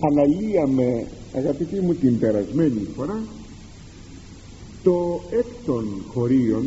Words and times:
αναλύαμε 0.00 1.06
αγαπητοί 1.32 1.80
μου 1.80 1.94
την 1.94 2.18
περασμένη 2.18 2.86
φορά 2.96 3.22
το 4.82 5.20
έκτον 5.30 5.86
χωρίον 6.12 6.64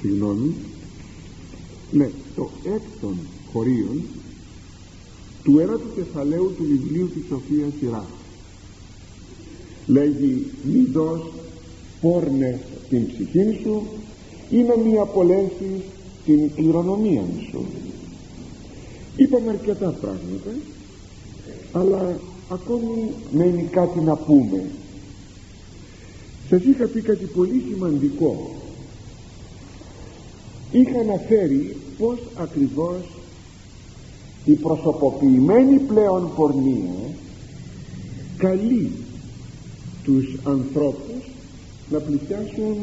συγγνώμη 0.00 0.54
ναι 1.90 2.10
το 2.34 2.50
έκτον 2.64 3.16
χωρίον 3.52 4.02
του 5.44 5.58
ένατου 5.58 5.94
κεφαλαίου 5.94 6.52
του 6.56 6.64
βιβλίου 6.64 7.08
της 7.08 7.22
Σοφίας 7.28 7.72
Σειρά 7.80 8.06
λέγει 9.86 10.46
μη 10.62 10.88
δώσ 10.92 11.20
πόρνες 12.00 12.58
την 12.88 13.06
ψυχή 13.06 13.58
σου 13.62 13.82
ή 14.50 14.56
να 14.56 14.76
μη 14.76 14.98
απολέσεις 14.98 15.82
την 16.24 16.54
κληρονομία 16.54 17.24
σου 17.50 17.66
είπαμε 19.18 19.50
αρκετά 19.50 19.94
πράγματα 20.00 20.50
αλλά 21.72 22.20
ακόμη 22.48 23.12
μένει 23.30 23.62
κάτι 23.62 24.00
να 24.00 24.16
πούμε. 24.16 24.64
Σας 26.48 26.62
είχα 26.62 26.86
πει 26.86 27.00
κάτι 27.00 27.24
πολύ 27.24 27.64
σημαντικό. 27.72 28.50
Είχα 30.72 31.00
αναφέρει 31.00 31.76
πως 31.98 32.18
ακριβώς 32.36 33.02
η 34.44 34.52
προσωποποιημένη 34.52 35.78
πλέον 35.78 36.30
πορνεία 36.36 36.94
καλεί 38.36 38.92
τους 40.04 40.36
ανθρώπους 40.44 41.30
να 41.90 41.98
πλησιάσουν 41.98 42.76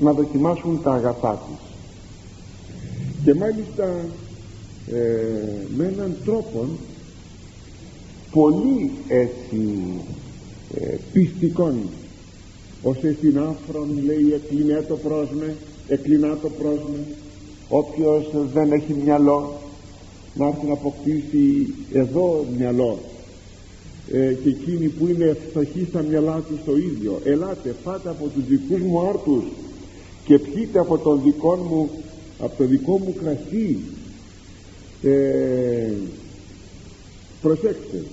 να 0.00 0.12
δοκιμάσουν 0.12 0.82
τα 0.82 0.92
αγαθά 0.92 1.42
της 1.48 1.72
και 3.24 3.34
μάλιστα 3.34 4.04
ε, 4.90 4.96
με 5.76 5.84
έναν 5.86 6.16
τρόπο 6.24 6.68
πολύ 8.30 8.90
έτσι 9.08 9.78
ε, 10.74 10.96
πιστικών. 11.12 11.74
Ως 12.82 12.96
στην 12.96 13.38
άφρον 13.38 13.88
λέει 14.04 14.32
εκλεινέ 14.32 14.84
το 14.88 14.96
πρόσμε 14.96 15.56
εκλεινά 15.88 16.38
το 16.42 16.48
πρόσμε 16.48 16.98
όποιος 17.68 18.30
δεν 18.52 18.72
έχει 18.72 18.94
μυαλό 19.04 19.60
να 20.34 20.46
έρθει 20.46 20.66
να 20.66 20.72
αποκτήσει 20.72 21.74
εδώ 21.92 22.46
μυαλό. 22.58 22.98
Ε, 24.12 24.32
και 24.32 24.48
εκείνοι 24.48 24.88
που 24.88 25.06
είναι 25.06 25.36
φτωχοί 25.50 25.86
στα 25.88 26.02
μυαλά 26.02 26.42
τους 26.48 26.58
το 26.64 26.76
ίδιο. 26.76 27.20
Ελάτε 27.24 27.74
φάτε 27.84 28.08
από 28.08 28.28
τους 28.28 28.44
δικούς 28.48 28.80
μου 28.80 29.00
άρτους 29.08 29.44
και 30.24 30.38
πιείτε 30.38 30.78
από 30.78 30.98
τον 30.98 31.20
δικό 31.24 31.54
μου 31.56 31.90
από 32.38 32.56
το 32.56 32.64
δικό 32.64 32.98
μου 32.98 33.14
κρασί 33.22 33.78
ε, 35.02 35.92
προσέξτε. 37.42 38.04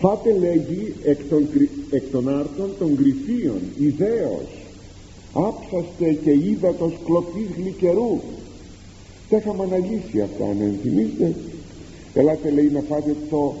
Φάτε 0.00 0.38
λέγει 0.38 0.94
εκ 1.04 1.20
των, 1.28 1.48
εκ 1.90 2.02
των 2.10 2.28
άρτων 2.28 2.70
των 2.78 2.96
γρυφίων 2.98 3.60
ιδέως 3.78 4.48
άψαστε 5.32 6.12
και 6.12 6.30
ύδατος 6.30 6.92
κλοπής 7.04 7.48
γλυκερού. 7.56 8.20
Τα 9.28 9.36
είχαμε 9.36 9.62
αναλύσει 9.62 10.20
αυτά 10.20 10.54
να 10.58 10.64
ενθυμίστε 10.64 11.34
ελάτε 12.14 12.50
λέει 12.50 12.70
να 12.72 12.80
φάτε 12.80 13.16
το, 13.30 13.54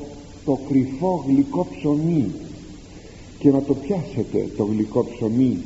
το 0.44 0.58
κρυφό 0.68 1.24
γλυκό 1.28 1.66
ψωμί 1.76 2.30
και 3.38 3.50
να 3.50 3.62
το 3.62 3.74
πιάσετε 3.74 4.48
το 4.56 4.64
γλυκό 4.64 5.04
ψωμί. 5.04 5.56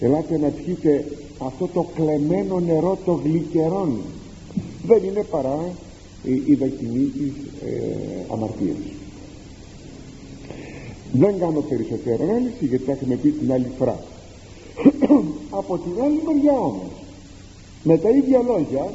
Ελάτε 0.00 0.38
να 0.38 0.48
πιείτε 0.48 1.04
αυτό 1.38 1.68
το 1.74 1.86
κλεμμένο 1.94 2.60
νερό 2.60 2.98
το 3.04 3.12
γλυκερόν 3.12 3.98
δεν 4.86 5.04
είναι 5.04 5.24
παρά 5.30 5.72
η, 6.22 6.42
η 6.46 6.54
δοκιμή 6.54 7.04
της 7.04 7.32
ε, 7.62 8.24
αμαρτίας. 8.32 8.76
Δεν 11.12 11.38
κάνω 11.38 11.60
περισσότερο 11.60 12.24
ανάλυση 12.24 12.66
γιατί 12.66 12.84
θα 12.84 12.92
έχουμε 12.92 13.14
πει 13.14 13.30
την 13.30 13.52
άλλη 13.52 13.70
φορά. 13.78 13.98
Από 15.60 15.78
την 15.78 16.02
άλλη 16.02 16.20
μεριά 16.26 16.52
όμως 16.52 16.90
με 17.82 17.98
τα 17.98 18.10
ίδια 18.10 18.42
λόγια 18.42 18.92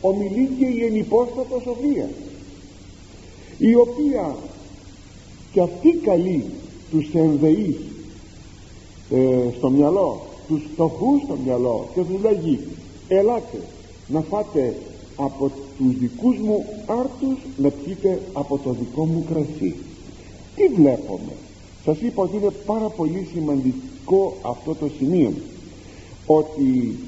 ομιλεί 0.00 0.48
και 0.58 0.64
η 0.64 0.84
ενυπόστατος 0.84 1.62
Σοφία 1.62 2.08
η 3.58 3.74
οποία 3.74 4.36
και 5.52 5.60
αυτή 5.60 5.92
καλεί 5.92 6.44
τους 6.90 7.14
ενδεείς 7.14 7.76
ε, 9.10 9.50
στο 9.56 9.70
μυαλό 9.70 10.26
τους 10.48 10.62
φτωχούς 10.72 11.22
στο 11.22 11.36
μυαλό 11.44 11.88
και 11.94 12.00
τους 12.00 12.20
λέγει 12.22 12.60
ελάτε 13.08 13.60
να 14.08 14.20
φάτε 14.20 14.74
από 15.16 15.50
τους 15.78 15.98
δικούς 15.98 16.38
μου 16.38 16.64
άρτους 16.86 17.38
να 17.56 17.70
πιείτε 17.70 18.20
από 18.32 18.58
το 18.58 18.72
δικό 18.72 19.04
μου 19.06 19.24
κρασί. 19.28 19.74
Τι 20.56 20.68
βλέπουμε; 20.68 21.32
Σας 21.84 22.00
είπα 22.00 22.22
ότι 22.22 22.36
είναι 22.36 22.50
πάρα 22.66 22.88
πολύ 22.88 23.28
σημαντικό 23.32 24.36
αυτό 24.42 24.74
το 24.74 24.90
σημείο 24.98 25.32
ότι 26.26 26.98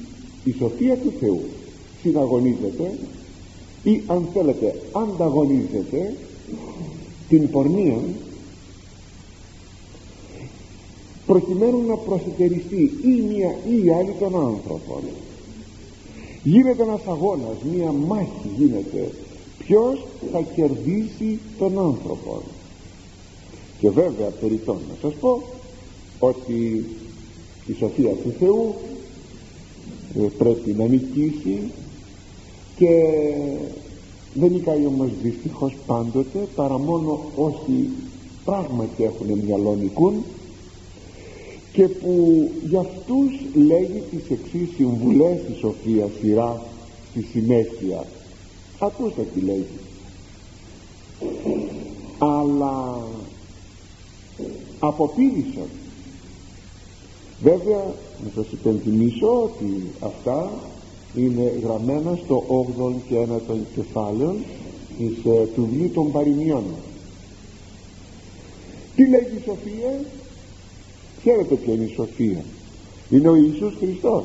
η 0.44 0.54
σοφία 0.58 0.96
του 0.96 1.12
Θεού 1.20 1.40
συναγωνίζεται 2.02 2.98
ή 3.82 4.02
αν 4.06 4.28
θέλετε 4.32 4.74
ανταγωνίζεται 4.92 6.16
την 7.28 7.50
πορνεία 7.50 7.98
προκειμένου 11.26 11.86
να 11.86 11.96
προσετεριστεί 11.96 12.90
ή 13.02 13.22
μία 13.28 13.56
ή 13.68 13.84
η 13.84 13.90
άλλη 13.90 14.14
των 14.18 14.36
άνθρωπων 14.36 15.02
γίνεται 16.46 16.82
ένας 16.82 17.00
αγώνας. 17.06 17.56
Μία 17.72 17.92
μάχη 17.92 18.48
γίνεται. 18.58 19.10
Ποιος 19.58 20.06
θα 20.32 20.40
κερδίσει 20.40 21.38
τον 21.58 21.78
άνθρωπο 21.78 22.42
και 23.80 23.90
βέβαια 23.90 24.28
περιττώ 24.28 24.72
να 24.72 24.94
σας 25.00 25.18
πω 25.20 25.42
ότι 26.18 26.84
η 27.66 27.72
σοφία 27.78 28.10
του 28.10 28.34
Θεού 28.38 28.74
ε, 30.18 30.26
πρέπει 30.38 30.70
να 30.70 30.86
νικήσει 30.86 31.70
και 32.76 32.90
δεν 34.34 34.50
νικάει 34.52 34.86
όμως 34.86 35.08
δυστυχώς 35.22 35.76
πάντοτε 35.86 36.38
παρά 36.54 36.78
μόνο 36.78 37.20
όσοι 37.36 37.88
πράγματι 38.44 39.04
έχουν 39.04 39.38
μυαλό 39.44 39.74
νικούν 39.74 40.24
και 41.76 41.88
που 41.88 42.50
για 42.68 42.80
αυτούς 42.80 43.30
λέγει 43.54 44.02
τις 44.10 44.30
εξής 44.30 44.68
συμβουλές 44.76 45.36
η 45.36 45.58
Σοφία 45.60 46.08
σειρά 46.20 46.62
στη 47.10 47.22
συνέχεια. 47.32 48.04
Ακούστε 48.78 49.26
τι 49.34 49.40
λέγει. 49.40 49.78
Αλλά 52.18 53.02
αποπήρησαν 54.78 55.68
βέβαια 57.42 57.94
να 58.24 58.30
σας 58.34 58.52
υπενθυμίσω 58.52 59.42
ότι 59.42 59.86
αυτά 60.00 60.50
είναι 61.14 61.52
γραμμένα 61.62 62.18
στο 62.24 62.44
8ο 62.48 62.92
και 63.08 63.16
9ο 63.16 63.56
κεφάλαιο 63.74 64.36
της, 64.98 65.32
ε, 65.32 65.46
του 65.54 65.68
βιβλίου 65.70 65.90
των 65.90 66.12
Παρινιών 66.12 66.64
τι 68.96 69.08
λέγει 69.08 69.36
η 69.36 69.42
Σοφία; 69.44 70.00
Ξέρετε 71.26 71.54
ποια 71.54 71.74
είναι 71.74 71.84
η 71.84 71.92
Σοφία 71.94 72.44
είναι 73.10 73.28
ο 73.28 73.36
Ιησούς 73.36 73.74
Χριστός. 73.78 74.24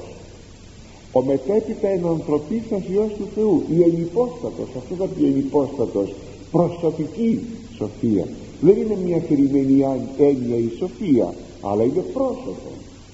Ο 1.11 1.23
μετέπειτα 1.23 1.87
ενανθρωπίσας 1.87 2.81
Υιός 2.91 3.11
του 3.17 3.27
Θεού. 3.35 3.63
Η 3.69 3.83
ενυπόστατος 3.83 4.67
αυτό 4.77 4.95
θα 4.95 5.05
πει 5.05 5.25
ενυπόστατος 5.25 6.13
προσωπική 6.51 7.39
σοφία. 7.77 8.27
Δεν 8.61 8.77
είναι 8.77 8.97
μια 9.05 9.17
αφηρημένη 9.17 9.83
έννοια 10.17 10.57
η 10.57 10.71
σοφία 10.77 11.33
αλλά 11.61 11.83
είναι 11.83 12.01
πρόσωπο. 12.13 12.71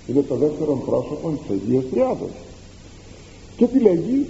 Είναι 0.07 0.21
το 0.21 0.35
δεύτερο 0.35 0.83
πρόσωπο 0.85 1.29
της 1.29 1.57
Αγίας 1.57 1.83
Τριάδος. 1.91 2.31
Και 3.57 3.65
τι 3.65 3.79
λέγει; 3.79 4.25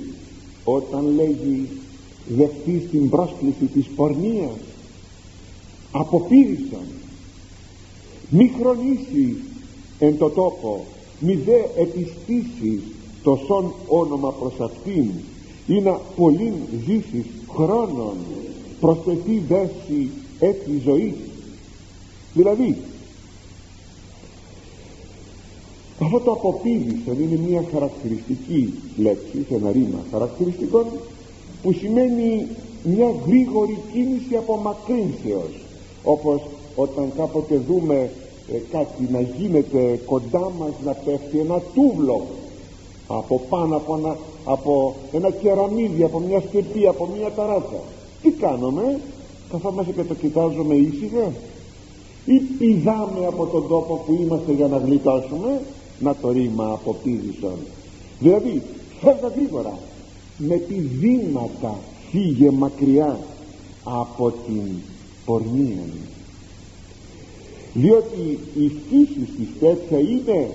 Όταν 0.63 1.15
λέγει 1.15 1.67
δεχτείς 2.27 2.89
την 2.91 3.09
πρόσκληση 3.09 3.65
της 3.73 3.85
πορνείας 3.95 4.59
αποπήρησαν 5.91 6.87
μη 8.29 8.51
χρονίσεις 8.59 9.35
εν 9.99 10.17
το 10.17 10.29
τόπο 10.29 10.85
μη 11.19 11.33
δε 11.35 11.81
επιστήσεις 11.81 12.81
το 13.23 13.39
σον 13.45 13.73
όνομα 13.87 14.31
προς 14.31 14.59
αυτήν 14.59 15.09
ή 15.67 15.81
να 15.81 15.91
πολλήν 15.91 16.53
ζήσεις 16.85 17.25
χρόνων 17.53 18.15
προσθεθεί 18.79 19.41
δέση 19.47 20.09
έτσι 20.39 20.81
ζωής. 20.83 21.15
Δηλαδή 22.33 22.77
αυτό 26.01 26.19
το 26.19 26.31
αποπίδησαν 26.31 27.17
είναι 27.21 27.39
μια 27.49 27.63
χαρακτηριστική 27.71 28.73
λέξη 28.97 29.45
σε 29.47 29.55
ένα 29.55 29.71
ρήμα 29.71 29.99
χαρακτηριστικών 30.11 30.85
που 31.63 31.73
σημαίνει 31.73 32.47
μια 32.83 33.13
γρήγορη 33.27 33.77
κίνηση 33.91 34.35
απομακρύνσεως 34.35 35.51
όπως 36.03 36.41
όταν 36.83 37.11
κάποτε 37.17 37.55
δούμε 37.57 38.11
ε, 38.53 38.57
κάτι 38.71 39.07
να 39.11 39.21
γίνεται 39.21 39.99
κοντά 40.05 40.51
μας 40.59 40.71
να 40.85 40.93
πέφτει 40.93 41.39
ένα 41.39 41.61
τούβλο 41.73 42.25
από 43.07 43.41
πάνω 43.49 43.75
από 43.75 43.95
ένα, 43.95 44.17
από 44.45 44.95
ένα 45.11 45.29
κεραμίδι 45.31 46.03
από 46.03 46.19
μια 46.19 46.39
στεπή 46.39 46.87
από 46.87 47.09
μια 47.17 47.31
ταράτσα. 47.31 47.81
Τι 48.21 48.31
κάνουμε; 48.31 48.99
Καθόμαστε 49.51 49.91
και 49.91 50.03
το 50.03 50.13
κοιτάζουμε 50.13 50.75
ήσυχα; 50.75 51.31
Ή 52.25 52.39
πηδάμε 52.57 53.25
από 53.25 53.45
τον 53.45 53.67
τόπο 53.67 54.03
που 54.05 54.13
είμαστε 54.21 54.51
για 54.51 54.67
να 54.67 54.77
γλιτώσουμε; 54.77 55.61
Να 55.99 56.15
το 56.15 56.31
ρήμα 56.31 56.71
από 56.71 56.95
πήδησον 57.03 57.57
δηλαδή 58.19 58.61
φεύγα 58.99 59.27
γρήγορα. 59.27 59.77
Με 60.37 60.57
τη 60.57 60.75
βήματα 60.81 61.75
φύγε 62.09 62.51
μακριά 62.51 63.19
από 63.83 64.31
την 64.31 64.63
πορνεία 65.25 65.83
διότι 67.77 68.39
η 68.55 68.71
φύση 68.89 69.19
της 69.37 69.47
τέτοια 69.59 69.99
είναι 69.99 70.49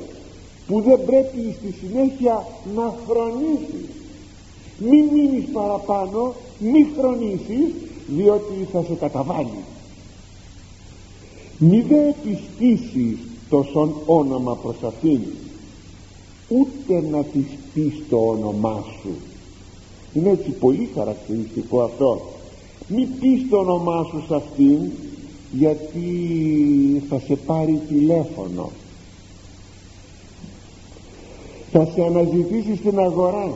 που 0.66 0.80
δεν 0.80 1.04
πρέπει 1.06 1.54
στη 1.58 1.74
συνέχεια 1.80 2.46
να 2.74 2.94
χρονίσεις 3.08 3.88
μη 4.78 5.02
μείνεις 5.12 5.44
παραπάνω 5.52 6.34
μη 6.58 6.86
χρονίσεις 6.98 7.74
διότι 8.06 8.68
θα 8.72 8.82
σε 8.82 8.94
καταβάλει. 8.94 9.64
Μη 11.58 11.80
δε 11.80 12.08
επιστήσεις 12.08 13.18
το 13.48 13.66
σον 13.72 13.94
όνομα 14.06 14.56
προς 14.56 14.76
αυτήν 14.86 15.20
ούτε 16.48 17.04
να 17.10 17.22
της 17.22 17.46
πεις 17.74 17.94
το 18.08 18.16
όνομά 18.16 18.84
σου. 19.00 19.10
Είναι 20.14 20.30
έτσι 20.30 20.50
πολύ 20.50 20.88
χαρακτηριστικό 20.94 21.82
αυτό. 21.82 22.20
Μη 22.88 23.08
πεις 23.20 23.48
το 23.50 23.56
όνομά 23.56 24.06
σου 24.10 24.24
σε 24.28 24.34
αυτήν 24.34 24.90
γιατί 25.52 26.08
θα 27.08 27.18
σε 27.26 27.36
πάρει 27.36 27.80
τηλέφωνο. 27.88 28.70
Θα 31.72 31.88
σε 31.94 32.02
αναζητήσει 32.02 32.76
στην 32.76 32.98
αγορά. 32.98 33.54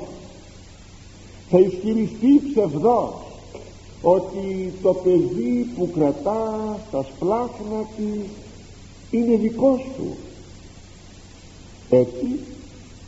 Θα 1.50 1.58
ισχυριστεί 1.58 2.40
ψευδός 2.50 3.12
ότι 4.02 4.72
το 4.82 4.92
παιδί 4.92 5.68
που 5.76 5.90
κρατά 5.94 6.78
στα 6.88 7.02
σπλάχνα 7.02 7.86
της 7.96 8.30
είναι 9.10 9.36
δικός 9.36 9.80
σου 9.96 10.16
έτσι 11.90 12.38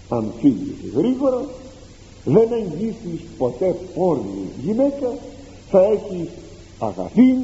αν 0.09 0.33
φύγεις 0.41 0.93
γρήγορα 0.95 1.45
δεν 2.25 2.49
εγγύσεις 2.53 3.21
ποτέ 3.39 3.77
πόρνη 3.95 4.49
γυναίκα 4.65 5.15
θα 5.71 5.85
έχεις 5.85 6.29
αγαθή 6.79 7.35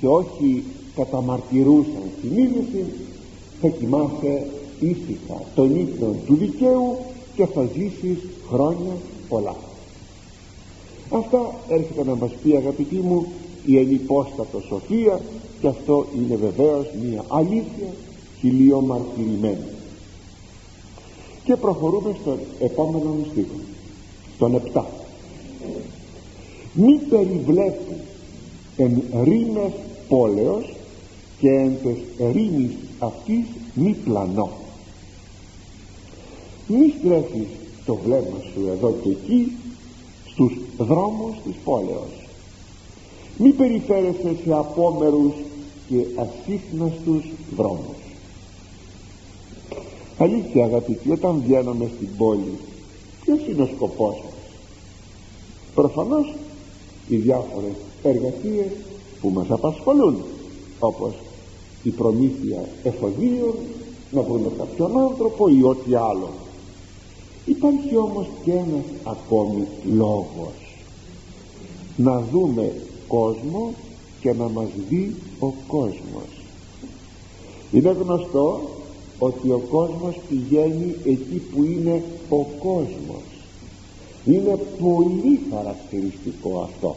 και 0.00 0.06
όχι 0.06 0.64
καταμαρτυρούσαν 0.98 2.06
συνείδηση 2.20 2.84
θα 3.60 3.68
κοιμάσαι 3.68 4.46
ήσυχα. 4.80 5.42
Τον 5.54 5.76
ύπνο 5.76 6.14
του 6.26 6.34
δικαίου 6.34 6.96
και 7.34 7.46
θα 7.46 7.68
ζήσεις 7.74 8.18
χρόνια 8.50 8.96
πολλά. 9.28 9.56
Αυτά 11.10 11.54
έρχεται 11.68 12.04
να 12.04 12.14
μας 12.14 12.30
πει 12.42 12.56
αγαπητοί 12.56 12.96
μου 12.96 13.26
η 13.66 13.78
ενυπόστατος 13.78 14.64
σοφία 14.68 15.20
και 15.60 15.66
αυτό 15.66 16.06
είναι 16.16 16.36
βεβαίως 16.36 16.86
μια 17.02 17.24
αλήθεια 17.28 17.90
χιλιομαρτυρημένη. 18.40 19.66
Και 21.44 21.56
προχωρούμε 21.56 22.16
στον 22.20 22.38
επόμενο 22.60 23.16
στίχο 23.30 23.58
στον 24.34 24.62
7 24.74 24.82
μη 26.72 26.94
περιβλέπεις 26.94 27.96
εν 28.76 29.02
ρήμες 29.24 29.72
πόλεως 30.08 30.74
και 31.40 31.48
εν 31.48 31.72
τες 31.82 32.30
ρήμης 32.32 32.72
αυτής 32.98 33.44
μη 33.74 33.96
πλανώ. 34.04 34.50
Μη 36.66 36.94
στρέφεις 36.98 37.48
το 37.84 37.94
βλέμμα 37.94 38.38
σου 38.52 38.68
εδώ 38.68 38.94
και 39.02 39.08
εκεί 39.08 39.52
στους 40.26 40.52
δρόμους 40.78 41.36
της 41.44 41.54
πόλεως. 41.64 42.26
Μη 43.38 43.50
περιφέρεσαι 43.50 44.36
σε 44.44 44.52
απόμερους 44.52 45.32
και 45.88 46.04
ασύχναστους 46.16 47.24
δρόμους. 47.56 47.96
Αλήθεια 50.18 50.64
αγαπητοί 50.64 51.10
όταν 51.10 51.42
βγαίνουμε 51.46 51.90
στην 51.96 52.08
πόλη 52.16 52.58
ποιος 53.24 53.38
είναι 53.48 53.62
ο 53.62 53.68
σκοπός 53.74 54.14
μας; 54.14 54.32
Προφανώς 55.74 56.34
οι 57.08 57.16
διάφορες 57.16 57.74
εργασίες 58.02 58.70
που 59.20 59.28
μας 59.28 59.50
απασχολούν 59.50 60.22
όπως 60.80 61.14
η 61.82 61.90
προμήθεια 61.90 62.68
εφοδίων 62.82 63.54
να 64.10 64.22
βρούμε 64.22 64.50
κάποιον 64.58 64.98
άνθρωπο 64.98 65.48
ή 65.48 65.62
ό,τι 65.62 65.94
άλλο. 65.94 66.30
Υπάρχει 67.44 67.96
όμως 67.96 68.26
και 68.44 68.52
ένας 68.52 68.84
ακόμη 69.04 69.66
λόγος. 69.92 70.76
Να 71.96 72.22
δούμε 72.32 72.72
κόσμο 73.08 73.74
και 74.20 74.32
να 74.32 74.48
μας 74.48 74.68
δει 74.88 75.14
ο 75.38 75.52
κόσμος. 75.66 76.28
Είναι 77.72 77.90
γνωστό 77.90 78.60
ότι 79.18 79.50
ο 79.50 79.62
κόσμος 79.70 80.20
πηγαίνει 80.28 80.94
εκεί 81.04 81.42
που 81.52 81.64
είναι 81.64 82.02
ο 82.28 82.42
κόσμος. 82.42 83.22
Είναι 84.24 84.58
πολύ 84.80 85.40
χαρακτηριστικό 85.52 86.60
αυτό. 86.60 86.96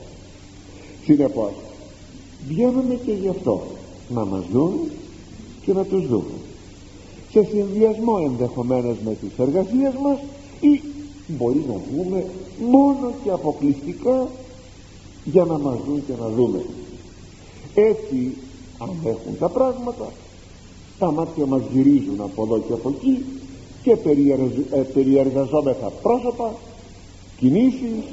Συνεπώς 1.06 1.52
βγαίνουμε 2.48 3.00
και 3.06 3.12
γι' 3.12 3.28
αυτό 3.28 3.62
να 4.10 4.26
μας 4.26 4.44
δουν 4.52 4.74
και 5.66 5.74
να 5.74 5.84
τους 5.84 6.08
δούμε. 6.08 6.34
Σε 7.32 7.44
συνδυασμό 7.44 8.18
ενδεχομένως 8.24 8.98
με 9.06 9.14
τις 9.14 9.30
εργασίες 9.38 9.94
μας 10.04 10.18
ή 10.60 10.82
μπορεί 11.28 11.66
να 11.68 11.76
βγούμε 11.92 12.26
μόνο 12.70 13.14
και 13.24 13.30
αποκλειστικά 13.30 14.28
για 15.24 15.44
να 15.44 15.58
μας 15.58 15.78
δουν 15.88 16.06
και 16.06 16.14
να 16.20 16.30
δούμε. 16.30 16.66
Έτσι 17.76 18.38
αν 18.78 18.90
έχουν 19.04 19.38
τα 19.40 19.50
πράγματα 19.50 20.12
τα 21.00 21.12
μάτια 21.12 21.46
μας 21.46 21.62
γυρίζουν 21.74 22.22
από 22.22 22.44
εδώ 22.44 22.60
και 22.60 22.74
από 22.74 22.90
εκεί 22.90 23.26
και 23.84 23.92
ε, 23.92 24.80
περιεργαζόμεθα 24.94 25.92
πρόσωπα 26.02 26.54
κινήσεις 27.38 28.04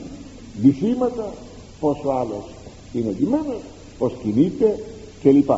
βυθίματα 0.60 1.32
πόσο 1.80 2.08
άλλος 2.08 2.44
είναι 2.92 3.10
ντυμένος 3.10 3.60
πως 3.98 4.12
κινείται 4.22 4.84
κλπ 5.22 5.50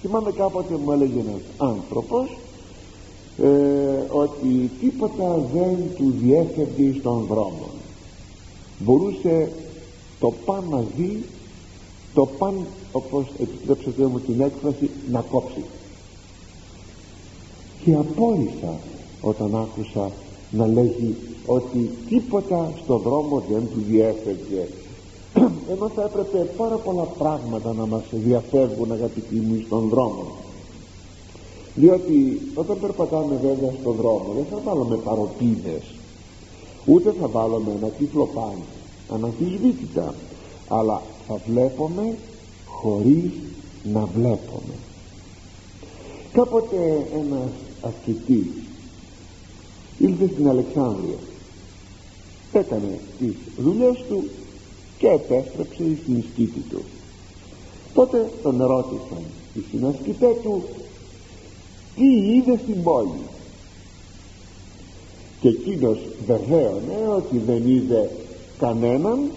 θυμάμαι 0.00 0.32
κάποτε 0.32 0.74
μου 0.84 0.92
έλεγε 0.92 1.20
ένας 1.20 1.40
άνθρωπος 1.56 2.36
ε, 3.42 3.48
ότι 4.10 4.70
τίποτα 4.80 5.48
δεν 5.52 5.76
του 5.96 6.14
διέφευγε 6.22 6.98
στον 6.98 7.24
δρόμο. 7.28 7.68
Μπορούσε 8.78 9.50
το 10.20 10.32
παν 10.44 10.64
να 10.70 10.84
δει 10.96 11.24
το 12.14 12.26
παν 12.38 12.66
όπως 12.92 13.26
επιτρέψετε 13.40 14.06
μου 14.06 14.20
την 14.20 14.40
έκφραση 14.40 14.90
να 15.10 15.20
κόψει. 15.20 15.64
Και 17.84 17.94
απόλυσα 17.94 18.78
όταν 19.20 19.56
άκουσα 19.56 20.10
να 20.50 20.66
λέγει 20.66 21.16
ότι 21.46 21.90
τίποτα 22.08 22.72
στο 22.84 22.96
δρόμο 22.96 23.42
δεν 23.50 23.60
του 23.60 23.82
διέφευγε 23.88 24.68
ενώ 25.70 25.88
θα 25.94 26.02
έπρεπε 26.02 26.38
πάρα 26.56 26.76
πολλά 26.76 27.02
πράγματα 27.02 27.72
να 27.72 27.86
μας 27.86 28.02
διαφεύγουν 28.10 28.92
αγαπητοί 28.92 29.34
μου 29.34 29.62
στον 29.66 29.88
δρόμο. 29.88 30.26
Διότι 31.74 32.40
όταν 32.54 32.80
περπατάμε 32.80 33.38
βέβαια 33.42 33.72
στον 33.80 33.94
δρόμο 33.94 34.32
δεν 34.34 34.44
θα 34.50 34.58
βάλουμε 34.64 34.96
παροπίδες 34.96 35.82
ούτε 36.84 37.14
θα 37.20 37.28
βάλουμε 37.28 37.70
ένα 37.80 37.88
τύφλο 37.88 38.26
πάνι 38.34 38.64
αναμφισβήτητα 39.08 40.14
αλλά 40.68 41.02
θα 41.28 41.40
βλέπουμε 41.46 42.16
χωρίς 42.66 43.30
να 43.92 44.04
βλέπουμε. 44.04 44.74
Κάποτε 46.32 47.06
ένας 47.14 47.50
ασκητής 47.80 48.46
ήλθε 49.98 50.28
στην 50.32 50.48
Αλεξάνδρεια. 50.48 51.18
Έκανε 52.52 52.98
τις 53.18 53.34
δουλειές 53.58 53.96
του 54.08 54.24
και 54.98 55.08
επέστρεψε 55.08 55.96
στην 56.02 56.22
σκήτη 56.32 56.60
του. 56.70 56.82
Τότε 57.94 58.30
τον 58.42 58.64
ρώτησαν 58.66 59.22
οι 59.54 59.60
συνασκητέ 59.70 60.36
του 60.42 60.62
τι 61.96 62.06
είδες 62.06 62.58
στην 62.60 62.82
πόλη; 62.82 63.20
Και 65.40 65.48
εκείνος 65.48 65.98
βεβαίωνε 66.26 67.08
ότι 67.16 67.38
δεν 67.38 67.68
είδε 67.68 68.10
κανέναν 68.58 69.30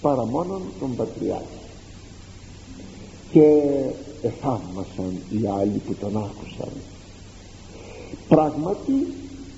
παρά 0.00 0.24
μόνον 0.24 0.62
τον 0.80 0.96
Πατριάρχη. 0.96 1.46
Και 3.32 3.62
εθαύμασαν 4.22 5.18
οι 5.30 5.46
άλλοι 5.60 5.80
που 5.86 5.94
τον 5.94 6.16
άκουσαν. 6.16 6.72
Πράγματι 8.28 9.06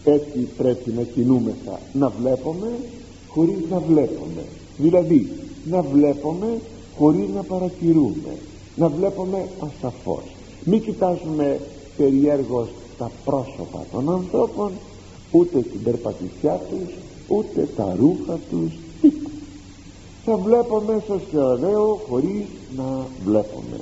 έτσι 0.05 0.39
πρέπει 0.57 0.91
να 0.91 1.03
κινούμεθα 1.03 1.81
να 1.93 2.09
βλέπουμε 2.09 2.69
χωρίς 3.35 3.59
να 3.71 3.79
βλέπουμε. 3.79 4.45
Δηλαδή 4.77 5.31
να 5.65 5.83
βλέπουμε 5.83 6.61
χωρίς 6.99 7.29
να 7.35 7.43
παρατηρούμε. 7.43 8.39
Να 8.77 8.89
βλέπουμε 8.89 9.49
ασαφώς. 9.59 10.23
Μην 10.65 10.83
κοιτάζουμε 10.83 11.61
περιέργως 11.97 12.69
τα 12.99 13.11
πρόσωπα 13.25 13.85
των 13.93 14.11
ανθρώπων 14.11 14.73
ούτε 15.31 15.61
την 15.61 15.83
περπατησιά 15.83 16.61
τους 16.71 16.95
ούτε 17.29 17.69
τα 17.77 17.97
ρούχα 17.99 18.39
τους. 18.51 18.73
Θα 20.25 20.37
βλέπω 20.37 20.83
μέσα 20.87 21.21
στο 21.29 21.45
ωραίο 21.45 22.01
χωρίς 22.09 22.45
να 22.77 23.07
βλέπουμε. 23.25 23.81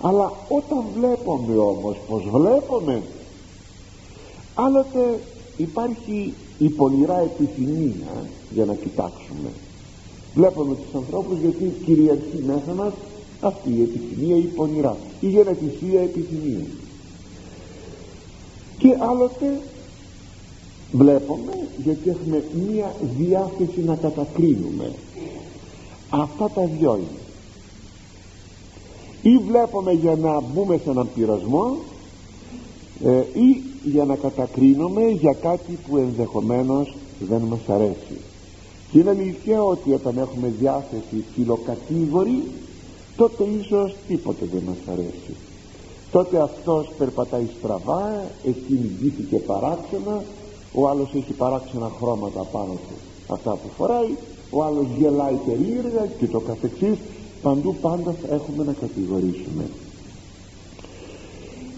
Αλλά 0.00 0.32
όταν 0.48 0.84
βλέπουμε 0.96 1.56
όμως 1.56 1.96
πως 2.08 2.22
βλέπουμε 2.30 3.02
άλλοτε 4.54 5.18
υπάρχει 5.56 6.32
η 6.58 6.68
πονηρά 6.68 7.20
επιθυμία 7.20 8.26
για 8.54 8.64
να 8.64 8.74
κοιτάξουμε. 8.74 9.50
Βλέπουμε 10.34 10.74
τους 10.74 10.94
ανθρώπους 10.94 11.38
γιατί 11.38 11.72
κυριαρχεί 11.84 12.42
μέσα 12.46 12.74
μας 12.76 12.92
αυτή 13.40 13.70
η 13.70 13.82
επιθυμία 13.82 14.36
η 14.36 14.40
πονηρά 14.56 14.96
η 15.22 15.28
γενετησία 15.28 16.00
επιθυμία. 16.00 16.66
Και 18.78 18.96
άλλοτε 18.98 19.60
βλέπουμε 20.92 21.52
γιατί 21.82 22.10
έχουμε 22.10 22.44
μία 22.68 22.94
διάθεση 23.18 23.80
να 23.80 23.96
κατακρίνουμε. 23.96 24.92
Αυτά 26.10 26.48
τα 26.48 26.66
δυο 26.78 26.96
είναι. 26.96 27.20
Ή 29.34 29.38
βλέπουμε 29.38 29.92
για 29.92 30.16
να 30.16 30.40
μπούμε 30.40 30.76
σε 30.84 30.90
έναν 30.90 31.08
πειρασμό 31.14 31.76
ε, 33.04 33.18
ή 33.18 33.62
για 33.84 34.04
να 34.04 34.16
κατακρίνουμε 34.16 35.08
για 35.08 35.32
κάτι 35.32 35.78
που 35.88 35.96
ενδεχομένως 35.96 36.94
δεν 37.20 37.40
μας 37.40 37.68
αρέσει. 37.68 38.31
και 38.31 38.31
είναι 38.92 39.10
αλήθεια 39.10 39.62
ότι 39.62 39.92
όταν 39.92 40.18
έχουμε 40.18 40.52
διάθεση 40.58 41.24
φιλοκατήγορη 41.34 42.42
τότε 43.16 43.44
ίσως 43.44 43.94
τίποτε 44.08 44.44
δεν 44.52 44.62
μας 44.66 44.76
αρέσει. 44.92 45.34
Τότε 46.10 46.40
αυτός 46.40 46.90
περπατάει 46.98 47.46
στραβά 47.58 48.22
εκείνη 48.44 48.90
γύθηκε 49.00 49.36
παράξενα 49.36 50.22
ο 50.74 50.88
άλλος 50.88 51.14
έχει 51.14 51.32
παράξενα 51.32 51.90
χρώματα 51.98 52.40
πάνω 52.40 52.72
του. 52.72 52.94
Αυτά 53.34 53.50
που 53.50 53.68
φοράει 53.76 54.14
ο 54.50 54.64
άλλος 54.64 54.86
γελάει 54.98 55.38
περίεργα 55.46 56.06
και 56.18 56.26
το 56.26 56.40
καθεξής 56.40 56.98
παντού 57.42 57.74
πάντα 57.80 58.14
έχουμε 58.30 58.64
να 58.64 58.72
κατηγορήσουμε 58.72 59.64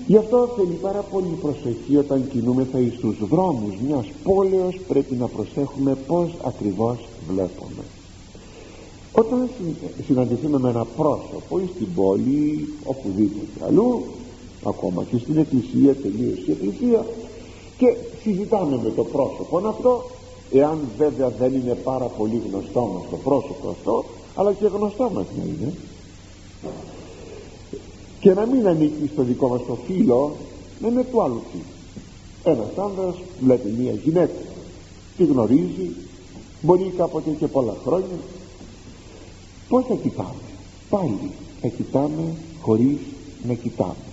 γι' 0.07 0.17
αυτό 0.17 0.49
θέλει 0.57 0.79
πάρα 0.83 1.01
πολύ 1.01 1.39
προσοχή 1.41 1.97
όταν 1.97 2.29
κινούμεθα 2.29 2.79
εις 2.79 2.95
τους 2.95 3.17
δρόμους 3.29 3.75
μιας 3.87 4.07
πόλεως 4.23 4.81
πρέπει 4.89 5.15
να 5.15 5.27
προσέχουμε 5.27 5.97
πως 6.07 6.35
ακριβώς 6.45 6.99
βλέπουμε. 7.29 7.85
Όταν 9.13 9.49
συναντηθούμε 10.07 10.59
με 10.59 10.69
ένα 10.69 10.85
πρόσωπο 10.85 11.59
ή 11.59 11.69
στην 11.75 11.95
πόλη 11.95 12.69
οπουδήποτε 12.85 13.65
αλλού 13.67 14.03
ακόμα 14.65 15.05
και 15.05 15.19
στην 15.19 15.39
εκκλησία 15.39 15.95
τελείως 15.95 16.39
η 16.47 16.51
εκκλησία 16.51 17.07
και 17.79 17.97
συζητάμε 18.23 18.81
με 18.83 18.91
το 18.91 19.05
πρόσωπο 19.05 19.69
αυτό 19.69 20.05
εάν 20.53 20.79
βέβαια 20.99 21.29
δεν 21.29 21.55
είναι 21.55 21.75
πάρα 21.75 22.05
πολύ 22.05 22.43
γνωστό 22.49 22.81
μας 22.81 23.03
το 23.11 23.17
πρόσωπο 23.17 23.69
αυτό 23.69 24.05
αλλά 24.35 24.53
και 24.53 24.67
γνωστό 24.67 25.11
μας 25.15 25.27
να 25.37 25.45
είναι 25.45 25.73
και 28.25 28.35
να 28.35 28.47
μην 28.47 28.67
ανήκει 28.67 29.11
στο 29.13 29.23
δικό 29.23 29.49
μας 29.49 29.61
το 29.67 29.79
φίλο 29.87 30.37
να 30.81 30.89
είναι 30.89 31.05
του 31.05 31.23
άλλου 31.23 31.43
φίλου. 31.51 31.65
Ένας 32.45 32.77
άνδρας 32.77 33.17
βλέπει 33.41 33.69
μια 33.79 33.93
γυναίκα. 33.93 34.41
Τη 35.17 35.25
γνωρίζει 35.25 35.91
μπορεί 36.61 36.93
κάποτε 36.97 37.31
και 37.31 37.47
πολλά 37.47 37.77
χρόνια. 37.85 38.19
Πως 39.69 39.85
θα 39.89 39.95
κοιτάμε; 39.95 40.43
Πάλι 40.91 41.31
θα 41.61 41.69
κοιτάμε 41.69 42.35
χωρίς 42.61 42.99
να 43.47 43.55
κοιτάμε. 43.55 44.05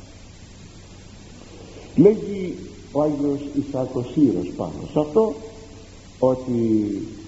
Λέγει 1.95 2.57
ο 2.91 3.01
Άγιος 3.01 3.39
Ισάκος 3.53 4.15
Ήρος 4.15 4.51
πάνω 4.57 4.81
σε 4.91 4.99
αυτό 4.99 5.33
ότι 6.19 6.61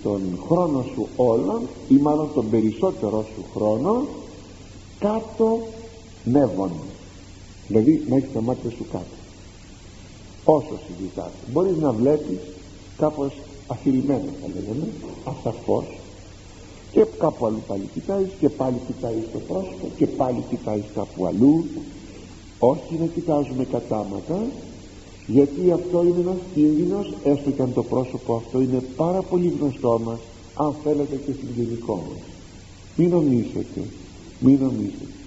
τον 0.03 0.21
χρόνο 0.47 0.85
σου 0.93 1.07
όλων 1.15 1.61
ή 1.89 1.95
μάλλον 1.95 2.29
τον 2.33 2.49
περισσότερο 2.49 3.25
σου 3.35 3.43
χρόνο 3.53 4.05
κάτω 4.99 5.59
νεύων 6.23 6.71
δηλαδή 7.67 8.03
να 8.09 8.15
έχεις 8.15 8.31
τα 8.33 8.41
μάτια 8.41 8.69
σου 8.69 8.85
κάτω. 8.91 9.15
Όσο 10.43 10.79
συζητάς 10.87 11.31
μπορείς 11.51 11.77
να 11.77 11.91
βλέπεις 11.91 12.39
κάπως 12.97 13.33
αφηρημένα 13.67 14.31
θα 14.41 14.47
λέγαμε 14.53 14.87
ασαφώς. 15.23 15.85
Και 16.91 17.05
κάπου 17.19 17.45
αλλού 17.45 17.61
πάλι 17.67 17.89
κοιτάει 17.93 18.25
και 18.39 18.49
πάλι 18.49 18.75
κοιτάει 18.87 19.23
στο 19.29 19.39
πρόσωπο 19.39 19.87
και 19.97 20.07
πάλι 20.07 20.43
κοιτάει 20.49 20.83
κάπου 20.95 21.25
αλλού. 21.25 21.65
Όχι 22.59 22.95
να 22.99 23.05
κοιτάζουμε 23.05 23.63
κατάματα 23.63 24.45
γιατί 25.27 25.71
αυτό 25.71 26.03
είναι 26.03 26.19
ένας 26.19 26.37
κίνδυνος 26.53 27.13
έστω 27.23 27.51
και 27.51 27.61
αν 27.61 27.73
το 27.73 27.83
πρόσωπο 27.83 28.35
αυτό 28.35 28.61
είναι 28.61 28.83
πάρα 28.95 29.21
πολύ 29.21 29.53
γνωστό 29.59 29.99
μας 30.03 30.19
αν 30.53 30.73
θέλετε 30.83 31.15
και 31.15 31.31
συγγενικό 31.31 31.95
μας 31.95 32.21
μην 32.95 33.09
νομίζετε 33.09 33.81
μην 34.39 34.59
νομίζετε 34.61 35.22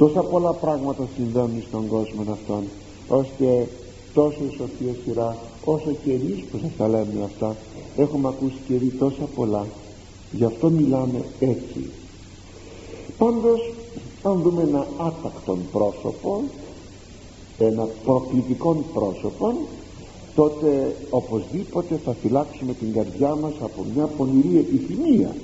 τόσα 0.00 0.22
πολλά 0.22 0.52
πράγματα 0.52 1.08
συμβαίνουν 1.16 1.62
στον 1.68 1.88
κόσμο 1.88 2.22
αυτόν 2.32 2.64
ώστε 3.08 3.68
τόσο 4.14 4.38
η 4.50 4.54
Σοφία 4.56 4.94
Σειρά 5.04 5.36
όσο 5.64 5.90
και 6.04 6.12
εμείς 6.12 6.44
που 6.50 6.58
σας 6.62 6.70
τα 6.76 6.88
λέμε 6.88 7.24
αυτά 7.24 7.56
έχουμε 7.96 8.28
ακούσει 8.28 8.58
και 8.68 8.74
δει 8.74 8.88
τόσα 8.88 9.24
πολλά. 9.34 9.66
Γι' 10.32 10.44
αυτό 10.44 10.70
μιλάμε 10.70 11.24
έτσι. 11.38 11.90
Πάντως 13.18 13.72
αν 14.22 14.40
δούμε 14.42 14.62
ένα 14.62 14.86
άτακτον 14.96 15.58
πρόσωπο 15.72 16.42
ένα 17.58 17.88
προκλητικό 18.04 18.84
πρόσωπο 18.94 19.54
τότε 20.34 20.96
οπωσδήποτε 21.10 22.00
θα 22.04 22.14
φυλάξουμε 22.22 22.72
την 22.72 22.92
καρδιά 22.92 23.34
μας 23.34 23.52
από 23.60 23.84
μια 23.94 24.04
πονηρή 24.04 24.58
επιθυμία. 24.58 25.34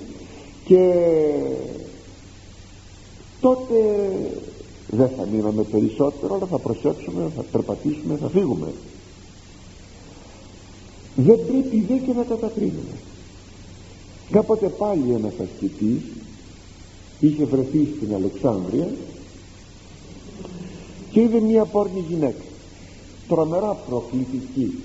Και 0.64 0.92
τότε 3.46 3.78
δεν 4.90 5.10
θα 5.16 5.26
μείνουμε 5.26 5.62
περισσότερο 5.62 6.34
αλλά 6.34 6.46
θα 6.46 6.58
προσέξουμε, 6.58 7.30
θα 7.36 7.42
περπατήσουμε, 7.42 8.16
θα 8.16 8.28
φύγουμε. 8.28 8.72
Δεν 11.16 11.38
πρέπει 11.46 11.80
δε 11.80 11.96
και 11.96 12.12
να 12.12 12.22
κατακρίνουμε. 12.22 12.96
Κάποτε 14.30 14.68
πάλι 14.68 15.12
ένας 15.12 15.32
ασκητής 15.40 16.02
είχε 17.20 17.44
βρεθεί 17.44 17.88
στην 17.96 18.14
Αλεξάνδρεια 18.14 18.88
και 21.10 21.20
είδε 21.20 21.40
μια 21.40 21.64
πόρνη 21.64 22.04
γυναίκα 22.08 22.44
τρομερά 23.28 23.72
προκλητική 23.88 24.78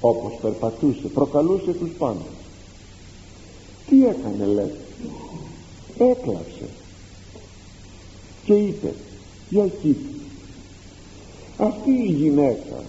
όπως 0.00 0.32
περπατούσε 0.42 1.08
προκαλούσε 1.14 1.72
τους 1.72 1.90
πάντες. 1.98 2.36
Τι 3.88 4.06
έκανε 4.06 4.46
λέει; 4.46 4.72
Έκλαψε 5.98 6.68
και 8.46 8.54
είπε 8.54 8.94
για 9.48 9.66
κοίτα 9.82 10.08
αυτή 11.58 11.90
η 11.90 12.12
γυναίκα 12.12 12.82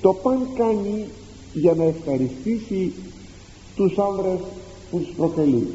το 0.00 0.12
παν 0.12 0.46
κάνει 0.56 1.08
για 1.54 1.74
να 1.74 1.84
ευχαριστήσει 1.84 2.92
τους 3.76 3.98
άνδρες 3.98 4.38
που 4.90 4.98
τους 4.98 5.14
προκαλεί 5.16 5.68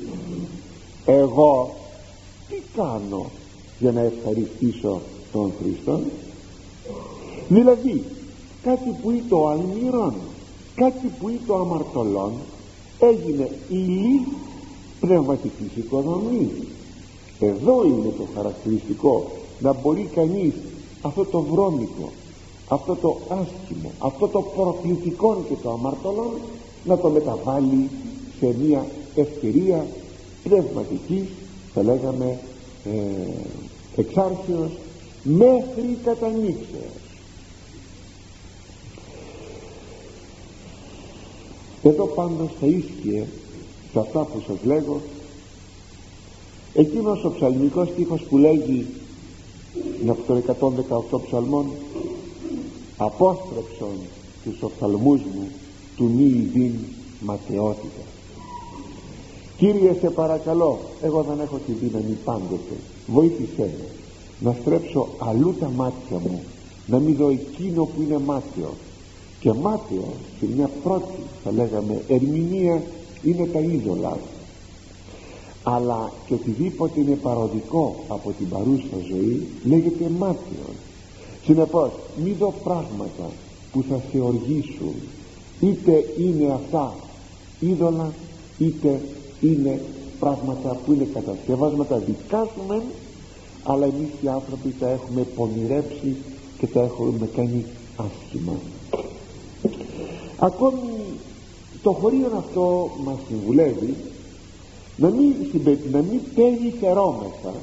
εγώ 1.06 1.76
τι 2.50 2.56
κάνω 2.76 3.30
για 3.80 3.92
να 3.92 4.02
ευχαριστήσω 4.02 5.02
τον 5.32 5.52
Χριστό; 5.62 6.00
Δηλαδή 7.50 8.04
κάτι 8.64 8.96
που 9.02 9.12
είναι 9.12 9.24
το 9.30 9.48
αλμυρών 9.48 10.14
κάτι 10.76 11.08
που 11.20 11.30
είναι 11.30 11.40
το 11.48 11.56
αμαρτωλών 11.56 12.32
έγινε 13.00 13.50
ύλη 13.70 14.28
πνευματικής 15.00 15.76
οικοδομής 15.76 16.50
εδώ 17.46 17.86
είναι 17.86 18.14
το 18.18 18.24
χαρακτηριστικό 18.36 19.32
να 19.60 19.74
μπορεί 19.74 20.10
κανείς 20.16 20.54
αυτό 21.02 21.26
το 21.26 21.42
βρώμικο 21.42 22.10
αυτό 22.68 22.96
το 22.96 23.18
άσχημο 23.28 23.92
αυτό 24.00 24.28
το 24.28 24.42
προκλητικό 24.42 25.44
και 25.50 25.56
το 25.64 25.72
αμαρτωλό 25.72 26.32
να 26.84 26.98
το 26.98 27.10
μεταβάλει 27.10 27.90
σε 28.40 28.56
μια 28.62 28.86
ευκαιρία 29.16 29.86
πνευματικής 30.44 31.26
θα 31.74 31.84
λέγαμε 31.84 32.40
ε, 32.86 32.92
εξάρχεως 33.96 34.72
μέχρι 35.24 35.98
κατανοίξεως 36.04 37.02
εδώ 41.84 42.06
πάντως 42.06 42.50
θα 42.60 42.66
ίσχυε 42.66 43.26
σε 43.92 44.00
αυτά 44.00 44.20
που 44.20 44.42
σας 44.48 44.58
λέγω 44.64 45.02
εκείνος 46.74 47.24
ο 47.24 47.32
ψαλμικός 47.32 47.88
στίχος 47.88 48.22
που 48.22 48.38
λέγει 48.38 48.86
είναι 50.02 50.12
από 50.12 50.22
το 50.28 50.42
118 51.18 51.22
ψαλμών 51.26 51.66
απόστρεψον 52.98 53.96
τους 54.44 54.62
οφθαλμούς 54.62 55.20
μου 55.22 55.48
του 55.96 56.12
μη 56.16 56.24
ειδήν 56.24 56.74
ματαιότητα 57.20 58.02
Κύριε 59.58 59.94
σε 60.02 60.10
παρακαλώ 60.10 60.80
εγώ 61.02 61.22
δεν 61.22 61.40
έχω 61.40 61.60
τη 61.66 61.72
δύναμη 61.72 62.18
πάντοτε 62.24 62.76
βοήθησέ 63.08 63.70
με 63.80 63.88
να 64.40 64.56
στρέψω 64.62 65.08
αλλού 65.18 65.56
τα 65.60 65.70
μάτια 65.76 66.18
μου 66.18 66.44
να 66.86 67.00
μην 67.00 67.16
δω 67.16 67.30
εκείνο 67.30 67.84
που 67.84 68.02
είναι 68.02 68.18
μάτιο 68.18 68.74
και 69.40 69.54
μάτιο 69.54 70.04
σε 70.40 70.48
μια 70.56 70.70
πρώτη 70.84 71.20
θα 71.44 71.52
λέγαμε 71.52 72.02
ερμηνεία 72.08 72.84
είναι 73.24 73.46
τα 73.46 73.60
είδωλα 73.60 74.18
αλλά 75.64 76.12
και 76.26 76.34
οτιδήποτε 76.34 77.00
είναι 77.00 77.16
παροδικό 77.16 77.96
από 78.08 78.32
την 78.38 78.50
παρούσα 78.50 78.98
ζωή 79.10 79.48
λέγεται 79.64 80.10
μάτιον 80.18 80.76
συνεπώς 81.46 81.92
μη 82.24 82.36
δω 82.40 82.54
πράγματα 82.64 83.32
που 83.72 83.84
θα 83.90 84.02
σε 84.12 84.20
οργήσουν 84.20 84.94
είτε 85.60 86.14
είναι 86.18 86.54
αυτά 86.54 86.94
είδωλα 87.60 88.14
είτε 88.58 89.02
είναι 89.42 89.82
πράγματα 90.20 90.78
που 90.86 90.94
είναι 90.94 91.08
κατασκευάσματα 91.14 91.98
δικά 91.98 92.44
σου 92.44 92.62
μεν 92.68 92.82
αλλά 93.64 93.86
εμείς 93.86 94.10
οι 94.22 94.28
άνθρωποι 94.28 94.76
τα 94.80 94.90
έχουμε 94.90 95.22
πονηρέψει 95.36 96.16
και 96.58 96.68
τα 96.68 96.82
έχουμε 96.82 97.30
κάνει 97.36 97.66
άσχημα. 97.96 98.54
Ακόμη 100.40 100.78
το 101.84 101.92
χωρίο 101.92 102.32
αυτό 102.38 102.90
μας 103.04 103.18
συμβουλεύει 103.28 103.96
να 105.02 105.10
μην, 105.10 105.34
να 105.92 106.02
μην 106.02 106.20
περιφερόμεθα 106.36 107.54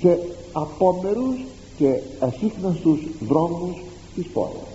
σε 0.00 0.20
απόμερους 0.52 1.36
και 1.76 2.00
ασύχναστους 2.18 3.00
δρόμους 3.28 3.76
της 4.14 4.26
πόλης. 4.26 4.74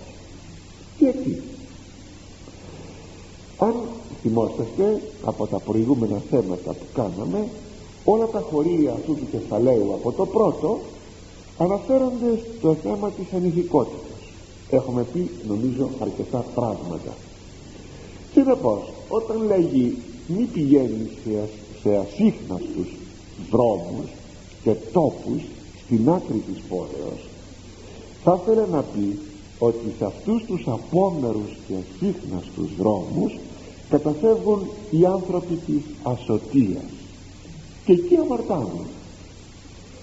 Γιατί 0.98 1.42
αν 3.58 3.74
θυμόσαστε 4.22 5.02
από 5.24 5.46
τα 5.46 5.58
προηγούμενα 5.58 6.22
θέματα 6.30 6.72
που 6.72 6.84
κάναμε 6.94 7.48
όλα 8.04 8.26
τα 8.26 8.40
χωρία 8.50 8.92
αυτού 8.92 9.14
του 9.14 9.26
κεφαλαίου 9.30 9.92
από 9.94 10.12
το 10.12 10.26
πρώτο 10.26 10.80
αναφέρονται 11.58 12.42
στο 12.58 12.74
θέμα 12.74 13.10
της 13.10 13.32
ανηθικότητας. 13.34 14.18
Έχουμε 14.70 15.06
πει 15.12 15.30
νομίζω 15.48 15.88
αρκετά 16.00 16.44
πράγματα. 16.54 17.14
Συνεπώς 18.32 18.92
όταν 19.08 19.46
λέγει 19.46 19.96
μη 20.36 20.44
πηγαίνει 20.44 21.10
σε, 21.24 21.48
σε 21.82 21.96
ασύχναστους 21.96 22.88
δρόμους 23.50 24.08
και 24.62 24.74
τόπους 24.92 25.42
στην 25.84 26.10
άκρη 26.10 26.42
της 26.52 26.62
πόλεως 26.68 27.28
θα 28.24 28.40
ήθελε 28.42 28.66
να 28.70 28.82
πει 28.82 29.18
ότι 29.58 29.94
σε 29.98 30.04
αυτούς 30.04 30.44
τους 30.44 30.62
απόμερους 30.66 31.56
και 31.66 31.74
ασύχναστους 31.74 32.76
δρόμους 32.76 33.38
καταφεύγουν 33.90 34.68
οι 34.90 35.04
άνθρωποι 35.04 35.54
της 35.54 35.82
ασωτείας 36.02 36.90
και 37.84 37.92
εκεί 37.92 38.16
αμαρτάνουν. 38.16 38.86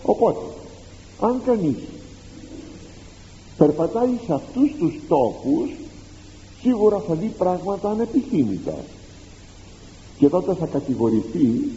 Οπότε 0.04 0.46
αν 1.20 1.42
κανείς 1.46 1.78
περπατάει 3.58 4.10
σε 4.26 4.34
αυτούς 4.34 4.72
τους 4.80 5.00
τόπους 5.08 5.70
σίγουρα 6.62 7.00
θα 7.08 7.14
δει 7.14 7.28
πράγματα 7.38 7.90
ανεπιθύμητα 7.90 8.76
και 10.20 10.30
τότε 10.30 10.54
θα 10.54 10.66
κατηγορηθεί 10.66 11.70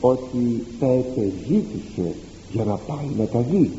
ότι 0.00 0.66
τα 0.78 0.86
επεζήτησε 0.86 2.14
για 2.52 2.64
να 2.64 2.74
πάει 2.74 3.08
να 3.18 3.26
τα 3.26 3.40
δει. 3.40 3.70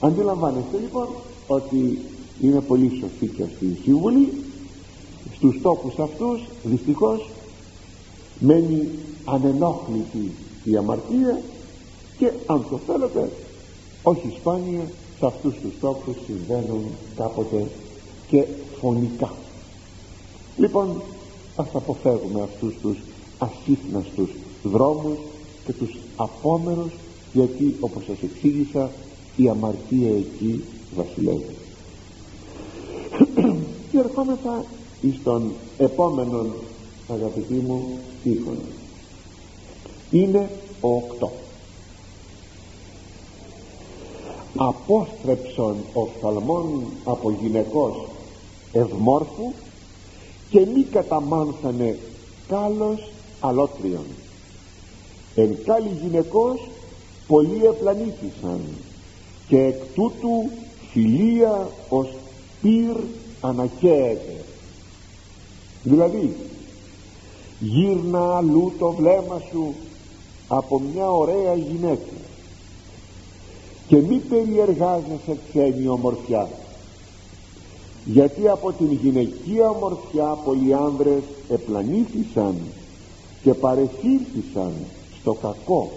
Αντιλαμβάνεστε 0.00 0.78
λοιπόν 0.80 1.06
ότι 1.46 1.98
είναι 2.40 2.60
πολύ 2.60 2.90
σωστή 3.00 3.26
και 3.26 3.42
αυτή 3.42 3.64
η 3.64 3.78
σύμβουλη 3.82 4.32
στους 5.36 5.60
τόπους 5.62 5.98
αυτούς 5.98 6.40
δυστυχώς 6.64 7.28
μένει 8.38 8.88
ανενόχλητη 9.24 10.30
η 10.64 10.76
αμαρτία 10.76 11.40
και 12.18 12.30
αν 12.46 12.66
το 12.70 12.80
θέλετε 12.86 13.30
όχι 14.02 14.34
σπάνια 14.38 14.90
σε 15.18 15.26
αυτούς 15.26 15.54
τους 15.54 15.72
τόπους 15.80 16.16
συμβαίνουν 16.26 16.84
κάποτε 17.16 17.66
και 18.28 18.46
φωνικά. 18.80 19.32
Λοιπόν 20.56 21.02
ας 21.56 21.66
αποφεύγουμε 21.72 22.42
αυτούς 22.42 22.74
τους 22.82 22.98
ασύχναστους 23.38 24.30
δρόμους 24.62 25.18
και 25.66 25.72
τους 25.72 25.96
απόμερους 26.16 26.92
γιατί 27.32 27.76
όπως 27.80 28.04
σας 28.04 28.16
εξήγησα 28.22 28.90
η 29.36 29.48
αμαρτία 29.48 30.08
εκεί 30.16 30.64
βασιλεύει. 30.96 31.56
Και 33.90 33.98
ερχόμεθα 33.98 34.64
εις 35.00 35.22
τον 35.24 35.52
επόμενον 35.78 36.52
αγαπητοί 37.08 37.54
μου 37.54 37.98
στίχον 38.20 38.58
είναι 40.10 40.50
ο 40.80 40.88
οκτώ. 40.88 41.32
Απόστρεψον 44.56 45.76
οφθαλμών 45.92 46.82
από 47.04 47.30
γυναικός 47.30 48.06
ευμόρφου 48.72 49.52
και 50.54 50.66
μη 50.74 50.82
καταμάνθανε 50.82 51.98
κάλος 52.48 53.10
αλότριον 53.40 54.04
εν 55.34 55.58
κάλλη 55.64 55.88
γυναικός 56.02 56.68
πολλοί 57.26 57.64
επλανήθησαν 57.64 58.60
και 59.48 59.58
εκ 59.58 59.82
τούτου 59.94 60.50
φιλία 60.92 61.68
ως 61.88 62.08
πυρ 62.62 62.96
ανακαίεται. 63.40 64.44
Δηλαδή 65.82 66.36
γύρνα 67.60 68.36
αλλού 68.36 68.72
το 68.78 68.92
βλέμμα 68.92 69.42
σου 69.50 69.74
από 70.48 70.80
μια 70.80 71.10
ωραία 71.10 71.54
γυναίκα 71.54 72.12
και 73.86 73.96
μη 73.96 74.16
περιεργάζεσαι 74.16 75.38
ξένη 75.50 75.88
ομορφιά 75.88 76.48
γιατί 78.04 78.48
από 78.48 78.72
την 78.72 78.92
γυναικεία 78.92 79.70
ομορφιά 79.70 80.38
πολλοί 80.44 80.74
άνδρες 80.74 81.22
επλανήθησαν 81.48 82.54
και 83.42 83.54
παρεσύρθησαν 83.54 84.72
στο 85.20 85.32
κακό. 85.32 85.90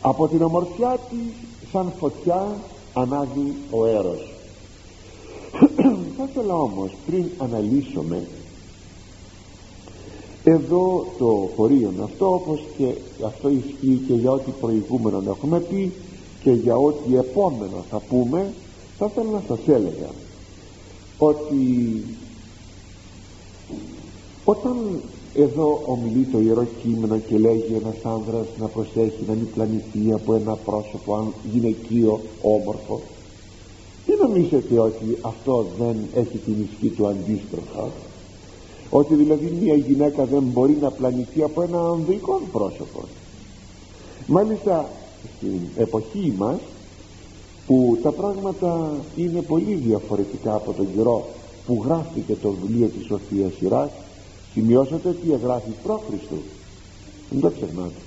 Από 0.00 0.28
την 0.28 0.42
ομορφιά 0.42 0.98
της 1.10 1.32
σαν 1.72 1.92
φωτιά 1.98 2.46
ανάβει 2.94 3.54
ο 3.70 3.86
έρος. 3.86 4.32
Θα 6.16 6.28
ήθελα 6.30 6.54
όμως 6.54 6.90
πριν 7.06 7.24
αναλύσουμε 7.38 8.26
εδώ 10.44 11.06
το 11.18 11.48
χωρίο 11.56 11.92
αυτό 12.02 12.34
όπως 12.34 12.64
και 12.76 12.94
αυτό 13.24 13.48
ισχύει 13.48 14.02
και 14.06 14.14
για 14.14 14.30
ό,τι 14.30 14.50
προηγούμενο 14.60 15.22
έχουμε 15.30 15.60
πει 15.60 15.92
και 16.42 16.50
για 16.50 16.76
ό,τι 16.76 17.16
επόμενο 17.16 17.84
θα 17.90 17.98
πούμε 18.08 18.52
θα 18.98 19.06
ήθελα 19.10 19.30
να 19.30 19.42
σας 19.48 19.58
έλεγα 19.66 20.08
ότι 21.26 22.02
όταν 24.44 25.00
εδώ 25.34 25.82
ομιλεί 25.86 26.24
το 26.24 26.40
Ιερό 26.40 26.66
Κείμενο 26.82 27.18
και 27.18 27.38
λέγει 27.38 27.74
ένας 27.74 27.96
άνδρας 28.02 28.46
να 28.58 28.66
προσέχει 28.66 29.24
να 29.26 29.34
μην 29.34 29.50
πλανηθεί 29.54 30.12
από 30.12 30.34
ένα 30.34 30.56
πρόσωπο 30.56 31.32
γυναικείο 31.52 32.20
όμορφο 32.42 33.00
τι 34.06 34.12
νομίζετε 34.22 34.80
ότι 34.80 35.18
αυτό 35.20 35.66
δεν 35.78 35.96
έχει 36.14 36.38
την 36.38 36.54
ισχύ 36.62 36.88
του 36.88 37.06
αντίστροφα; 37.06 37.88
Ότι 38.90 39.14
δηλαδή 39.14 39.52
μια 39.62 39.74
γυναίκα 39.74 40.24
δεν 40.24 40.42
μπορεί 40.42 40.78
να 40.80 40.90
πλανηθεί 40.90 41.42
από 41.42 41.62
ένα 41.62 41.80
ανδρικό 41.80 42.40
πρόσωπο; 42.52 43.04
Μάλιστα 44.26 44.90
στην 45.38 45.60
εποχή 45.76 46.34
μας 46.38 46.60
που 47.66 47.98
τα 48.02 48.10
πράγματα 48.10 48.92
είναι 49.16 49.42
πολύ 49.42 49.74
διαφορετικά 49.74 50.54
από 50.54 50.72
τον 50.72 50.94
καιρό 50.94 51.26
που 51.66 51.82
γράφτηκε 51.84 52.34
το 52.34 52.50
βιβλίο 52.50 52.88
της 52.88 53.06
Σοφίας 53.06 53.52
Σειράς 53.58 53.90
σημειώσατε 54.52 55.12
τι 55.12 55.32
εγγράφει 55.32 55.70
πρόχριστο 55.82 56.36
δεν 57.30 57.40
το 57.40 57.50
ξεχνάτε. 57.50 58.00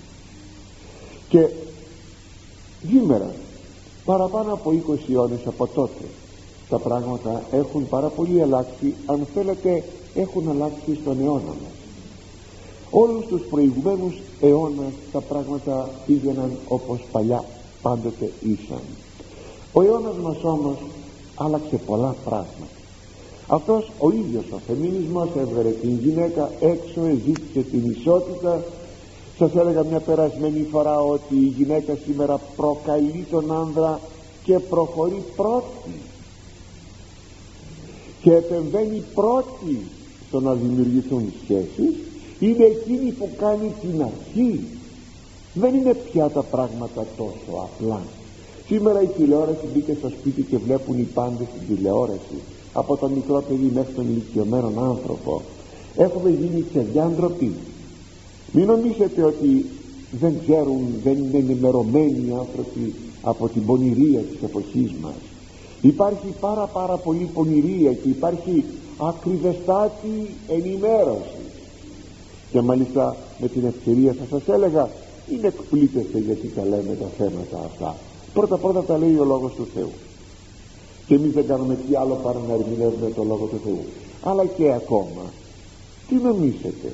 Και 1.30 1.48
σήμερα 2.90 3.32
παραπάνω 4.06 4.54
από 4.54 4.74
20 4.88 5.14
αιώνες 5.14 5.40
από 5.46 5.68
τότε 5.68 6.06
τα 6.70 6.80
πράγματα 6.80 7.44
έχουν 7.52 7.88
πάρα 7.90 8.08
πολύ 8.08 8.42
αλλάξει 8.42 8.94
αν 9.06 9.28
θέλετε 9.34 9.84
έχουν 10.16 10.50
αλλάξει 10.50 10.98
στον 11.02 11.20
αιώνα 11.22 11.42
μας. 11.48 11.76
Όλους 12.90 13.26
τους 13.26 13.42
προηγουμένους 13.50 14.14
αιώνας 14.42 14.94
τα 15.12 15.22
πράγματα 15.22 15.90
πήγαιναν 16.06 16.58
όπως 16.68 17.00
παλιά 17.12 17.44
πάντοτε 17.82 18.32
ήσαν 18.42 18.82
ο 19.78 19.82
αιώνας 19.82 20.16
μας 20.24 20.38
όμως 20.42 20.78
άλλαξε 21.36 21.78
πολλά 21.86 22.16
πράγματα. 22.26 22.68
Αυτός 23.48 23.92
ο 24.00 24.12
ίδιος 24.12 24.44
ο 24.52 24.58
φεμινισμός 24.68 25.30
έβγαλε 25.38 25.70
την 25.70 26.00
γυναίκα 26.04 26.52
έξω 26.60 27.06
εζήτησε 27.06 27.60
την 27.72 27.90
ισότητα. 27.90 28.64
Σας 29.38 29.56
έλεγα 29.56 29.84
μια 29.84 30.00
περασμένη 30.00 30.68
φορά 30.72 31.00
ότι 31.00 31.36
η 31.36 31.54
γυναίκα 31.58 31.98
σήμερα 32.06 32.40
προκαλεί 32.56 33.26
τον 33.32 33.52
άνδρα 33.52 34.00
και 34.44 34.60
προχωρεί 34.60 35.24
πρώτη. 35.36 36.00
Και 38.22 38.34
επεμβαίνει 38.34 39.04
πρώτη 39.14 39.82
στο 40.28 40.40
να 40.40 40.54
δημιουργηθούν 40.54 41.34
σχέσεις. 41.44 41.96
Είναι 42.40 42.66
εκείνη 42.66 43.12
που 43.12 43.30
κάνει 43.38 43.74
την 43.82 44.04
αρχή. 44.04 44.64
Δεν 45.54 45.76
είναι 45.76 45.94
πια 45.94 46.30
τα 46.30 46.42
πράγματα 46.44 47.06
τόσο 47.18 47.68
απλά 47.68 48.02
σήμερα 48.68 49.02
η 49.02 49.08
τηλεόραση 49.08 49.66
μπήκε 49.74 49.96
στο 50.00 50.10
σπίτι 50.10 50.42
και 50.42 50.58
βλέπουν 50.58 51.00
οι 51.00 51.08
πάντες 51.14 51.48
την 51.58 51.76
τηλεόραση. 51.76 52.38
Από 52.74 52.98
το 52.98 53.08
μικρό 53.08 53.44
παιδί 53.48 53.72
μέχρι 53.74 53.94
τον 53.94 54.06
ηλικιωμένο 54.10 54.72
άνθρωπο. 54.78 55.42
Έχουμε 55.96 56.30
γίνει 56.30 56.66
σε 56.74 56.86
διάντροποι 56.92 57.54
μην 58.52 58.66
νομίζετε 58.66 59.24
ότι 59.24 59.66
δεν 60.20 60.40
ξέρουν 60.42 60.88
δεν 61.04 61.18
είναι 61.18 61.38
ενημερωμένοι 61.38 62.26
οι 62.28 62.34
άνθρωποι 62.40 62.94
από 63.22 63.48
την 63.48 63.66
πονηρία 63.66 64.20
της 64.20 64.42
εποχής 64.44 64.92
μας. 65.02 65.16
Υπάρχει 65.82 66.34
πάρα 66.40 66.66
πάρα 66.66 66.98
πολύ 66.98 67.30
πονηρία 67.34 67.94
και 67.94 68.10
υπάρχει 68.10 68.64
ακριβεστάτη 68.98 70.30
ενημέρωσης. 70.48 71.46
Και 72.52 72.62
μάλιστα 72.62 73.16
με 73.40 73.48
την 73.48 73.66
ευκαιρία 73.66 74.16
θα 74.20 74.38
σας 74.38 74.56
έλεγα 74.56 74.90
είναι 75.32 75.48
εκπλήτεστε 75.48 76.20
γιατί 76.20 76.48
τα 76.56 76.64
λέμε 76.64 76.98
τα 77.00 77.08
θέματα 77.18 77.58
αυτά 77.66 77.96
πρώτα 78.38 78.58
πρώτα 78.58 78.84
τα 78.84 78.98
λέει 78.98 79.16
ο 79.16 79.24
Λόγος 79.24 79.54
του 79.54 79.68
Θεού. 79.74 79.92
Και 81.08 81.16
εμείς 81.16 81.34
δεν 81.34 81.48
κάνουμε 81.48 81.76
τι 81.76 81.96
άλλο 81.96 82.16
παρά 82.24 82.42
να 82.48 82.54
ερμηνεύουμε 82.54 83.10
το 83.10 83.24
Λόγο 83.24 83.46
του 83.46 83.60
Θεού. 83.64 83.84
Αλλά 84.24 84.46
και 84.46 84.72
ακόμα 84.72 85.24
τι 86.08 86.16
νομίζετε; 86.16 86.90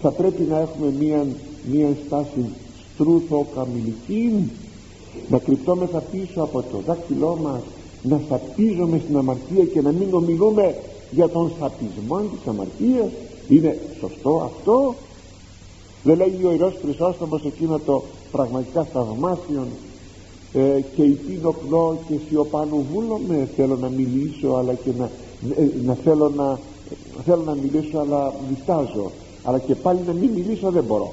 Θα 0.00 0.10
πρέπει 0.10 0.42
να 0.42 0.58
έχουμε 0.58 0.94
μία, 0.98 1.26
μία 1.72 1.96
στάση 2.06 2.44
στρούθο 2.94 3.46
καμιλική 3.54 4.50
να 5.28 5.38
κρυπτόμεθα 5.38 5.98
πίσω 5.98 6.42
από 6.42 6.62
το 6.62 6.78
δάκτυλό 6.86 7.38
μας 7.42 7.62
να 8.02 8.20
σαπίζουμε 8.28 8.98
στην 9.04 9.16
αμαρτία 9.16 9.64
και 9.64 9.80
να 9.80 9.92
μην 9.92 10.14
ομιλούμε 10.14 10.76
για 11.10 11.28
τον 11.28 11.52
σαπισμό 11.58 12.18
της 12.18 12.46
αμαρτίας; 12.46 13.10
Είναι 13.48 13.78
σωστό 14.00 14.50
αυτό; 14.50 14.94
Δεν 16.02 16.16
λέγει 16.16 16.44
ο 16.44 16.50
Ιερός 16.50 16.74
Χρυσόστομος 16.82 17.44
εκείνο 17.44 17.78
το 17.78 18.02
πραγματικά 18.30 18.84
θαυμάσιον 18.84 19.66
ε, 20.54 20.80
και 20.94 21.02
υπήνοπνο 21.02 21.98
και 22.08 22.14
σιωπάνω 22.28 22.84
βούλομαι 22.92 23.48
θέλω 23.56 23.76
να 23.76 23.88
μιλήσω 23.88 24.48
αλλά 24.48 24.74
και 24.74 24.90
να, 24.98 25.10
ε, 25.56 25.68
να 25.84 25.94
θέλω 25.94 26.32
να 26.36 26.58
θέλω 27.24 27.42
να 27.42 27.54
μιλήσω 27.54 27.98
αλλά 27.98 28.34
διστάζω. 28.48 29.10
Αλλά 29.42 29.58
και 29.58 29.74
πάλι 29.74 30.00
να 30.06 30.12
μην 30.12 30.30
μιλήσω 30.30 30.70
δεν 30.70 30.84
μπορώ. 30.84 31.12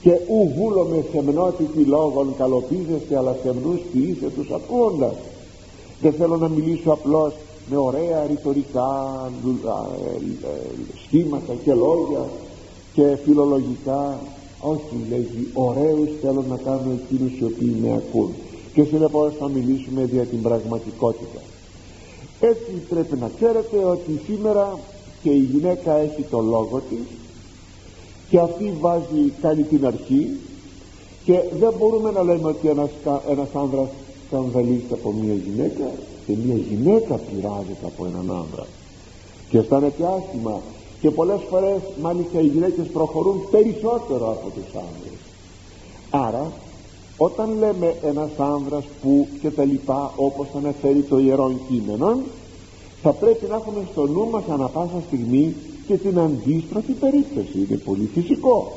Και 0.00 0.10
ου 0.10 0.52
βούλομαι 0.56 1.04
σεμνότητη 1.12 1.80
λόγων 1.80 2.34
καλοπίζεστε 2.38 3.16
αλλά 3.16 3.36
σεμνούς 3.42 3.80
ποιήσε 3.92 4.30
τους 4.36 4.50
ακούοντας. 4.50 5.14
Δεν 6.00 6.12
θέλω 6.12 6.36
να 6.36 6.48
μιλήσω 6.48 6.90
απλώς 6.90 7.32
με 7.70 7.76
ωραία 7.76 8.26
ρητορικά 8.28 9.20
ε, 10.04 10.18
σχήματα 11.06 11.52
και 11.64 11.74
λόγια 11.74 12.28
και 12.94 13.16
φιλολογικά 13.24 14.18
όχι 14.72 14.96
λέγει 15.10 15.48
ωραίους 15.52 16.10
θέλω 16.22 16.44
να 16.48 16.56
κάνω 16.56 16.90
εκείνους 16.98 17.32
οι 17.38 17.44
οποίοι 17.44 17.76
με 17.82 17.92
ακούν. 17.92 18.30
Και 18.74 18.84
συνεπώς 18.84 19.32
θα 19.38 19.48
μιλήσουμε 19.48 20.04
για 20.12 20.24
την 20.24 20.42
πραγματικότητα. 20.42 21.40
Έτσι 22.40 22.72
πρέπει 22.88 23.16
να 23.16 23.30
ξέρετε 23.36 23.84
ότι 23.84 24.20
σήμερα 24.26 24.78
και 25.22 25.30
η 25.30 25.48
γυναίκα 25.52 25.92
έχει 25.96 26.22
το 26.30 26.40
λόγο 26.40 26.82
της 26.88 27.06
και 28.30 28.38
αυτή 28.38 28.72
βάζει 28.80 29.32
κάνει 29.40 29.62
την 29.62 29.86
αρχή 29.86 30.28
και 31.24 31.40
δεν 31.58 31.72
μπορούμε 31.78 32.10
να 32.10 32.22
λέμε 32.22 32.48
ότι 32.48 32.68
ένας, 32.68 32.90
ένας 33.30 33.48
άνδρας 33.54 33.88
σκανδαλίζεται 34.26 34.94
από 34.94 35.12
μια 35.12 35.34
γυναίκα 35.34 35.90
και 36.26 36.32
μια 36.44 36.54
γυναίκα 36.54 37.14
πειράζεται 37.14 37.86
από 37.86 38.06
έναν 38.06 38.36
άνδρα. 38.36 38.66
Και 39.48 39.58
αισθάνεται 39.58 40.04
άσχημα 40.16 40.60
και 41.06 41.12
πολλές 41.12 41.40
φορές 41.50 41.80
μάλιστα 42.02 42.40
οι 42.40 42.46
γυναίκες 42.46 42.86
προχωρούν 42.86 43.40
περισσότερο 43.50 44.30
από 44.30 44.50
τους 44.50 44.74
άνδρες. 44.74 45.18
Άρα 46.10 46.52
όταν 47.16 47.58
λέμε 47.58 47.96
ένας 48.02 48.30
άνδρας 48.36 48.84
που 49.02 49.26
και 49.40 49.50
τα 49.50 49.64
λοιπά 49.64 50.12
όπως 50.16 50.46
αναφέρει 50.56 51.00
το 51.02 51.18
Ιερό 51.18 51.52
Κείμενο 51.68 52.18
θα 53.02 53.12
πρέπει 53.12 53.46
να 53.46 53.54
έχουμε 53.54 53.86
στο 53.92 54.06
νου 54.06 54.30
μας 54.30 54.42
ανα 54.48 54.68
πάσα 54.68 55.02
στιγμή 55.06 55.54
και 55.86 55.96
την 55.96 56.18
αντίστροφη 56.18 56.92
περίπτωση. 56.92 57.66
Είναι 57.68 57.76
πολύ 57.84 58.10
φυσικό. 58.14 58.72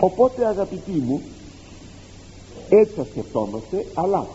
Οπότε 0.00 0.46
αγαπητοί 0.46 1.02
μου 1.06 1.20
έτσι 2.68 2.92
θα 2.96 3.06
σκεφτόμαστε 3.10 3.84
αλλά 3.94 4.26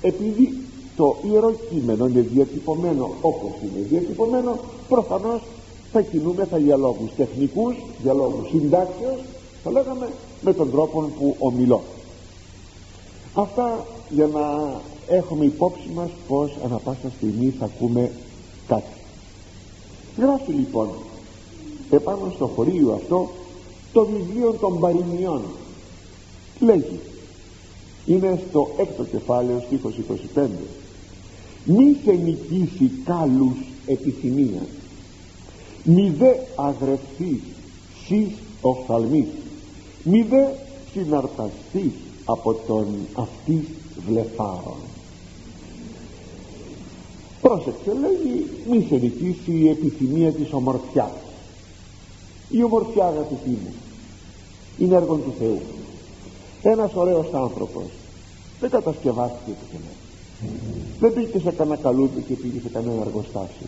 επειδή 0.00 0.58
το 0.96 1.16
ιερό 1.32 1.54
κείμενο 1.70 2.06
είναι 2.06 2.20
διατυπωμένο 2.20 3.10
όπως 3.20 3.52
είναι 3.62 3.86
διατυπωμένο 3.88 4.58
προφανώς 4.88 5.40
θα 5.92 6.00
κινούμεθα 6.00 6.58
για 6.58 6.76
λόγους 6.76 7.10
τεχνικούς 7.16 7.74
για 8.02 8.12
λόγους 8.12 8.48
συντάξεως 8.48 9.18
θα 9.62 9.70
λέγαμε 9.70 10.08
με 10.40 10.52
τον 10.52 10.70
τρόπο 10.70 11.00
που 11.18 11.36
ομιλώ. 11.38 11.82
Αυτά 13.34 13.86
για 14.10 14.26
να 14.26 14.74
έχουμε 15.08 15.44
υπόψη 15.44 15.88
μας 15.94 16.10
πως 16.28 16.52
ανα 16.64 16.76
πάσα 16.76 17.10
στιγμή 17.16 17.54
θα 17.58 17.64
ακούμε 17.64 18.10
κάτι. 18.68 18.92
Γράφει 20.18 20.52
λοιπόν 20.52 20.88
επάνω 21.90 22.32
στο 22.34 22.46
χωρίο 22.46 22.92
αυτό 22.92 23.30
το 23.92 24.06
βιβλίο 24.06 24.52
των 24.52 24.78
παροιμιών. 24.78 25.42
Λέγει 26.60 27.00
είναι 28.06 28.42
στο 28.48 28.70
έκτο 28.76 29.04
κεφάλαιο 29.04 29.62
στίχος 29.66 29.94
25 30.36 30.46
μη 31.64 31.96
σε 32.04 32.12
νικήσει 32.12 32.90
κάλους 33.04 33.56
επιθυμίας 33.86 34.81
μη 35.84 36.14
δε 36.18 36.34
αγρευθείς 36.56 37.40
σεις 38.06 38.28
οφθαλμής 38.60 39.26
μη 40.02 40.22
δε 40.22 40.44
συναρταστείς 40.92 41.92
από 42.24 42.54
τον 42.66 42.86
αυτής 43.14 43.64
βλεφάρων. 44.06 44.76
Πρόσεξε 47.40 47.92
λέγει 48.00 48.46
μη 48.70 48.86
σε 48.88 48.94
νικήσει 48.94 49.52
η 49.52 49.68
επιθυμία 49.68 50.32
της 50.32 50.52
ομορφιάς. 50.52 51.12
Η 52.48 52.62
ομορφιά 52.62 53.06
αγαπητή 53.06 53.50
μου 53.50 53.72
είναι 54.78 54.94
έργο 54.94 55.14
του 55.14 55.34
Θεού. 55.38 55.60
Ένας 56.62 56.90
ωραίος 56.94 57.26
άνθρωπος 57.32 57.84
δεν 58.60 58.70
κατασκευάστηκε 58.70 59.50
το 59.50 59.66
Θεό 59.70 59.80
δεν 61.00 61.12
πήγε 61.12 61.38
σε 61.38 61.50
κανένα 61.50 61.76
καλούδι 61.76 62.20
και 62.20 62.34
πήγε 62.34 62.60
σε 62.60 62.68
κανένα 62.68 63.00
εργοστάσιο 63.00 63.66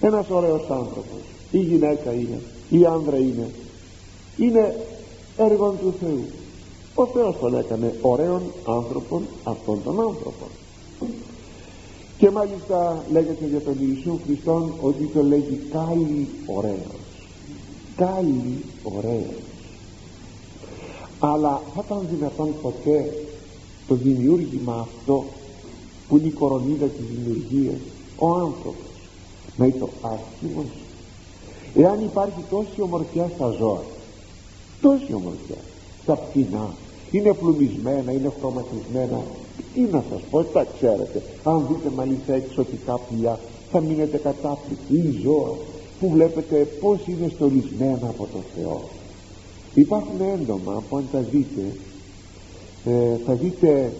ένας 0.00 0.30
ωραίος 0.30 0.62
άνθρωπος. 0.70 1.20
Η 1.50 1.58
γυναίκα 1.58 2.12
είναι. 2.12 2.40
Η 2.70 2.84
άνδρα 2.84 3.16
είναι. 3.16 3.50
Είναι 4.36 4.86
έργο 5.36 5.70
του 5.80 5.94
Θεού. 6.00 6.24
Ο 6.94 7.06
Θεός 7.06 7.36
τον 7.40 7.58
έκανε 7.58 7.94
ωραίων 8.00 8.42
άνθρωπων 8.64 9.22
αυτών 9.44 9.82
των 9.84 10.00
άνθρωπων 10.00 10.48
και 12.18 12.30
μάλιστα 12.30 13.04
λέγεται 13.12 13.46
για 13.46 13.60
τον 13.60 13.76
Ιησού 13.80 14.18
Χριστόν 14.26 14.72
ότι 14.80 15.04
το 15.14 15.22
λέγει 15.22 15.60
κάλλη 15.72 16.28
ωραίος 16.46 17.06
κάλλη 17.96 18.64
ωραίος. 18.82 19.42
Αλλά 21.18 21.62
θα 21.74 21.82
ήταν 21.86 22.06
δυνατόν 22.10 22.54
ποτέ 22.62 23.26
το 23.88 23.94
δημιούργημα 23.94 24.74
αυτό 24.74 25.24
που 26.08 26.16
είναι 26.16 26.26
η 26.26 26.30
κορονίδα 26.30 26.86
της 26.86 27.04
δημιουργίας 27.06 27.80
ο 28.18 28.30
άνθρωπος 28.30 28.85
να 29.56 29.66
είναι 29.66 29.78
το 29.78 29.88
άσχημος 30.00 30.66
εάν 31.74 32.04
υπάρχει 32.04 32.44
τόση 32.50 32.80
ομορφιά 32.80 33.30
στα 33.34 33.50
ζώα 33.50 33.82
τόση 34.80 35.12
ομορφιά 35.14 35.60
στα 36.02 36.16
πτηνά 36.16 36.74
είναι 37.10 37.32
πλουμισμένα, 37.32 38.12
είναι 38.12 38.32
χρωματισμένα 38.40 39.22
τι 39.74 39.80
να 39.80 40.04
σας 40.10 40.20
πω, 40.30 40.42
τα 40.44 40.66
ξέρετε. 40.76 41.22
Αν 41.44 41.66
δείτε 41.68 41.94
μάλιστα 41.96 42.34
εξωτικά 42.34 42.98
πουλιά 42.98 43.38
θα 43.70 43.80
μείνετε 43.80 44.16
κατάπληκτοι. 44.16 44.94
Ή 44.94 45.20
ζώα 45.22 45.54
που 46.00 46.10
βλέπετε 46.10 46.56
πως 46.80 46.98
είναι 47.06 47.28
στολισμένα 47.34 48.08
από 48.08 48.28
το 48.32 48.38
Θεό. 48.56 48.82
Υπάρχουν 49.74 50.20
έντομα 50.34 50.82
που 50.88 50.96
αν 50.96 51.04
τα 51.12 51.18
δείτε 51.18 51.62
ε, 52.84 53.16
θα 53.26 53.34
δείτε 53.34 53.92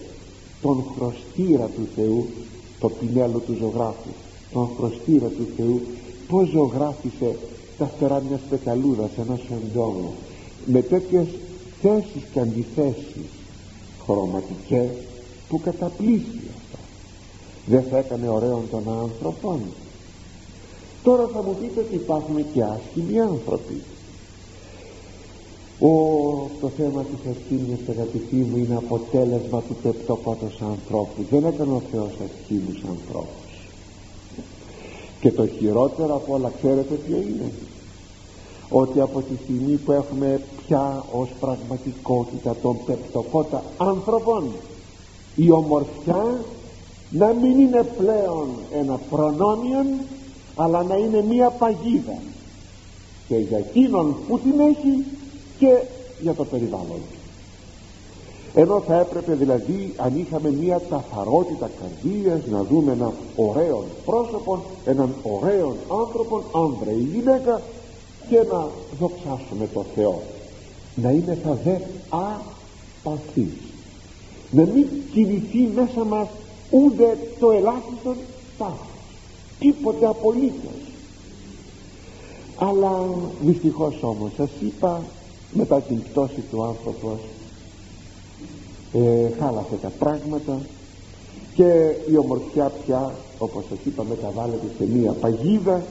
τον 0.61 0.83
χρωστήρα 0.95 1.65
του 1.65 1.87
Θεού 1.95 2.27
το 2.79 2.89
πινέλο 2.89 3.39
του 3.39 3.55
ζωγράφου 3.59 4.09
τον 4.57 4.69
χρωστήρα 4.77 5.27
του 5.27 5.47
Θεού 5.57 5.81
πως 6.27 6.49
ζωγράφισε 6.49 7.35
τα 7.77 7.85
φτερά 7.85 8.23
μιας 8.29 8.39
πεταλούδας 8.49 9.09
ενός 9.17 9.41
εντόμου 9.51 10.13
με 10.65 10.81
τέτοιες 10.81 11.27
θέσεις 11.81 12.23
και 12.33 12.39
αντιθέσεις 12.39 13.29
χρωματικές 14.05 14.89
που 15.49 15.61
καταπλήσει 15.61 16.41
αυτά. 16.57 16.79
Δεν 17.65 17.83
θα 17.89 17.97
έκανε 17.97 18.29
ωραίον 18.29 18.63
των 18.71 18.83
άνθρωπων 19.01 19.59
τώρα 21.03 21.29
θα 21.33 21.43
μου 21.43 21.55
πείτε 21.61 21.79
ότι 21.79 21.95
υπάρχουν 21.95 22.45
και 22.53 22.63
άσχημοι 22.63 23.19
άνθρωποι. 23.19 23.81
Ο, 25.79 25.89
το 26.61 26.69
θέμα 26.77 27.03
της 27.03 27.31
ευθύνης 27.31 27.89
αγαπητοί 27.89 28.35
μου 28.35 28.57
είναι 28.57 28.75
αποτέλεσμα 28.75 29.61
του 29.61 29.75
πεπτοκότος 29.83 30.61
ανθρώπου. 30.61 31.25
Δεν 31.29 31.45
έκανε 31.45 31.73
ο 31.73 31.81
Θεός 31.91 32.11
ευθύνους 32.23 32.83
ανθρώπους 32.89 33.46
και 35.19 35.31
το 35.31 35.47
χειρότερο 35.47 36.15
από 36.15 36.33
όλα 36.33 36.51
ξέρετε 36.57 36.93
ποιο 36.93 37.17
είναι; 37.17 37.51
Ότι 38.69 39.01
από 39.01 39.21
τη 39.21 39.35
στιγμή 39.43 39.75
που 39.75 39.91
έχουμε 39.91 40.41
πια 40.65 41.03
ως 41.11 41.29
πραγματικότητα 41.39 42.55
τον 42.61 42.77
πεπτοκότα 42.85 43.63
άνθρωπων 43.77 44.51
η 45.35 45.51
ομορφιά 45.51 46.41
να 47.09 47.33
μην 47.33 47.59
είναι 47.59 47.83
πλέον 47.97 48.47
ένα 48.73 48.99
προνόμιο 49.09 49.79
αλλά 50.55 50.83
να 50.83 50.95
είναι 50.95 51.23
μία 51.29 51.49
παγίδα. 51.49 52.17
Και 53.27 53.35
για 53.35 53.57
εκείνον 53.57 54.15
που 54.27 54.39
την 54.39 54.59
έχει 54.59 55.05
και 55.59 55.81
για 56.21 56.33
το 56.33 56.45
περιβάλλον 56.45 57.16
ενώ 58.61 58.83
θα 58.87 58.99
έπρεπε 58.99 59.33
δηλαδή 59.33 59.93
αν 59.97 60.19
είχαμε 60.19 60.51
μια 60.51 60.81
ταφαρότητα 60.89 61.69
καρδίας 61.79 62.45
να 62.45 62.63
δούμε 62.63 62.91
έναν 62.91 63.13
ωραίο 63.35 63.85
πρόσωπο 64.05 64.63
έναν 64.85 65.13
ωραίο 65.23 65.75
άνθρωπο 66.01 66.43
άνδρα 66.53 66.91
ή 66.91 67.01
γυναίκα 67.13 67.61
και 68.29 68.35
να 68.51 68.67
δοξάσουμε 68.99 69.67
το 69.73 69.85
Θεό. 69.95 70.21
Να 70.95 71.09
είναι 71.09 71.37
θα 71.43 71.57
δε 71.63 71.77
απαθής 72.09 73.53
να 74.51 74.63
μην 74.63 74.85
κινηθεί 75.13 75.69
μέσα 75.75 76.03
μας 76.03 76.27
ούτε 76.69 77.17
το 77.39 77.51
ελάχιστο 77.51 78.15
πάθος 78.57 78.97
τίποτε 79.59 80.05
απολύτως. 80.05 80.81
Αλλά 82.57 83.05
δυστυχώς 83.41 83.95
όμως 84.01 84.31
σας 84.37 84.49
είπα 84.59 85.01
μετά 85.53 85.81
την 85.81 86.01
πτώση 86.03 86.43
του 86.51 86.63
άνθρωπος 86.63 87.19
ε, 88.93 89.29
χάλασε 89.39 89.75
τα 89.81 89.91
πράγματα. 89.99 90.59
Και 91.55 91.95
η 92.11 92.17
ομορφιά 92.17 92.71
πια 92.85 93.13
όπως 93.37 93.63
σας 93.69 93.77
είπα 93.85 94.03
μεταβάλλεται 94.03 94.67
σε 94.77 94.87
μία 94.87 95.11
παγίδα. 95.11 95.83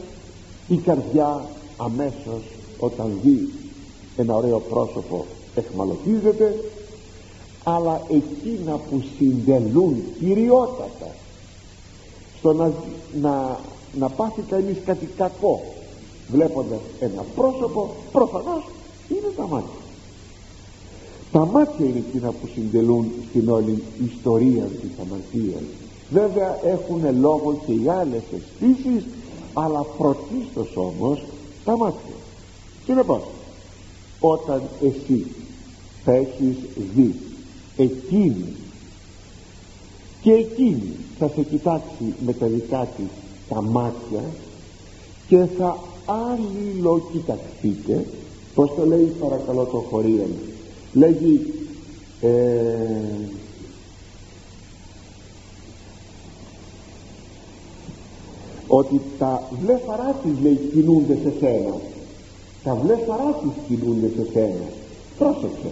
Η 0.68 0.76
καρδιά 0.76 1.44
αμέσως 1.76 2.42
όταν 2.78 3.18
δει 3.22 3.48
ένα 4.16 4.34
ωραίο 4.34 4.58
πρόσωπο 4.58 5.24
εχμαλωτίζεται. 5.54 6.64
Αλλά 7.64 8.02
εκείνα 8.08 8.80
που 8.90 9.02
συντελούν 9.18 10.02
κυριότατα 10.18 11.14
στο 12.38 12.52
να, 12.52 12.72
να, 13.20 13.58
να 13.98 14.08
πάθει 14.08 14.40
κανείς 14.40 14.76
κάτι 14.84 15.08
κακό 15.16 15.62
βλέποντας 16.28 16.80
ένα 17.00 17.24
πρόσωπο 17.34 17.90
προφανώς 18.12 18.64
είναι 19.08 19.32
τα 19.36 19.46
μάτια 19.46 19.85
τα 21.36 21.46
μάτια 21.46 21.86
είναι 21.86 22.02
εκείνα 22.08 22.30
που 22.30 22.48
συντελούν 22.54 23.10
στην 23.28 23.48
όλη 23.48 23.82
ιστορία 24.06 24.62
της 24.62 24.90
αμαρτίας. 25.00 25.62
Βέβαια 26.10 26.58
έχουν 26.64 27.20
λόγο 27.20 27.60
και 27.66 27.72
οι 27.72 27.88
άλλες 27.88 28.22
αισθήσεις 28.34 29.04
αλλά 29.52 29.86
πρωτίστως 29.98 30.76
όμως 30.76 31.24
τα 31.64 31.76
μάτια. 31.76 32.14
Συνεπώς 32.84 33.22
όταν 34.20 34.62
εσύ 34.82 35.26
θα 36.04 36.12
έχεις 36.12 36.56
δει 36.94 37.14
εκείνη 37.76 38.54
και 40.22 40.32
εκείνη 40.32 40.92
θα 41.18 41.30
σε 41.34 41.42
κοιτάξει 41.42 42.14
με 42.26 42.32
τα 42.32 42.46
δικά 42.46 42.88
της 42.96 43.06
τα 43.48 43.62
μάτια 43.62 44.24
και 45.28 45.46
θα 45.58 45.78
αλληλοκοιταχθείτε 46.06 48.06
πως 48.54 48.70
το 48.76 48.86
λέει 48.86 49.12
παρακαλώ 49.20 49.64
το 49.64 49.84
χωρίον 49.90 50.28
λέγει 50.96 51.54
ε, 52.20 52.28
ότι 58.66 59.00
τα 59.18 59.48
βλέφαρά 59.62 60.16
της 60.22 60.32
λέει 60.42 60.60
κινούνται 60.72 61.18
σε 61.22 61.32
σένα. 61.40 61.74
Τα 62.64 62.74
βλέφαρά 62.74 63.40
της 63.42 63.50
κινούνται 63.68 64.08
σε 64.16 64.30
σένα. 64.32 64.64
Πρόσεξε. 65.18 65.70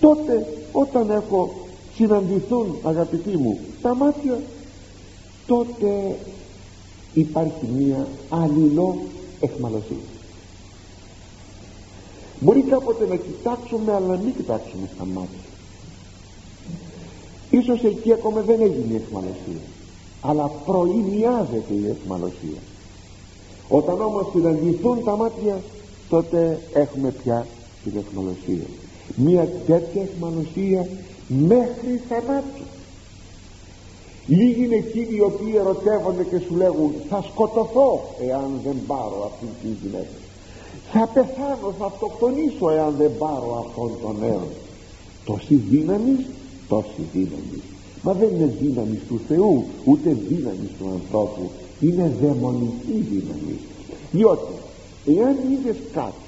Τότε 0.00 0.46
όταν 0.72 1.10
έχω 1.10 1.54
συναντηθούν 1.94 2.76
αγαπητοί 2.82 3.36
μου 3.36 3.58
τα 3.82 3.94
μάτια 3.94 4.40
τότε 5.46 6.16
υπάρχει 7.14 7.66
μία 7.76 8.06
αλληλό 8.28 8.98
εχμαλωσία 9.40 10.07
μπορεί 12.40 12.62
κάποτε 12.62 13.06
να 13.06 13.16
κοιτάξουμε 13.16 13.94
αλλά 13.94 14.06
να 14.06 14.16
μην 14.16 14.34
κοιτάξουμε 14.34 14.88
στα 14.94 15.04
μάτια. 15.04 15.46
Ίσως 17.50 17.84
εκεί 17.84 18.12
ακόμα 18.12 18.40
δεν 18.40 18.60
έγινε 18.60 18.92
η 18.92 19.02
εχμαλωσία 19.04 19.62
αλλά 20.20 20.50
προημιάζεται 20.66 21.74
η 21.74 21.88
εχμαλωσία 21.88 22.60
όταν 23.68 24.00
όμως 24.00 24.26
συναντηθούν 24.32 25.04
τα 25.04 25.16
μάτια 25.16 25.62
τότε 26.08 26.60
έχουμε 26.72 27.10
πια 27.10 27.46
την 27.84 27.92
εχμαλωσία 27.96 28.66
μια 29.16 29.48
τέτοια 29.66 30.02
εχμαλωσία 30.02 30.88
μέχρι 31.28 32.00
θανάτου 32.08 32.64
λίγοι 34.26 34.64
είναι 34.64 34.74
εκείνοι 34.74 35.16
οι 35.16 35.20
οποίοι 35.20 35.54
ερωτεύονται 35.56 36.24
και 36.24 36.38
σου 36.38 36.56
λέγουν 36.56 36.92
θα 37.08 37.24
σκοτωθώ 37.32 38.00
εάν 38.28 38.60
δεν 38.64 38.76
πάρω 38.86 39.32
αυτή 39.32 39.46
την 39.62 39.76
γυναίκα 39.82 40.27
θα 40.92 41.06
πεθάνω 41.06 41.74
θα 41.78 41.84
αυτοκτονήσω 41.84 42.70
εάν 42.70 42.94
δεν 42.98 43.10
πάρω 43.18 43.66
αυτόν 43.66 43.90
τον 44.02 44.16
νέο 44.20 44.46
τόση 45.28 45.54
δύναμη 45.54 46.26
τόση 46.68 47.02
δύναμη. 47.12 47.60
Μα 48.02 48.12
δεν 48.12 48.28
είναι 48.34 48.54
δύναμη 48.60 48.96
του 49.08 49.20
Θεού 49.28 49.64
ούτε 49.84 50.16
δύναμη 50.28 50.68
του 50.78 50.86
ανθρώπου. 50.92 51.50
Είναι 51.80 52.12
δαιμονική 52.20 53.06
δύναμη. 53.10 53.58
Διότι 54.12 54.52
εάν 55.06 55.36
είδες 55.52 55.76
κάτι 55.92 56.26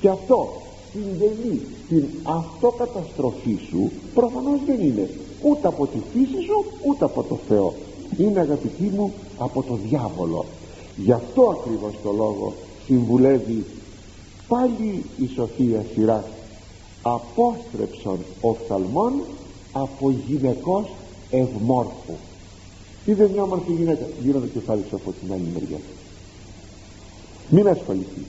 και 0.00 0.08
αυτό 0.08 0.48
συντελεί 0.92 1.60
την 1.88 2.04
αυτοκαταστροφή 2.22 3.58
σου 3.68 3.90
προφανώς 4.14 4.60
δεν 4.66 4.80
είναι 4.80 5.10
ούτε 5.42 5.68
από 5.68 5.86
τη 5.86 5.98
φύση 6.12 6.42
σου 6.42 6.64
ούτε 6.88 7.04
από 7.04 7.22
το 7.22 7.38
Θεό. 7.48 7.74
Είναι 8.18 8.40
αγαπητοί 8.40 8.92
μου 8.96 9.12
από 9.38 9.62
το 9.62 9.78
διάβολο. 9.88 10.44
Γι' 10.96 11.12
αυτό 11.12 11.56
ακριβώς 11.60 11.92
το 12.02 12.12
λόγο 12.12 12.52
συμβουλεύει 12.86 13.64
πάλι 14.52 15.04
η 15.18 15.30
Σοφία 15.34 15.84
σειρά 15.94 16.24
απόστρεψον 17.02 18.18
οφθαλμών 18.40 19.12
από 19.72 20.14
γυναικός 20.26 20.88
ευμόρφου. 21.30 22.14
Είδες 23.04 23.30
μια 23.30 23.42
όμορφη 23.42 23.72
γυναίκα 23.72 24.06
γύρω 24.22 24.40
το 24.40 24.46
κεφάλι 24.46 24.84
σου 24.88 24.96
από 24.96 25.12
την 25.20 25.32
άλλη 25.32 25.48
μεριά. 25.52 25.78
Μην 27.50 27.68
ασχοληθεί. 27.68 28.24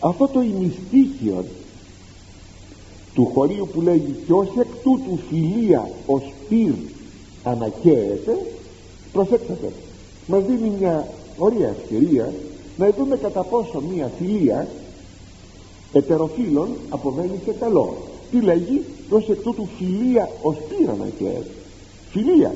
Αυτό 0.00 0.28
το 0.28 0.40
ημιστήχιο 0.40 1.44
του 3.14 3.30
χωρίου 3.34 3.68
που 3.72 3.80
λέγει 3.80 4.16
και 4.26 4.32
ως 4.32 4.48
εκ 4.58 4.68
τούτου 4.82 5.18
φιλία 5.28 5.90
ως 6.06 6.32
πυρ 6.48 6.72
ανακαίεται 7.42 8.46
προσέξτε 9.12 9.72
μας 10.26 10.44
δίνει 10.44 10.72
μια 10.78 11.08
ωραία 11.38 11.68
ευκαιρία 11.68 12.32
να 12.80 12.90
δούμε 12.90 13.16
κατά 13.16 13.42
πόσο 13.42 13.80
μια 13.80 14.10
φιλία 14.18 14.68
ετεροφίλων 15.92 16.68
αποβαίνει 16.88 17.40
σε 17.44 17.52
καλό. 17.52 17.96
Τι 18.30 18.40
λέγει; 18.40 18.84
Ως 19.10 19.28
εκ 19.28 19.40
τούτου 19.40 19.68
φιλία 19.78 20.30
ως 20.42 20.56
πυρ 20.68 20.90
ανακαίεται 20.90 21.50
φιλία. 22.10 22.54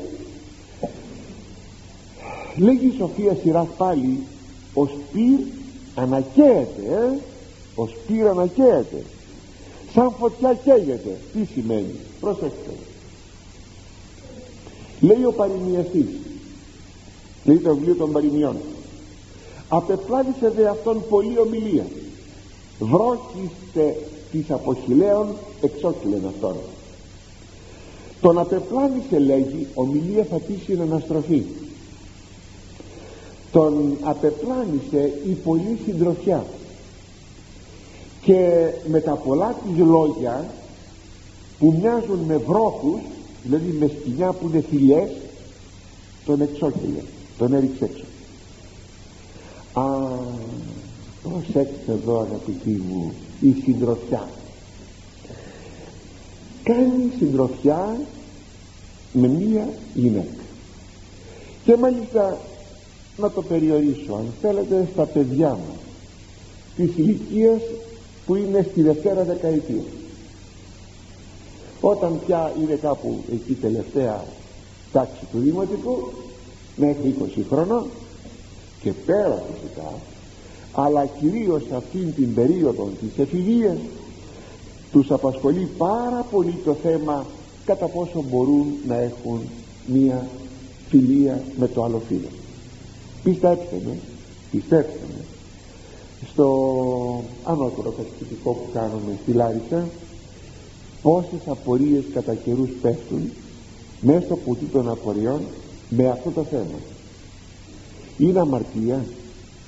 Λέγει 2.57 2.87
η 2.87 2.95
Σοφία 2.99 3.37
σειρά 3.43 3.65
πάλι 3.77 4.19
ως 4.75 4.91
πυρ 5.13 5.41
ανακαίεται 5.95 6.83
ε; 6.89 7.19
ως 7.75 7.97
πυρ 8.07 8.27
ανακαίεται. 8.27 9.03
Σαν 9.95 10.15
φωτιά 10.19 10.55
καίγεται. 10.65 11.19
Τι 11.33 11.45
σημαίνει; 11.45 11.95
Προσέξτε. 12.21 12.71
Λέει 15.01 15.25
ο 15.25 15.33
παροιμιαστής. 15.33 16.07
Λέει 17.45 17.59
το 17.59 17.75
βιβλίο 17.75 17.95
των 17.95 18.13
παροιμιών 18.13 18.57
απεπλάνησε 19.77 20.51
δε 20.57 20.69
αυτόν 20.69 21.03
πολλή 21.09 21.39
ομιλία. 21.39 21.87
Βρόχιστε 22.79 23.97
της 24.31 24.51
αποχηλαίων 24.51 25.27
εξόχυλεν 25.61 26.27
αυτόν. 26.27 26.57
Τον 28.21 28.39
απεπλάνησε 28.39 29.19
λέγει 29.19 29.67
ομιλία 29.75 30.27
θα 30.31 30.37
πείσει 30.37 30.79
αναστροφή. 30.81 31.43
Τον 33.53 33.97
απεπλάνησε 34.03 35.13
η 35.27 35.33
πολλή 35.33 35.79
συντροφιά. 35.85 36.45
Και 38.23 38.71
με 38.87 39.01
τα 39.01 39.13
πολλά 39.13 39.57
της 39.65 39.87
λόγια 39.87 40.49
που 41.59 41.75
μοιάζουν 41.81 42.19
με 42.19 42.37
βρόχους 42.37 43.01
δηλαδή 43.43 43.77
με 43.79 43.91
σκηνιά 43.99 44.33
που 44.33 44.49
είναι 44.49 44.61
θηλιές 44.61 45.11
τον 46.25 46.41
εξόκυλε 46.41 47.01
τον 47.39 47.55
έριξε 47.55 47.85
έξω 47.85 48.04
προσέξτε 51.35 51.93
εδώ 51.93 52.21
αγαπητοί 52.21 52.83
μου 52.89 53.13
η 53.41 53.55
συντροφιά. 53.65 54.29
Κάνει 56.63 57.13
συντροφιά 57.19 57.97
με 59.13 59.29
μία 59.29 59.69
γυναίκα. 59.95 60.43
Και 61.65 61.77
μάλιστα 61.77 62.39
να 63.17 63.31
το 63.31 63.43
περιορίσω 63.43 64.15
αν 64.15 64.33
θέλετε 64.41 64.89
στα 64.93 65.05
παιδιά 65.05 65.49
μας 65.49 65.79
της 66.77 66.97
ηλικίας 66.97 67.61
που 68.27 68.35
είναι 68.35 68.67
στη 68.71 68.83
δευτέρα 68.83 69.25
δεκαετία. 69.25 69.85
Όταν 71.81 72.21
πια 72.27 72.53
είναι 72.63 72.75
κάπου 72.75 73.25
εκεί 73.33 73.53
τελευταία 73.53 74.25
τάξη 74.93 75.25
του 75.33 75.39
δημοτικού 75.39 76.13
μέχρι 76.77 77.15
20 77.37 77.43
χρονών 77.49 77.87
και 78.81 78.93
πέρα 78.93 79.43
φυσικά 79.53 79.93
αλλά 80.75 81.07
κυρίως 81.07 81.63
αυτήν 81.77 82.15
την 82.15 82.35
περίοδο 82.35 82.89
της 83.01 83.19
εφηβείας 83.19 83.77
τους 84.93 85.11
απασχολεί 85.11 85.69
πάρα 85.79 86.27
πολύ 86.31 86.55
το 86.65 86.75
θέμα 86.83 87.27
κατά 87.65 87.87
πόσο 87.87 88.25
μπορούν 88.31 88.67
να 88.87 88.95
έχουν 88.95 89.41
μία 89.87 90.27
φιλία 90.89 91.43
με 91.57 91.69
το 91.69 91.85
άλλο 91.85 92.03
φίλο. 92.09 92.29
Πιστέψτε 93.23 93.81
με 93.87 93.97
πιστέψτε 94.51 94.99
με 95.17 95.25
στο 96.33 96.49
ανώτερο 97.45 97.91
καθηγητικό 97.91 98.53
που 98.53 98.69
κάνουμε 98.73 99.19
στη 99.23 99.33
Λάρισα 99.33 99.89
πόσες 101.03 101.41
απορίες 101.47 102.05
κατά 102.15 102.35
καιρούς 102.35 102.69
πέφτουν 102.83 103.31
μέσα 104.01 104.25
στο 104.25 104.37
κουτί 104.37 104.65
των 104.65 104.91
απορριών 104.91 105.41
με 105.89 106.09
αυτό 106.09 106.31
το 106.31 106.43
θέμα. 106.43 106.79
Είναι 108.19 108.41
αμαρτία 108.41 109.05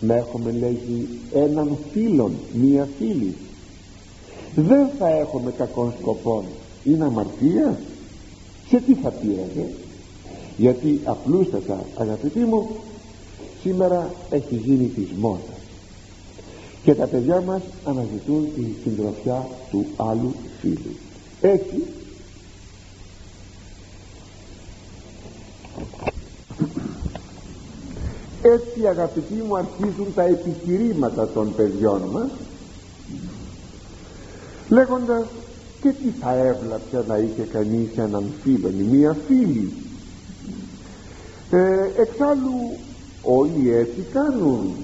να 0.01 0.15
έχουμε 0.15 0.51
λέγει 0.51 1.09
έναν 1.35 1.79
φίλον 1.93 2.33
μία 2.53 2.89
φίλη. 2.99 3.35
Δεν 4.55 4.89
θα 4.99 5.09
έχουμε 5.09 5.51
κακόν 5.51 5.93
σκοπό 6.01 6.45
είναι 6.85 7.05
αμαρτία. 7.05 7.81
Σε 8.69 8.81
τι 8.81 8.95
θα 8.95 9.11
πήρατε; 9.11 9.73
Γιατί 10.57 11.01
απλούστατα 11.05 11.85
αγαπητοί 11.97 12.39
μου 12.39 12.69
σήμερα 13.63 14.15
έχει 14.31 14.57
γίνει 14.57 14.87
της 14.87 15.09
μόδας. 15.17 15.61
Και 16.83 16.95
τα 16.95 17.07
παιδιά 17.07 17.41
μας 17.41 17.63
αναζητούν 17.85 18.49
τη 18.55 18.63
συντροφιά 18.83 19.49
του 19.71 19.87
άλλου 19.97 20.35
φίλου. 20.61 20.95
Έτσι 21.41 21.83
έτσι 28.55 28.87
αγαπητοί 28.87 29.35
μου 29.35 29.57
αρχίζουν 29.57 30.15
τα 30.15 30.23
επιχειρήματα 30.23 31.29
των 31.29 31.55
παιδιών 31.57 32.03
μας 32.13 32.31
λέγοντας 34.69 35.27
και 35.81 35.89
τι 35.89 36.09
θα 36.21 36.33
έβλαψε 36.35 37.05
να 37.09 37.17
είχε 37.17 37.43
κανείς 37.53 37.89
έναν 37.97 38.25
φίλο 38.43 38.69
ή 38.69 38.83
μία 38.97 39.17
φίλη; 39.27 39.73
Ε, 41.51 42.01
εξάλλου 42.03 42.77
όλοι 43.23 43.75
έτσι 43.75 44.05
κάνουν. 44.13 44.75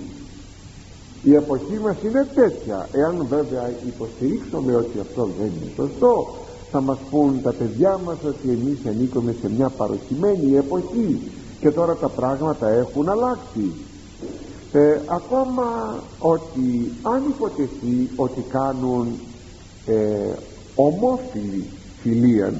Η 1.25 1.35
εποχή 1.35 1.79
μας 1.83 1.96
είναι 2.05 2.27
τέτοια. 2.35 2.88
Εάν 2.92 3.27
βέβαια 3.29 3.70
υποστηρίξουμε 3.87 4.77
ότι 4.77 4.98
αυτό 5.01 5.29
δεν 5.38 5.46
είναι 5.46 5.70
σωστό 5.77 6.35
θα 6.70 6.81
μας 6.81 6.98
πούν 7.11 7.42
τα 7.42 7.53
παιδιά 7.53 8.01
μας 8.05 8.16
ότι 8.27 8.48
εμείς 8.48 8.79
ανήκουμε 8.87 9.35
σε 9.40 9.51
μια 9.57 9.68
παροχημένη 9.68 10.57
εποχή 10.57 11.20
και 11.62 11.70
τώρα 11.70 11.94
τα 11.94 12.09
πράγματα 12.09 12.68
έχουν 12.68 13.09
αλλάξει. 13.09 13.72
Ε, 14.72 15.01
ακόμα 15.07 15.98
ότι 16.18 16.92
αν 17.03 17.22
υποτεθεί 17.29 18.11
ότι 18.16 18.44
κάνουν 18.48 19.07
ε, 19.87 20.33
ομόφιλη 20.75 21.64
φιλία 22.01 22.55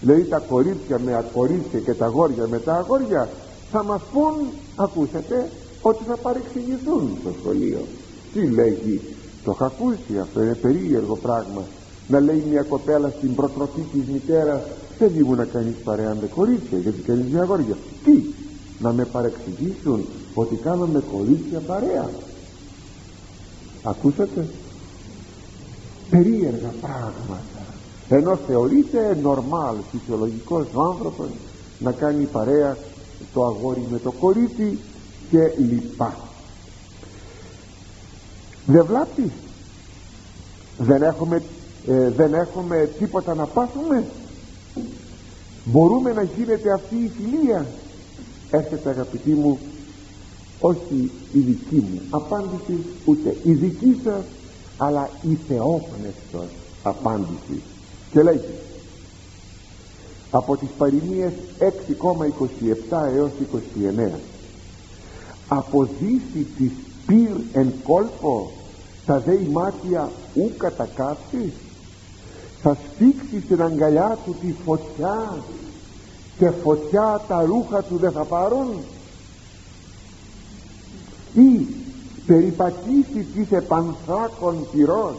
δηλαδή 0.00 0.24
τα 0.24 0.38
κορίτσια 0.38 0.98
με 0.98 1.10
τα 1.10 1.24
κορίτσια 1.32 1.78
και 1.78 1.94
τα 1.94 2.04
αγόρια 2.04 2.46
με 2.46 2.58
τα 2.58 2.74
αγόρια 2.74 3.28
θα 3.70 3.84
μας 3.84 4.00
πούν 4.12 4.34
ακούσατε 4.76 5.50
ότι 5.82 6.04
θα 6.04 6.16
παρεξηγηθούν 6.16 7.16
στο 7.20 7.30
σχολείο. 7.40 7.80
Τι 8.32 8.46
λέγει 8.46 9.00
το 9.44 9.52
είχα 9.54 9.66
ακούσει 9.66 10.18
αυτό 10.20 10.42
είναι 10.42 10.54
περίεργο 10.54 11.16
πράγμα 11.16 11.62
να 12.08 12.20
λέει 12.20 12.44
μια 12.50 12.62
κοπέλα 12.62 13.12
στην 13.18 13.34
προτροφή 13.34 13.80
της 13.80 14.02
μητέρας 14.12 14.62
δεν 15.08 15.24
μου 15.26 15.34
να 15.34 15.44
κάνεις 15.44 15.74
παρέα 15.84 16.14
με 16.20 16.26
κορίτσια 16.26 16.78
γιατί 16.78 17.00
κάνεις 17.00 17.32
μια 17.32 17.42
αγόρια. 17.42 17.76
Τι 18.04 18.24
να 18.78 18.92
με 18.92 19.04
παρεξηγήσουν 19.04 20.06
ότι 20.34 20.56
κάνουμε 20.56 21.02
κορίτσια 21.12 21.60
παρέα. 21.60 22.10
Ακούσατε; 23.82 24.48
Περίεργα 26.10 26.72
πράγματα. 26.80 27.64
Ενώ 28.08 28.36
θεωρείται 28.36 29.18
νορμάλ 29.22 29.76
φυσιολογικός 29.90 30.66
ο 30.74 30.80
άνθρωπος 30.80 31.28
να 31.78 31.92
κάνει 31.92 32.24
παρέα 32.24 32.76
το 33.32 33.44
αγόρι 33.44 33.86
με 33.90 33.98
το 33.98 34.12
κορίτσι 34.12 34.78
και 35.30 35.38
λοιπά. 35.56 36.16
Δεν 38.66 38.86
βλάπτεις; 38.86 39.32
Δεν 40.78 41.02
έχουμε, 41.02 41.42
ε, 41.86 42.10
δεν 42.10 42.34
έχουμε 42.34 42.76
τίποτα 42.98 43.34
να 43.34 43.46
πάθουμε; 43.46 44.06
Μπορούμε 45.64 46.12
να 46.12 46.22
γίνεται 46.22 46.72
αυτή 46.72 46.94
η 46.94 47.10
φιλία. 47.18 47.66
Έρχεται 48.50 48.88
αγαπητοί 48.88 49.30
μου 49.30 49.58
όχι 50.60 51.10
η 51.32 51.38
δική 51.38 51.76
μου 51.76 52.00
απάντηση 52.10 52.84
ούτε 53.04 53.36
η 53.42 53.52
δική 53.52 54.00
σας 54.04 54.24
αλλά 54.76 55.10
η 55.22 55.38
θεόπνευστος 55.48 56.48
απάντηση. 56.82 57.62
Και 58.10 58.22
λέγει 58.22 58.54
από 60.30 60.56
τις 60.56 60.68
παροιμίες 60.78 61.32
6,27 61.58 62.98
έως 63.16 63.30
29 64.10 64.10
αποδείσει 65.48 66.46
της 66.56 66.70
πυρ 67.06 67.30
εν 67.52 67.72
κόλπο 67.82 68.50
τα 69.06 69.18
δέη 69.18 69.48
μάτια 69.52 70.10
ου 70.34 70.50
κατακάψεις 70.56 71.52
θα 72.62 72.76
σφίξει 72.76 73.40
στην 73.44 73.62
αγκαλιά 73.62 74.18
του 74.24 74.36
τη 74.40 74.54
φωτιά 74.64 75.42
και 76.38 76.50
φωτιά 76.50 77.20
τα 77.28 77.40
ρούχα 77.40 77.82
του 77.82 77.96
δεν 77.96 78.10
θα 78.12 78.24
πάρουν. 78.24 78.68
Ή 81.34 81.66
περιπατήσει 82.26 83.26
της 83.34 83.50
επανθράκων 83.50 84.66
πυρός 84.72 85.14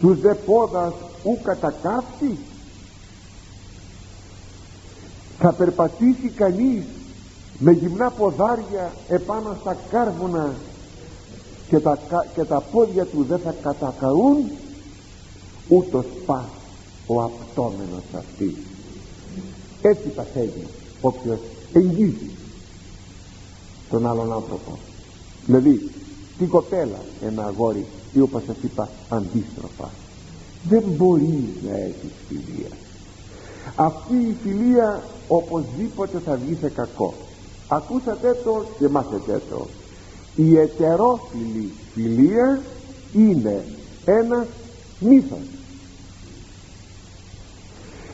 τους 0.00 0.20
δε 0.20 0.34
πόδας 0.34 0.92
ου 1.24 1.38
κατακάψει 1.42 2.38
θα 5.38 5.52
περπατήσει 5.52 6.28
κανείς 6.36 6.84
με 7.58 7.72
γυμνά 7.72 8.10
ποδάρια 8.10 8.92
επάνω 9.08 9.56
στα 9.60 9.76
κάρβουνα 9.90 10.54
και 11.68 11.78
τα, 11.78 11.98
και 12.34 12.44
τα 12.44 12.60
πόδια 12.60 13.04
του 13.04 13.24
δεν 13.28 13.38
θα 13.38 13.54
κατακαούν 13.62 14.50
ούτως 15.70 16.04
πά 16.26 16.48
ο 17.06 17.22
απτόμενος 17.22 18.04
αυτής. 18.16 18.54
Έτσι 19.82 20.08
παθαίνει 20.08 20.66
όποιος 21.00 21.38
εγγύζει 21.72 22.30
τον 23.90 24.06
άλλον 24.06 24.32
άνθρωπο. 24.32 24.78
Δηλαδή 25.46 25.90
την 26.38 26.48
κοπέλα 26.48 26.98
ένα 27.22 27.44
αγόρι 27.44 27.86
ή 28.12 28.20
όπως 28.20 28.42
σας 28.46 28.56
είπα 28.62 28.88
αντίστροφα 29.08 29.90
δεν 30.68 30.82
μπορεί 30.86 31.48
να 31.68 31.76
έχει 31.76 32.10
φιλία. 32.28 32.76
Αυτή 33.76 34.14
η 34.14 34.36
φιλία 34.42 35.02
οπωσδήποτε 35.28 36.18
θα 36.24 36.36
βγει 36.36 36.56
σε 36.60 36.68
κακό. 36.68 37.14
Ακούσατε 37.68 38.40
το 38.44 38.64
και 38.78 38.88
μάθετε 38.88 39.42
το. 39.50 39.66
Η 40.36 40.58
ετερόφιλη 40.58 41.70
φιλία 41.94 42.60
είναι 43.12 43.64
ένας 44.04 44.46
μύθος 45.00 45.38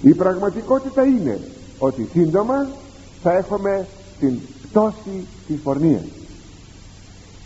η 0.02 0.14
πραγματικότητα 0.14 1.04
είναι 1.04 1.40
ότι 1.78 2.08
σύντομα 2.12 2.66
θα 3.22 3.32
έχουμε 3.32 3.86
την 4.20 4.38
πτώση 4.62 5.26
της 5.46 5.60
πορνείας. 5.62 6.04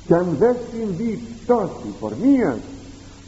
Και 0.07 0.15
αν 0.15 0.37
δεν 0.39 0.57
συμβεί 0.73 1.21
πτώση 1.45 1.95
πορνείας 2.01 2.59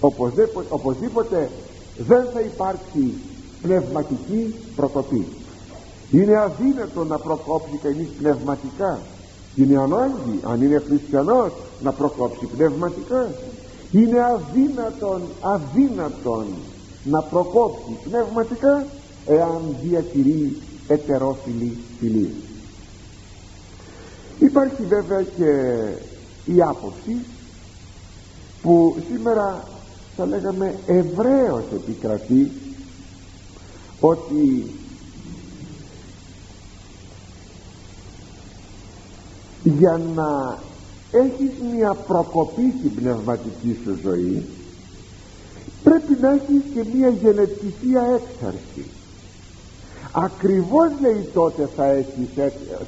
οπωσδήποτε, 0.00 0.66
οπωσδήποτε 0.68 1.50
δεν 1.98 2.24
θα 2.32 2.40
υπάρξει 2.40 3.14
πνευματική 3.62 4.54
προκοπή 4.76 5.26
είναι 6.12 6.36
αδύνατο 6.36 7.04
να 7.04 7.18
προκόψει 7.18 7.76
κανείς 7.82 8.08
πνευματικά. 8.18 8.98
Είναι 9.54 9.78
ανάγκη 9.78 10.40
αν 10.42 10.62
είναι 10.62 10.82
χριστιανός 10.86 11.52
να 11.82 11.92
προκόψει 11.92 12.46
πνευματικά. 12.46 13.30
Είναι 13.92 14.24
αδύνατον 14.24 15.22
αδύνατον 15.40 16.46
να 17.04 17.22
προκόψει 17.22 17.98
πνευματικά 18.04 18.86
εάν 19.26 19.76
διατηρεί 19.82 20.56
ετερόφιλη 20.88 21.76
φιλία 21.98 22.30
υπάρχει 24.38 24.82
βέβαια 24.82 25.22
και 25.22 25.50
η 26.52 26.62
άποψη 26.62 27.16
που 28.62 28.96
σήμερα 29.10 29.68
θα 30.16 30.26
λέγαμε 30.26 30.78
ευρέως 30.86 31.64
επικρατεί 31.72 32.50
ότι 34.00 34.70
για 39.62 40.00
να 40.14 40.58
έχεις 41.10 41.50
μια 41.74 41.94
προκοπή 41.94 42.74
στην 42.78 42.94
πνευματική 42.94 43.78
σου 43.84 43.98
ζωή 44.02 44.46
πρέπει 45.82 46.16
να 46.20 46.32
έχεις 46.32 46.62
και 46.74 46.84
μια 46.94 47.08
γενετησία 47.08 48.20
έξαρση 48.20 48.90
ακριβώς 50.12 50.90
λέει 51.00 51.28
τότε 51.34 51.68
θα 51.76 51.84
έχεις, 51.86 52.28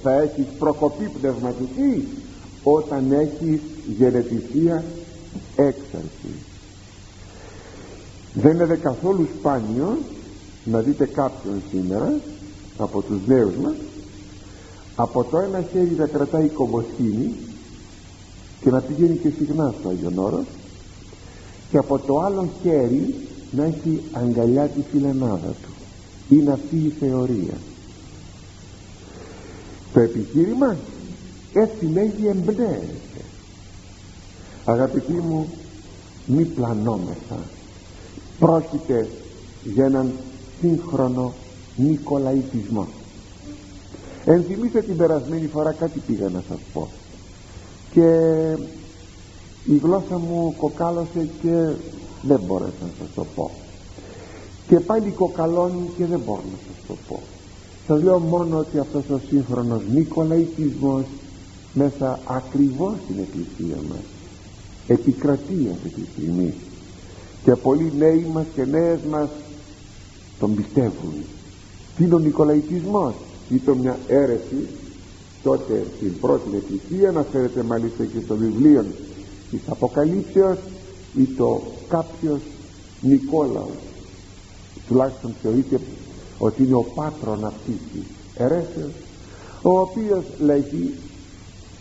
θα 0.02 0.12
έχεις 0.12 0.46
προκοπή 0.58 1.10
πνευματική 1.20 2.08
όταν 2.62 3.12
έχεις 3.12 3.60
γενετησία 3.98 4.84
έξαρση. 5.56 6.34
Δεν 8.34 8.54
είναι 8.54 8.78
καθόλου 8.82 9.28
σπάνιο 9.38 9.98
να 10.64 10.80
δείτε 10.80 11.06
κάποιον 11.06 11.62
σήμερα 11.70 12.20
από 12.78 13.02
τους 13.02 13.26
νέους 13.26 13.54
μας 13.56 13.74
από 14.96 15.24
το 15.24 15.38
ένα 15.38 15.64
χέρι 15.72 15.94
να 15.98 16.06
κρατάει 16.06 16.48
κομοσύνη 16.48 17.34
και 18.60 18.70
να 18.70 18.80
πηγαίνει 18.80 19.16
και 19.16 19.28
συχνά 19.38 19.74
στο 19.80 19.88
Άγιον 19.88 20.18
Όρος 20.18 20.46
και 21.70 21.78
από 21.78 21.98
το 21.98 22.18
άλλο 22.18 22.48
χέρι 22.62 23.14
να 23.50 23.64
έχει 23.64 24.02
αγκαλιά 24.12 24.68
της 24.68 24.84
φιλενάδας 24.90 25.54
του 25.62 25.73
είναι 26.28 26.52
αυτή 26.52 26.76
η 26.76 26.92
θεωρία. 27.00 27.54
Το 29.92 30.00
επιχείρημα 30.00 30.76
έτσι 31.52 31.84
λέγει 31.84 32.26
εμπνέεται. 32.26 33.20
Αγαπητοί 34.64 35.12
μου 35.12 35.48
μη 36.26 36.44
πλανόμεθα. 36.44 37.38
Πρόκειται 38.38 39.08
για 39.64 39.84
έναν 39.84 40.12
σύγχρονο 40.60 41.32
νικολαϊτισμό. 41.76 42.86
Ενθυμίστε 44.24 44.82
την 44.82 44.96
περασμένη 44.96 45.46
φορά 45.46 45.72
κάτι 45.72 45.98
πήγα 46.06 46.28
να 46.28 46.42
σας 46.48 46.58
πω. 46.72 46.88
Και 47.90 48.08
η 49.64 49.76
γλώσσα 49.82 50.18
μου 50.18 50.54
κοκάλωσε 50.58 51.28
και 51.42 51.72
δεν 52.22 52.40
μπόρεσα 52.46 52.72
να 52.80 52.90
σας 52.98 53.14
το 53.14 53.26
πω 53.34 53.50
και 54.68 54.80
πάλι 54.80 55.10
κοκαλώνει 55.10 55.90
και 55.96 56.04
δεν 56.04 56.20
μπορώ 56.26 56.42
να 56.50 56.58
σας 56.66 56.86
το 56.86 56.94
πω. 57.08 57.20
Σας 57.86 58.02
λέω 58.02 58.18
μόνο 58.18 58.58
ότι 58.58 58.78
αυτός 58.78 59.02
ο 59.10 59.20
σύγχρονος 59.28 59.82
νικολαϊτισμός 59.92 61.04
μέσα 61.72 62.18
ακριβώς 62.26 62.94
στην 63.04 63.16
εκκλησία 63.18 63.76
μας 63.88 64.04
επικρατεί 64.86 65.68
αυτή 65.72 65.88
τη 65.88 66.00
στιγμή. 66.12 66.54
Και 67.44 67.54
πολλοί 67.54 67.92
νέοι 67.98 68.26
μας 68.32 68.44
και 68.54 68.64
νέες 68.64 68.98
μας 69.10 69.28
τον 70.38 70.54
πιστεύουν. 70.54 71.14
Τι 71.96 72.04
είναι 72.04 72.14
ο 72.14 72.18
Νικολαϊκισμός; 72.18 73.14
Ήταν 73.48 73.76
μια 73.76 73.98
αίρεση 74.08 74.66
τότε 75.42 75.84
στην 75.96 76.18
πρώτη 76.20 76.48
εκκλησία 76.56 77.08
αναφέρεται 77.08 77.62
μάλιστα 77.62 78.04
και 78.04 78.20
στο 78.24 78.36
βιβλίο 78.36 78.84
της 79.50 79.60
Αποκαλύψεως 79.68 80.58
ή 81.16 81.24
το 81.24 81.62
κάποιος 81.88 82.40
Νικόλαος 83.00 83.93
τουλάχιστον 84.89 85.35
θεωρείται 85.43 85.80
ότι 86.39 86.62
είναι 86.62 86.74
ο 86.74 86.87
πάτρον 86.95 87.45
αυτής 87.45 87.76
της 87.93 88.03
αιρέσεως 88.37 88.93
ο 89.62 89.78
οποίος 89.78 90.24
λέγει 90.39 90.95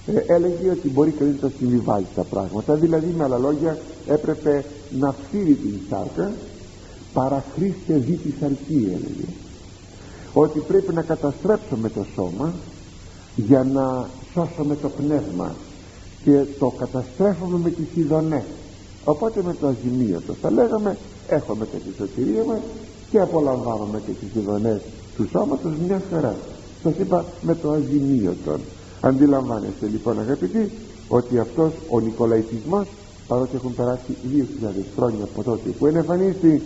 ε, 0.06 0.34
έλεγε 0.34 0.70
ότι 0.70 0.90
μπορεί 0.90 1.12
κανείς 1.12 1.42
να 1.42 1.52
συμβιβάζει 1.58 2.06
τα 2.16 2.24
πράγματα. 2.24 2.76
Δηλαδή 2.76 3.14
με 3.18 3.24
άλλα 3.24 3.38
λόγια 3.38 3.78
έπρεπε 4.08 4.66
να 5.00 5.16
φύρει 5.32 5.54
την 5.54 5.80
σάρκα 5.90 6.32
παρά 7.14 7.44
χρήστε 7.56 7.94
δι 7.94 8.14
της 8.14 8.34
αρκή 8.44 8.84
έλεγε 8.86 9.28
ότι 10.34 10.60
πρέπει 10.60 10.94
να 10.94 11.02
καταστρέψουμε 11.02 11.90
το 11.90 12.06
σώμα 12.16 12.54
για 13.36 13.64
να 13.64 14.10
σώσουμε 14.34 14.76
το 14.76 14.90
πνεύμα 14.90 15.56
και 16.24 16.46
το 16.60 16.70
καταστρέφουμε 16.70 17.58
με 17.58 17.70
τις 17.70 17.86
ειδονές. 17.96 18.44
Οπότε 19.06 19.42
με 19.44 19.54
το 19.54 19.68
αζημίωτο 19.68 20.34
θα 20.42 20.52
λέγαμε 20.52 20.98
έχουμε 21.28 21.66
και 21.66 21.78
τη 21.78 21.96
σωτηρία 21.98 22.44
μας 22.44 22.60
και 23.14 23.20
απολαμβάνουμε 23.20 24.02
και 24.06 24.12
τις 24.12 24.42
ειδονές 24.42 24.82
του 25.16 25.28
σώματος 25.32 25.72
μιας 25.88 26.02
χαράς. 26.12 26.36
Σας 26.84 26.94
είπα 27.00 27.26
με 27.42 27.56
το 27.56 27.72
αζημίωτο 27.72 28.60
αντιλαμβάνεστε 29.02 29.88
λοιπόν 29.88 30.20
αγαπητοί 30.20 30.72
ότι 31.08 31.40
αυτός 31.40 31.72
ο 31.90 32.00
Νικολαϊτισμός 32.00 32.88
παρότι 33.28 33.56
έχουν 33.56 33.76
περάσει 33.76 34.18
2.000 34.64 34.68
χρόνια 34.96 35.24
από 35.24 35.44
τότε 35.44 35.70
που 35.70 35.88
είναι 35.88 36.00
εμφανίστη 36.00 36.62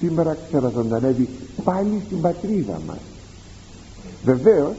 σήμερα 0.00 0.36
ξαναζωντανεύει 0.48 1.28
πάλι 1.64 2.02
στην 2.06 2.20
πατρίδα 2.20 2.80
μας. 2.86 3.00
Βεβαίως 4.24 4.74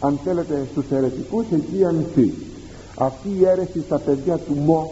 αν 0.00 0.18
θέλετε 0.24 0.66
στους 0.72 0.84
αιρετικούς 0.90 1.44
εκεί 1.50 1.84
ανθεί 1.84 2.34
αυτή 2.98 3.28
η 3.40 3.44
αίρεση 3.44 3.82
στα 3.86 3.98
παιδιά 3.98 4.36
του 4.36 4.54
Μω 4.54 4.90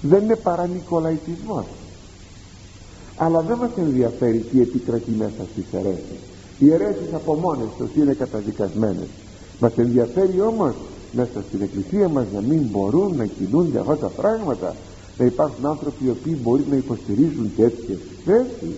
δεν 0.00 0.22
είναι 0.22 0.36
παρά 0.36 0.66
Νικολαϊτισμός 0.66 1.64
αλλά 3.18 3.40
δεν 3.40 3.56
μας 3.56 3.70
ενδιαφέρει 3.76 4.38
τι 4.38 4.60
επικρατεί 4.60 5.10
μέσα 5.10 5.46
στις 5.52 5.64
αιρέσεις. 5.72 6.20
Οι 6.58 6.72
αιρέσεις 6.72 7.12
από 7.14 7.34
μόνες 7.34 7.68
τους 7.78 7.88
είναι 7.96 8.12
καταδικασμένες. 8.12 9.08
Μας 9.60 9.72
ενδιαφέρει 9.76 10.40
όμως 10.40 10.74
μέσα 11.12 11.42
στην 11.48 11.62
εκκλησία 11.62 12.08
μας 12.08 12.26
να 12.34 12.40
μην 12.40 12.62
μπορούν 12.70 13.16
να 13.16 13.26
κινούνται 13.26 13.78
αυτά 13.78 13.96
τα 13.96 14.06
πράγματα. 14.08 14.74
Να 15.18 15.24
υπάρχουν 15.24 15.66
άνθρωποι 15.66 16.04
οι 16.04 16.08
οποίοι 16.08 16.38
μπορεί 16.42 16.64
να 16.70 16.76
υποστηρίζουν 16.76 17.50
τέτοιες 17.56 17.98
θέσεις. 18.24 18.76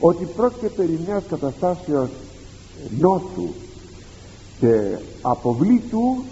Ότι 0.00 0.24
πρόκειται 0.36 0.68
περί 0.68 0.98
μιας 1.06 1.22
καταστάσεως 1.28 2.08
νόσου 2.98 3.48
και 4.60 4.96
αποβλήτου 5.22 6.22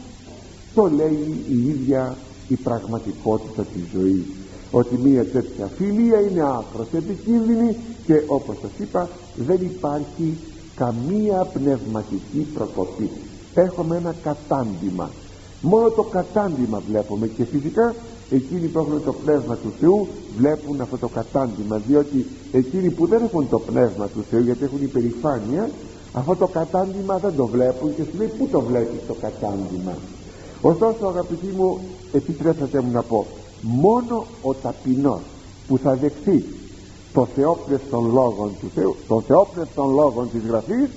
το 0.74 0.90
λέει 0.96 1.44
η 1.48 1.68
ίδια 1.68 2.16
η 2.48 2.54
πραγματικότητα 2.54 3.62
της 3.62 3.82
ζωής 3.92 4.24
ότι 4.70 4.96
μια 4.96 5.24
τέτοια 5.24 5.70
φιλία 5.76 6.20
είναι 6.20 6.42
άκρος 6.42 6.88
επικίνδυνη 6.92 7.76
και 8.06 8.22
όπως 8.26 8.56
σας 8.60 8.70
είπα 8.78 9.08
δεν 9.36 9.60
υπάρχει 9.60 10.36
καμία 10.76 11.44
πνευματική 11.52 12.46
προκοπή. 12.54 13.10
Έχουμε 13.54 13.96
ένα 13.96 14.14
κατάντημα. 14.22 15.10
Μόνο 15.60 15.90
το 15.90 16.02
κατάντημα 16.02 16.82
βλέπουμε 16.88 17.26
και 17.26 17.44
φυσικά 17.44 17.94
εκείνοι 18.30 18.66
που 18.66 18.78
έχουν 18.78 19.04
το 19.04 19.12
πνεύμα 19.12 19.56
του 19.56 19.72
Θεού 19.80 20.08
βλέπουν 20.36 20.80
αυτό 20.80 20.98
το 20.98 21.08
κατάντημα 21.08 21.76
διότι 21.86 22.26
εκείνοι 22.52 22.90
που 22.90 23.06
δεν 23.06 23.22
έχουν 23.22 23.48
το 23.48 23.58
πνεύμα 23.58 24.06
του 24.06 24.24
Θεού 24.30 24.40
γιατί 24.40 24.64
έχουν 24.64 24.82
υπερηφάνεια 24.82 25.70
αυτό 26.12 26.36
το 26.36 26.46
κατάντημα 26.46 27.18
δεν 27.18 27.36
το 27.36 27.46
βλέπουν 27.46 27.94
και 27.94 28.02
σου 28.02 28.18
λέει 28.18 28.30
πού 28.38 28.48
το 28.48 28.60
βλέπεις 28.60 29.00
το 29.06 29.14
κατάντημα; 29.14 29.94
Ωστόσο 30.62 31.06
αγαπητοί 31.06 31.46
μου 31.46 31.78
επιτρέψατε 32.12 32.80
μου 32.80 32.90
να 32.90 33.02
πω 33.02 33.26
μόνο 33.60 34.26
ο 34.42 34.54
ταπεινός 34.54 35.20
που 35.68 35.78
θα 35.78 35.94
δεχθεί 35.94 36.44
το 37.12 37.26
θεόπνευστον 37.34 38.12
λόγων 38.12 38.50
του 38.60 38.70
Θεού 38.74 38.96
το 39.08 39.20
θεόπνευστον 39.20 39.94
λόγων 39.94 40.30
της 40.30 40.42
Γραφής 40.48 40.88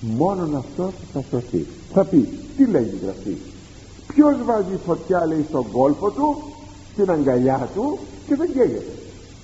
μόνον 0.00 0.56
αυτός 0.56 0.92
θα 1.12 1.24
σωθεί. 1.30 1.66
Θα 1.92 2.04
πει 2.04 2.28
τι 2.56 2.66
λέει 2.66 2.82
η 2.82 2.98
Γραφή; 3.04 3.36
Ποιος 4.06 4.34
βάζει 4.44 4.78
φωτιά 4.86 5.26
λέει 5.26 5.44
στον 5.48 5.70
κόλπο 5.72 6.10
του 6.10 6.42
στην 6.92 7.10
αγκαλιά 7.10 7.68
του 7.74 7.98
και 8.26 8.34
δεν 8.34 8.52
καίγεται. 8.52 8.92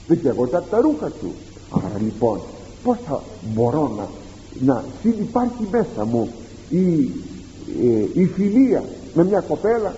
Δεν 0.07 0.21
καίγονται 0.21 0.57
από 0.57 0.71
τα 0.71 0.81
ρούχα 0.81 1.07
του. 1.07 1.33
Άρα 1.71 1.99
λοιπόν 2.03 2.41
πως 2.83 2.97
θα 3.07 3.23
μπορώ 3.55 3.93
να 3.97 4.09
να 4.61 4.85
υπάρχει 5.03 5.69
μέσα 5.71 6.05
μου 6.05 6.33
η, 6.69 7.11
ε, 7.83 8.21
η 8.21 8.27
φιλία 8.27 8.85
με 9.15 9.25
μια 9.25 9.41
κοπέλα 9.41 9.95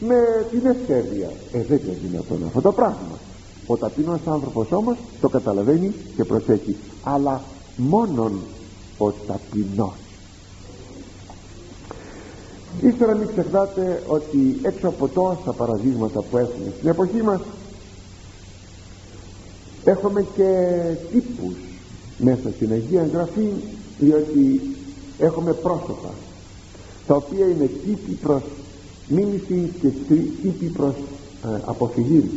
με 0.00 0.46
την 0.50 0.66
ευκαιρία 0.66 1.30
ε 1.52 1.62
δεν 1.62 1.80
είναι 1.84 1.96
δυνατόν 2.08 2.42
αυτό 2.46 2.60
το 2.60 2.72
πράγμα. 2.72 3.18
Ο 3.66 3.76
ταπεινός 3.76 4.20
άνθρωπος 4.26 4.72
όμως 4.72 4.96
το 5.20 5.28
καταλαβαίνει 5.28 5.94
και 6.16 6.24
προσέχει. 6.24 6.76
Αλλά 7.02 7.42
μόνον 7.76 8.40
ο 8.98 9.10
ταπεινός. 9.10 9.94
Ύστερα 12.80 13.14
μην 13.14 13.28
ξεχνάτε 13.28 14.02
ότι 14.06 14.58
έξω 14.62 14.88
από 14.88 15.08
τόσα 15.08 15.52
παραδείγματα 15.52 16.20
που 16.20 16.36
έχουμε 16.36 16.72
στην 16.76 16.88
εποχή 16.88 17.22
μας 17.22 17.40
έχουμε 19.84 20.26
και 20.36 20.80
τύπους 21.12 21.54
μέσα 22.18 22.50
στην 22.56 22.72
Αγία 22.72 23.08
Γραφή 23.12 23.48
διότι 23.98 24.60
έχουμε 25.18 25.52
πρόσωπα 25.52 26.10
τα 27.06 27.14
οποία 27.14 27.46
είναι 27.46 27.70
τύποι 27.84 28.12
προς 28.12 28.42
μίμηση 29.10 29.72
και 29.80 29.88
τύποι 30.42 30.66
προς 30.66 30.94
ε, 31.44 31.60
αποφυγή. 31.64 32.30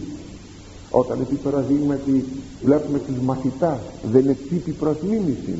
Όταν 0.89 1.21
επί 1.21 1.35
παραδείγματι 1.35 2.25
βλέπουμε 2.63 2.99
τους 2.99 3.17
μαθητάς 3.17 3.79
δεν 4.11 4.23
είναι 4.23 4.37
τύποι 4.49 4.71
προς 4.71 4.97
μίμηση 5.09 5.55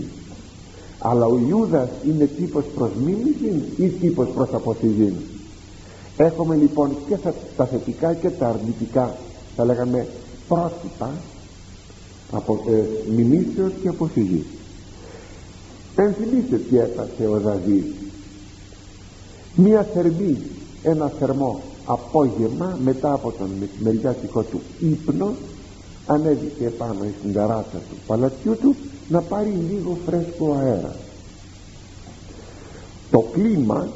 αλλά 1.05 1.26
ο 1.26 1.39
Ιούδας 1.49 1.89
είναι 2.07 2.26
τύπος 2.26 2.64
προς 2.76 2.89
μίμηση 3.05 3.64
ή 3.78 3.88
τύπος 3.88 4.28
προς 4.36 4.53
αποφυγή. 4.53 5.14
Έχουμε 6.18 6.55
λοιπόν 6.55 6.95
και 7.07 7.18
τα 7.57 7.66
θετικά 7.66 8.14
και 8.14 8.30
τα 8.30 8.47
αρνητικά 8.47 9.18
θα 9.55 9.66
λέγαμε 9.66 10.07
πρότυπα 10.47 11.11
από, 12.32 12.64
ε, 12.70 13.11
μιμήσεως 13.16 13.72
και 13.82 13.88
αποφυγής. 13.88 14.45
Ενθυμίστε 15.95 16.57
τι 16.57 16.78
έπασε 16.78 17.28
ο 17.28 17.39
Δαβίδ. 17.39 17.84
Μία 19.55 19.88
θερμή 19.93 20.38
ένα 20.84 21.12
θερμό 21.20 21.62
απόγευμα 21.86 22.78
μετά 22.84 23.14
από 23.14 23.32
τον 23.32 23.50
μεσημεριάτικο 23.60 24.42
του 24.42 24.62
ύπνο 24.80 25.34
ανέβηκε 26.08 26.70
πάνω 26.70 27.00
στην 27.20 27.34
ταράτσα 27.34 27.78
του 27.78 27.96
παλατιού 28.08 28.58
του 28.62 28.76
να 29.10 29.22
πάρει 29.22 29.50
λίγο 29.50 29.98
φρέσκο 30.06 30.58
αέρα. 30.60 30.96
Το 33.12 33.26
κλίμα 33.34 33.88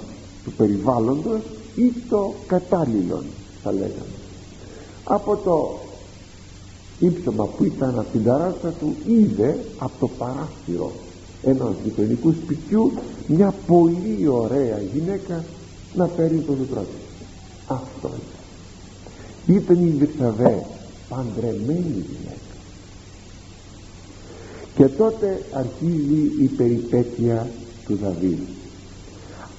του 0.43 0.51
περιβάλλοντος 0.51 1.41
ή 1.75 1.93
το 2.09 2.33
κατάλληλον 2.47 3.23
θα 3.63 3.71
λέγαμε. 3.71 4.15
Από 5.03 5.35
το 5.35 5.79
ύψωμα 6.99 7.45
που 7.45 7.63
ήταν 7.63 7.99
από 7.99 8.11
την 8.11 8.23
ταράτσα 8.23 8.73
του 8.79 8.95
είδε 9.07 9.59
από 9.77 9.93
το 9.99 10.07
παράθυρο 10.17 10.91
ενός 11.43 11.75
γειτονικού 11.83 12.31
σπιτιού 12.31 12.91
μια 13.27 13.53
πολύ 13.67 14.27
ωραία 14.27 14.81
γυναίκα 14.93 15.43
να 15.97 16.05
παίρνει 16.05 16.39
το 16.39 16.53
μικρό 16.53 16.81
της 16.81 17.17
αυτό 17.67 18.11
ήταν 19.47 19.57
ήταν 19.57 19.87
η 19.87 19.89
Βυρσαβέ 19.89 20.65
παντρεμένη 21.09 22.05
γυναίκα 22.09 22.47
και 24.77 24.87
τότε 24.87 25.45
αρχίζει 25.53 26.43
η 26.43 26.47
περιπέτεια 26.57 27.47
του 27.85 27.95
Δαβίδ. 28.03 28.39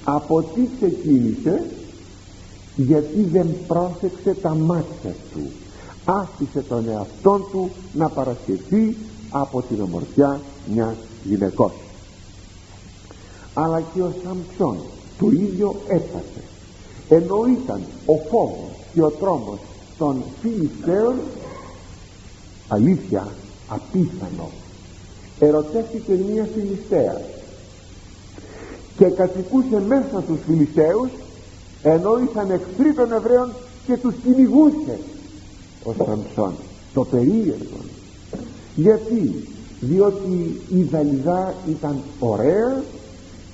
Από 0.03 0.41
τι 0.41 0.61
ξεκίνησε 0.75 1.65
γιατί 2.75 3.21
δεν 3.21 3.47
πρόσεξε 3.67 4.33
τα 4.41 4.55
μάτια 4.55 5.15
του. 5.33 5.41
Άφησε 6.05 6.61
τον 6.69 6.89
εαυτό 6.89 7.47
του 7.51 7.69
να 7.93 8.09
παρασυρθεί 8.09 8.95
από 9.29 9.61
την 9.61 9.81
ομορφιά 9.81 10.41
μιας 10.73 10.95
γυναικός. 11.23 11.73
Αλλά 13.53 13.81
και 13.93 14.01
ο 14.01 14.13
Σαμψόν 14.23 14.77
το 15.19 15.29
ίδιο 15.31 15.75
έπαθε 15.87 16.41
ενώ 17.09 17.45
ήταν 17.63 17.81
ο 18.05 18.13
φόβος 18.29 18.71
και 18.93 19.01
ο 19.01 19.09
τρόμος 19.09 19.59
των 19.97 20.23
Φιλιστέων 20.41 21.15
αλήθεια 22.67 23.27
απίθανο 23.67 24.49
ερωτεύτηκε 25.39 26.11
μια 26.31 26.47
Φιλιστέα. 26.55 27.21
Και 28.97 29.05
κατοικούσε 29.05 29.81
μέσα 29.87 30.21
στους 30.23 30.39
Φιλιστέους 30.47 31.09
ενώ 31.83 32.11
ήσαν 32.19 32.51
εχθροί 32.51 32.93
των 32.93 33.11
Εβραίων 33.11 33.53
και 33.85 33.97
τους 33.97 34.13
κυνηγούσε. 34.23 34.99
Ο 35.83 35.93
Σαμψόν 35.93 36.53
το 36.93 37.03
περίεργο. 37.03 37.79
Γιατί; 38.75 39.47
Διότι 39.81 40.59
η 40.69 40.81
Δαλιδά 40.81 41.53
ήταν 41.69 41.99
ωραία 42.19 42.83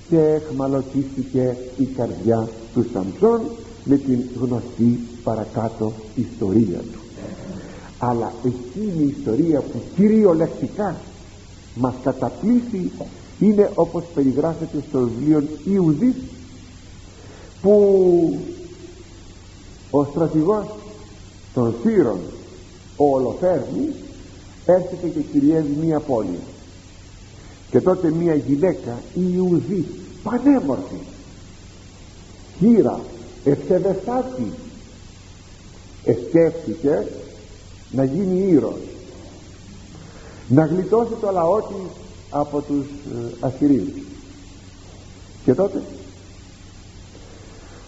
και 0.09 0.19
εχμαλωτίστηκε 0.19 1.57
η 1.77 1.85
καρδιά 1.85 2.49
του 2.73 2.85
Σαμψόν 2.93 3.41
με 3.83 3.97
την 3.97 4.19
γνωστή 4.41 4.99
παρακάτω 5.23 5.93
ιστορία 6.15 6.77
του. 6.77 6.99
Αλλά 7.97 8.33
εκείνη 8.45 9.03
η 9.03 9.15
ιστορία 9.17 9.59
που 9.59 9.81
κυριολεκτικά 9.95 10.95
μας 11.75 11.93
καταπλήσει 12.03 12.91
είναι 13.39 13.71
όπως 13.75 14.03
περιγράφεται 14.13 14.83
στο 14.89 14.99
βιβλίο 14.99 15.43
Ιουδής 15.65 16.15
που 17.61 18.39
ο 19.91 20.03
στρατηγός 20.03 20.65
των 21.53 21.75
Σύρων 21.81 22.19
ο 22.97 23.15
Ολοφέρνης 23.15 23.93
έρχεται 24.65 25.07
και 25.07 25.19
κυριεύει 25.19 25.77
μία 25.81 25.99
πόλη 25.99 26.39
και 27.75 27.81
τότε 27.81 28.11
μία 28.11 28.35
γυναίκα 28.35 29.01
η 29.13 29.21
Ιουδή 29.35 29.85
πανέμορφη 30.23 30.95
χείρα 32.57 32.99
ευσεβεστάτη 33.43 34.51
εσκέφτηκε 36.03 37.07
να 37.91 38.03
γίνει 38.03 38.51
ήρωος 38.51 38.81
να 40.47 40.65
γλιτώσει 40.65 41.11
το 41.21 41.31
λαό 41.31 41.57
της 41.61 41.91
από 42.29 42.61
τους 42.61 42.85
ε, 42.85 43.45
Ασσυρίους 43.45 44.03
και 45.45 45.53
τότε 45.53 45.81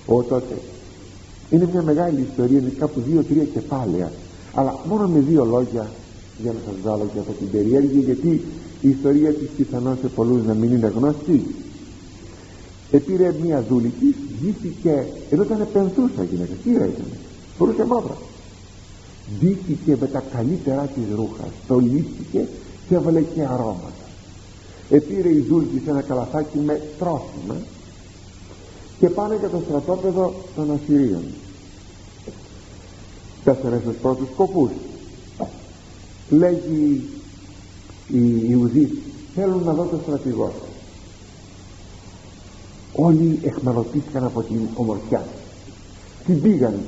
ο 0.05 0.23
τότε 0.23 0.57
είναι 1.49 1.69
μια 1.71 1.81
μεγάλη 1.81 2.27
ιστορία 2.31 2.59
είναι 2.59 2.73
κάπου 2.79 3.01
δύο-τρία 3.01 3.43
κεφάλαια 3.43 4.11
αλλά 4.53 4.79
μόνο 4.87 5.07
με 5.07 5.19
δύο 5.19 5.45
λόγια 5.45 5.89
για 6.41 6.51
να 6.51 6.59
σας 6.65 6.81
βάλω 6.83 7.09
και 7.13 7.19
από 7.19 7.31
την 7.31 7.49
περιέργεια 7.51 8.01
γιατί 8.01 8.41
η 8.81 8.89
ιστορία 8.89 9.33
της 9.33 9.47
πιθανώς 9.57 9.97
σε 10.01 10.07
πολλούς 10.07 10.45
να 10.45 10.53
μην 10.53 10.71
είναι 10.71 10.87
γνωστή. 10.95 11.55
Επήρε 12.91 13.35
μια 13.43 13.61
δούλη 13.69 13.93
της 13.99 14.15
βγήκε 14.39 15.07
ενώ 15.29 15.43
ήταν 15.43 15.67
πενθούσα 15.73 16.23
γυναίκα. 16.23 16.53
Χείρα 16.63 16.85
ήταν. 16.85 17.07
Φορούσε 17.57 17.85
μαύρα. 17.85 18.17
Ντύθηκε 19.39 19.97
με 19.99 20.07
τα 20.07 20.23
καλύτερά 20.33 20.81
της 20.81 21.03
ρούχα 21.15 21.47
στολίστηκε 21.63 22.47
και 22.87 22.95
έβαλε 22.95 23.21
και 23.21 23.41
αρώματα. 23.41 24.05
Επήρε 24.89 25.29
η 25.29 25.39
δούλη 25.39 25.81
ένα 25.87 26.01
καλαθάκι 26.01 26.57
με 26.57 26.81
τρόφιμα 26.99 27.55
και 28.99 29.09
πάνε 29.09 29.35
για 29.39 29.49
το 29.49 29.61
στρατόπεδο 29.67 30.33
των 30.55 30.71
Ασσυρίων. 30.71 31.23
Πέσανε 33.43 33.79
στους 33.83 33.95
πρώτους 34.01 34.27
σκοπούς. 34.33 34.69
Λέγει 36.29 37.03
η 38.07 38.45
Ιουδή 38.49 39.01
θέλουν 39.35 39.63
να 39.63 39.73
δω 39.73 39.83
το 39.83 39.99
στρατηγό. 40.03 40.53
Όλοι 42.93 43.39
εχμαλωτήθηκαν 43.43 44.23
από 44.23 44.41
την 44.41 44.59
ομορφιά. 44.75 45.25
Την 46.25 46.41
πήγαν 46.41 46.79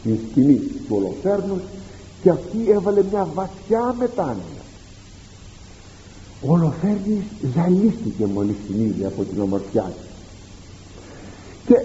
στην 0.00 0.18
σκηνή 0.30 0.54
του 0.54 0.96
Ολοφέρνους 0.96 1.60
και 2.22 2.30
αυτή 2.30 2.70
έβαλε 2.70 3.02
μια 3.10 3.28
βαθιά 3.34 3.94
μετάνοια. 3.98 4.60
Ο 6.42 6.52
Ολοφέρνης 6.52 7.24
ζαλίστηκε 7.54 8.26
μόλις 8.26 8.56
την 8.66 8.80
ίδια 8.80 9.06
από 9.06 9.22
την 9.22 9.40
ομορφιά 9.40 9.92
και 11.66 11.82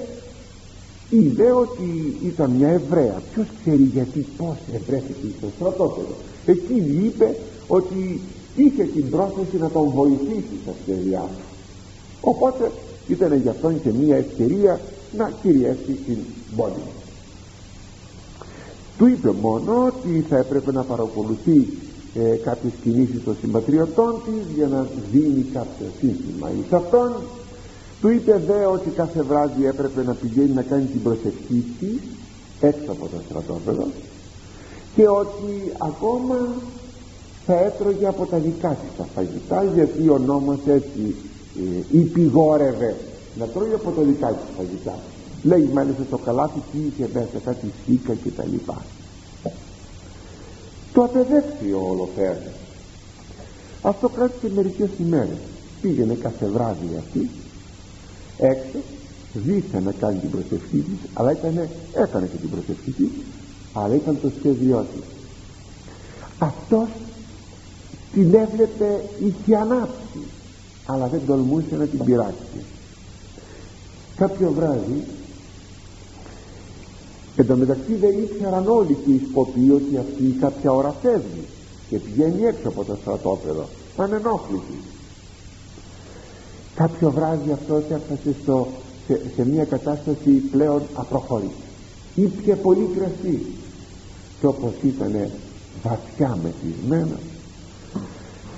είδε 1.09 1.51
ότι 1.51 2.17
ήταν 2.25 2.51
μια 2.51 2.67
Εβραία. 2.67 3.21
Ποιος 3.33 3.47
ξέρει 3.61 3.83
γιατί 3.83 4.25
πως 4.38 4.57
ευρέθηκε 4.73 5.27
στο 5.38 5.47
στρατόπεδο. 5.55 6.15
Εκείνη 6.45 7.05
είπε 7.05 7.38
ότι 7.67 8.21
είχε 8.56 8.84
την 8.84 9.10
πρόθεση 9.10 9.58
να 9.58 9.70
τον 9.70 9.89
βοηθήσει 9.89 10.56
στα 10.64 10.74
σχέδιά 10.84 11.20
του. 11.20 11.43
Οπότε 12.22 12.72
ήταν 13.08 13.41
για 13.41 13.51
αυτόν 13.51 13.82
και 13.82 13.89
μια 13.89 14.16
ευκαιρία 14.16 14.80
να 15.18 15.32
κυριεύσει 15.41 15.91
την 16.06 16.18
πόλη. 16.56 16.84
Του 18.97 19.08
είπε 19.08 19.32
μόνο 19.41 19.86
ότι 19.86 20.26
θα 20.30 20.38
έπρεπε 20.38 20.72
να 20.72 20.84
παρακολουθεί 20.84 21.68
ε, 22.16 22.36
κάποιες 22.36 22.74
κινήσεις 22.84 23.24
των 23.24 23.38
συμπατριωτών 23.41 24.22
της 24.26 24.56
για 24.56 24.68
να 24.68 24.88
δίνει 25.12 25.45
κάποιο 25.53 25.88
σύνθημα 25.99 26.49
εις 26.49 26.72
αυτόν. 26.74 27.12
Του 28.01 28.10
είπε 28.10 28.41
δε 28.47 28.66
ότι 28.66 28.89
κάθε 28.89 29.22
βράδυ 29.22 29.66
έπρεπε 29.66 30.03
να 30.03 30.14
πηγαίνει 30.14 30.53
να 30.53 30.62
κάνει 30.62 30.86
την 30.86 31.01
προσευχή 31.01 31.64
της 31.80 31.99
έξω 32.60 32.91
από 32.91 33.08
το 33.08 33.18
στρατόπεδο 33.26 33.88
και 34.95 35.08
ότι 35.08 35.72
ακόμα 35.78 36.38
θα 37.45 37.59
έτρωγε 37.59 38.07
από 38.07 38.25
τα 38.25 38.37
δικά 38.37 38.69
της 38.69 38.97
τα 38.97 39.07
φαγητά 39.15 39.63
γιατί 39.63 40.09
ο 40.09 40.17
νόμος 40.17 40.57
έτσι 40.67 41.15
ε, 41.91 41.97
υπηγόρευε 41.97 42.95
να 43.39 43.45
τρώει 43.45 43.73
από 43.73 43.91
τα 43.91 44.01
δικά 44.01 44.27
της 44.27 44.55
φαγητά. 44.57 44.99
Λέει 45.43 45.69
μάλιστα 45.73 46.03
το 46.09 46.17
καλάθι 46.17 46.59
τι 46.71 46.77
είχε 46.77 47.09
μέσα 47.13 47.39
κάτι 47.45 47.71
σίκα 47.85 48.13
και 48.13 48.29
τα 48.29 48.45
λοιπά. 48.45 48.81
Το 50.93 51.03
απεδέχθη 51.03 51.71
ο 51.71 51.87
Ολοφέρνης 51.89 52.53
αυτό 53.81 54.09
κράτησε 54.09 54.53
μερικές 54.55 54.89
ημέρες. 54.99 55.37
Πήγαινε 55.81 56.13
κάθε 56.13 56.45
βράδυ 56.45 56.89
αυτή 56.97 57.29
έξω 58.37 58.77
ζήσε 59.33 59.79
να 59.79 59.91
κάνει 59.91 60.19
την 60.19 60.29
προσευχή 60.29 60.77
της 60.77 61.09
αλλά 61.13 61.31
έκανε, 61.31 61.69
έκανε 61.93 62.25
και 62.25 62.37
την 62.37 62.49
προσευχή 62.49 62.91
της 62.91 63.09
αλλά 63.73 63.95
ήταν 63.95 64.17
το 64.21 64.31
σχέδιό 64.39 64.85
της. 64.93 65.03
Αυτός 66.39 66.87
την 68.16 68.34
έβλεπε 68.34 69.03
είχε 69.26 69.55
ανάψει 69.55 70.20
αλλά 70.86 71.07
δεν 71.07 71.22
τολμούσε 71.28 71.76
να 71.76 71.86
την 71.86 72.03
πειράξει. 72.03 72.59
Κάποιο 74.16 74.51
βράδυ 74.51 75.03
Εν 77.38 77.47
τω 77.47 77.55
μεταξύ 77.55 77.95
δεν 77.95 78.24
ήξεραν 78.24 78.68
όλοι 78.68 78.97
και 79.05 79.11
οι 79.11 79.22
σκοποί 79.30 79.72
ότι 79.72 79.97
αυτή 79.97 80.38
κάποια 80.39 80.72
ώρα 80.72 80.95
φεύγει 81.01 81.45
και 81.89 81.97
πηγαίνει 81.99 82.45
έξω 82.45 82.68
από 82.68 82.84
το 82.84 82.97
στρατόπεδο. 83.01 83.68
Πανενόχλητη 83.95 84.80
κάποιο 86.76 87.11
βράδυ 87.11 87.51
αυτός 87.51 87.84
έφτασε 87.89 88.36
στο, 88.41 88.68
σε, 89.07 89.22
σε 89.36 89.45
μια 89.45 89.63
κατάσταση 89.63 90.30
πλέον 90.30 90.82
απροχώρητη. 90.93 91.53
Ήπια 92.16 92.55
πολύ 92.55 92.89
κρασί. 92.97 93.41
Και 94.39 94.47
όπως 94.47 94.74
ήταν 94.84 95.30
βαθιά 95.84 96.38
μεθυσμένο 96.43 97.18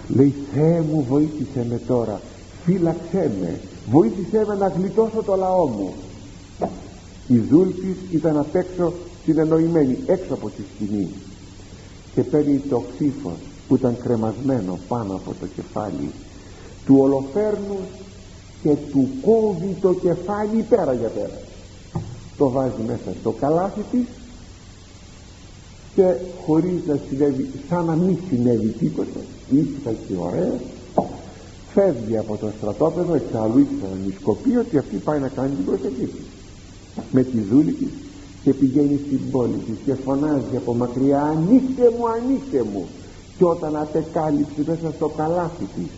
λέει 0.07 0.33
Θεέ 0.53 0.81
μου 0.81 1.05
βοήθησε 1.09 1.65
με 1.69 1.81
τώρα. 1.87 2.21
Φύλαξέ 2.65 3.31
με. 3.41 3.59
Βοήθησέ 3.89 4.45
με 4.47 4.55
να 4.55 4.67
γλιτώσω 4.67 5.23
το 5.23 5.35
λαό 5.35 5.67
μου 5.67 5.93
η 7.27 7.37
Δούλπης 7.37 7.97
ήταν 8.11 8.37
απ' 8.37 8.55
έξω 8.55 8.93
συνεννοημένη 9.23 9.97
έξω 10.05 10.33
από 10.33 10.49
τη 10.49 10.61
σκηνή. 10.75 11.09
Και 12.13 12.23
παίρνει 12.23 12.57
το 12.57 12.83
ξύφος 12.95 13.37
που 13.67 13.75
ήταν 13.75 13.97
κρεμασμένο 14.03 14.79
πάνω 14.87 15.15
από 15.15 15.33
το 15.39 15.45
κεφάλι. 15.55 16.11
Του 16.85 16.97
ολοφέρνου 16.99 17.77
και 18.63 18.75
του 18.91 19.09
κόβει 19.21 19.77
το 19.81 19.93
κεφάλι 19.93 20.61
πέρα 20.69 20.93
για 20.93 21.07
πέρα. 21.07 21.39
Το 22.37 22.49
βάζει 22.49 22.81
μέσα 22.87 23.17
στο 23.19 23.31
καλάθι 23.31 23.81
της 23.91 24.05
και 25.97 26.15
χωρίς 26.45 26.79
να 26.87 26.99
συνέβη 27.09 27.49
σαν 27.69 27.85
να 27.85 27.95
μην 27.95 28.17
συνέβη 28.29 28.67
τίποτα. 28.67 29.19
Ήσυχα 29.49 29.91
και 30.07 30.13
ωραία. 30.19 30.53
Φεύγει 31.73 32.17
από 32.17 32.37
το 32.37 32.47
στρατόπεδο 32.57 33.13
εξάλλου 33.15 33.59
ήξεραν 33.59 34.01
οι 34.07 34.13
σκοποί 34.19 34.57
ότι 34.57 34.77
αυτή 34.77 34.95
πάει 34.95 35.19
να 35.19 35.27
κάνει 35.27 35.55
την 35.55 35.65
προσευχή. 35.65 36.09
Με 37.11 37.23
τη 37.23 37.39
δούλη 37.39 37.71
της 37.71 37.89
και 38.43 38.53
πηγαίνει 38.53 38.99
στην 39.05 39.31
πόλη 39.31 39.57
της 39.65 39.75
και 39.85 39.93
φωνάζει 39.93 40.55
από 40.55 40.73
μακριά 40.73 41.21
ανοίξτε 41.21 41.91
μου 41.97 42.07
ανοίξτε 42.07 42.63
μου 42.73 42.85
και 43.37 43.45
όταν 43.45 43.75
απεκάλυψε 43.75 44.61
μέσα 44.67 44.91
στο 44.95 45.07
καλάθι 45.17 45.67
της 45.75 45.89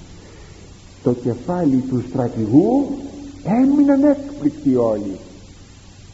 το 1.03 1.13
κεφάλι 1.13 1.83
του 1.89 2.03
στρατηγού 2.09 2.87
έμειναν 3.43 4.03
έκπληκτοι 4.03 4.75
όλοι. 4.75 5.15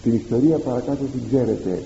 Την 0.03 0.13
ιστορία 0.13 0.57
παρακάτω 0.57 1.03
την 1.03 1.21
ξέρετε 1.27 1.83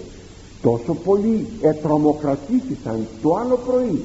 τόσο 0.62 0.94
πολύ 0.94 1.48
ετρομοκρατήθησαν 1.62 3.08
το 3.22 3.36
άλλο 3.36 3.60
πρωί. 3.68 4.04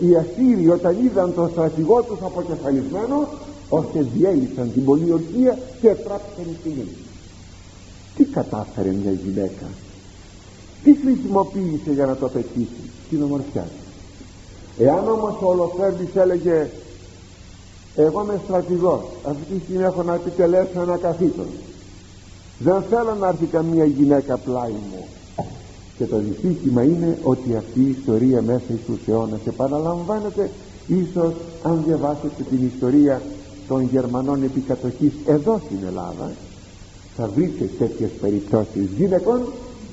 Οι 0.00 0.16
Ασσύριοι 0.16 0.68
όταν 0.68 1.04
είδαν 1.04 1.34
τον 1.34 1.50
στρατηγό 1.50 2.02
τους 2.02 2.18
αποκεφαλισμένος 2.22 3.26
ώστε 3.68 4.06
διέλυσαν 4.14 4.72
την 4.72 4.84
πολιορκία 4.84 5.58
και 5.80 5.88
τράπησαν 5.88 6.56
στη 6.60 6.68
γη 6.68 6.88
τι 8.16 8.24
κατάφερε 8.24 8.90
μια 8.90 9.12
γυναίκα; 9.12 9.66
Τι 10.82 10.94
χρησιμοποίησε 10.94 11.92
για 11.92 12.06
να 12.06 12.16
το 12.16 12.28
πετύχει 12.28 12.90
την 13.10 13.22
ομορφιά 13.22 13.66
εάν 14.78 15.08
όμως 15.08 15.34
ο 15.42 15.46
Ολοφέρδης 15.46 16.14
έλεγε 16.14 16.70
εγώ 17.96 18.22
είμαι 18.22 18.40
στρατηγός 18.44 19.02
αυτή 19.24 19.54
τη 19.54 19.64
στιγμή 19.64 19.82
έχω 19.82 20.02
να 20.02 20.14
επιτελέσω 20.14 20.80
ένα 20.80 20.96
καθήκον. 20.96 21.46
Δεν 22.58 22.82
θέλω 22.90 23.14
να 23.14 23.28
έρθει 23.28 23.44
καμία 23.44 23.84
γυναίκα 23.84 24.36
πλάι 24.36 24.70
μου 24.70 25.06
και 25.98 26.04
το 26.04 26.18
δυστύχημα 26.18 26.82
είναι 26.82 27.18
ότι 27.22 27.56
αυτή 27.56 27.80
η 27.80 27.96
ιστορία 28.00 28.42
μέσα 28.42 28.72
στους 28.82 28.98
αιώνας 29.08 29.40
επαναλαμβάνεται 29.46 30.50
ίσως 30.86 31.34
αν 31.62 31.82
διαβάσετε 31.86 32.42
την 32.50 32.66
ιστορία 32.74 33.22
των 33.68 33.88
Γερμανών 33.92 34.42
επικατοχής 34.42 35.12
εδώ 35.26 35.60
στην 35.66 35.78
Ελλάδα 35.86 36.30
θα 37.16 37.30
βρείτε 37.34 37.64
τέτοιες 37.78 38.10
περιπτώσεις 38.20 38.88
γυναικών 38.96 39.40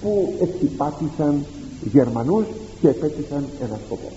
που 0.02 0.34
εξυπάτησαν 0.42 1.46
Γερμανούς 1.92 2.46
και 2.82 2.88
επέτυχαν 2.88 3.46
ένα 3.62 3.80
σκοπό. 3.86 4.12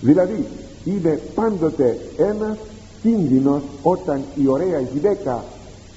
Δηλαδή 0.00 0.44
είναι 0.84 1.20
πάντοτε 1.34 1.98
ένας 2.16 2.56
κίνδυνος 3.02 3.62
όταν 3.82 4.20
η 4.34 4.48
ωραία 4.48 4.80
γυναίκα 4.80 5.44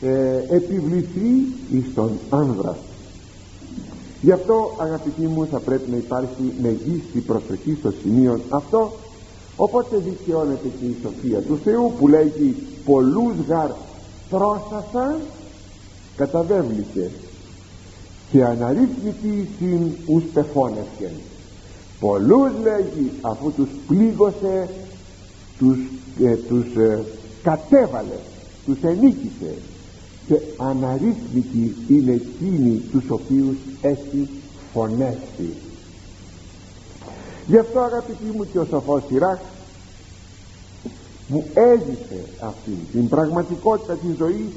ε, 0.01 0.55
επιβληθεί 0.55 1.29
εις 1.71 1.93
τον 1.95 2.11
άνδρα 2.29 2.77
γι' 4.21 4.31
αυτό 4.31 4.75
αγαπητοί 4.77 5.21
μου 5.21 5.47
θα 5.51 5.59
πρέπει 5.59 5.91
να 5.91 5.97
υπάρχει 5.97 6.53
μεγίστη 6.61 7.19
προσοχή 7.19 7.77
στο 7.79 7.93
σημείο 8.01 8.39
αυτό. 8.49 8.91
Οπότε 9.55 9.97
δικαιώνεται 9.97 10.67
και 10.79 10.85
η 10.85 10.95
σοφία 11.01 11.39
του 11.41 11.59
Θεού 11.63 11.93
που 11.99 12.07
λέγει 12.07 12.55
πολλούς 12.85 13.35
γαρ 13.47 13.69
πρόσασα 14.29 15.19
καταβέβλησε 16.17 17.11
και 18.31 18.43
αναρρύθμιτη 18.43 19.47
συν 19.57 19.91
ους 20.05 20.23
πεφώνευκεν. 20.33 21.11
Πολλούς 21.99 22.51
λέγει 22.63 23.11
αφού 23.21 23.51
τους 23.51 23.69
πλήγωσε 23.87 24.69
τους, 25.57 25.77
ε, 26.23 26.35
τους 26.35 26.75
ε, 26.75 27.03
κατέβαλε 27.43 28.17
τους 28.65 28.77
ενίκησε 28.81 29.53
και 30.27 30.39
αναρρύθμιτοι 30.57 31.75
είναι 31.87 32.11
εκείνοι 32.11 32.81
τους 32.91 33.09
οποίους 33.09 33.55
έχει 33.81 34.29
φωνέσει 34.73 35.53
γι' 37.47 37.57
αυτό 37.57 37.79
αγαπητοί 37.79 38.25
μου 38.35 38.45
και 38.51 38.59
ο 38.59 38.65
σοφός 38.65 39.03
Σιράκ 39.07 39.39
που 41.29 41.43
έζησε 41.53 42.25
αυτή 42.39 42.71
την 42.91 43.07
πραγματικότητα 43.07 43.95
της 43.95 44.17
ζωής 44.17 44.51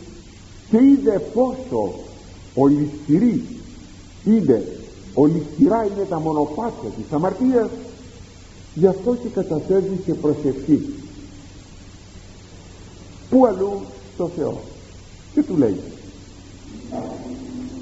και 0.71 0.77
είδε 0.77 1.19
πόσο 1.35 1.95
ολισθηρή 2.55 3.45
είναι 4.25 4.67
ολισθηρά 5.15 5.85
είναι 5.85 6.05
τα 6.09 6.21
μονοπάτια 6.21 6.91
της 6.97 7.13
αμαρτίας. 7.13 7.69
Γι' 8.75 8.87
αυτό 8.87 9.15
και 9.15 9.29
καταφεύγει 9.29 10.01
σε 10.05 10.15
προσευχή 10.15 10.95
που 13.31 13.47
αλλού 13.47 13.81
στο 14.15 14.31
Θεό; 14.37 14.61
Και 15.35 15.43
του 15.43 15.57
λέει; 15.57 15.81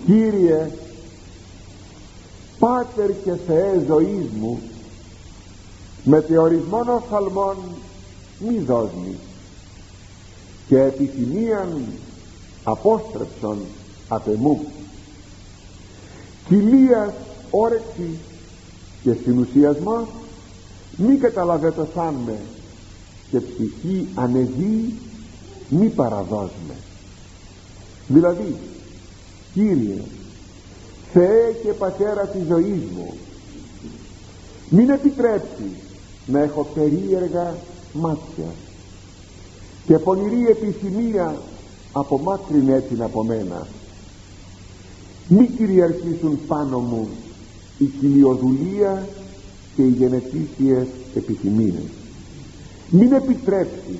Κύριε 0.07 0.71
Πάτερ 2.59 3.11
και 3.25 3.35
Θεέ 3.47 3.85
ζωής 3.87 4.27
μου 4.41 4.61
με 6.05 6.21
θεωρισμόν 6.21 6.89
οφθαλμών 6.89 7.57
μη 8.39 8.59
δώσμη 8.59 9.17
και 10.69 10.79
επιθυμίαν 10.79 11.85
απόστρεψον 12.65 13.59
απ' 14.09 14.29
εμού. 14.29 14.61
Κοιλίας 16.49 17.13
όρεξη 17.51 18.19
και 19.03 19.13
συνουσιασμό 19.25 20.09
μη 20.97 21.17
καταλαβαίνω 21.17 21.89
σαν 21.95 22.15
με 22.27 22.39
και 23.31 23.41
ψυχή 23.41 24.09
ανεγή 24.15 24.95
μη 25.69 25.89
παραδώσμε 25.89 26.75
δηλαδή 28.09 28.57
Κύριε 29.53 30.03
Θεέ 31.13 31.53
και 31.63 31.73
Πατέρα 31.73 32.27
της 32.27 32.47
ζωής 32.47 32.83
μου 32.97 33.15
μην 34.71 34.91
επιτρέψει 34.91 35.71
να 36.27 36.43
έχω 36.43 36.67
περίεργα 36.75 37.55
μάτια 37.93 38.53
και 39.87 39.99
πονηρή 39.99 40.47
επιθυμία 40.47 41.41
απομάκρυνε 41.93 42.81
την 42.81 43.03
από 43.03 43.25
μένα. 43.25 43.67
Μη 45.29 45.47
κυριαρχήσουν 45.47 46.39
πάνω 46.47 46.79
μου 46.79 47.09
η 47.79 47.85
κοιλιοδουλία 47.85 49.09
και 49.77 49.83
οι 49.83 49.89
γενετήσιες 49.89 50.87
επιθυμίες. 51.15 51.83
Μην 52.91 53.13
επιτρέψει 53.13 53.99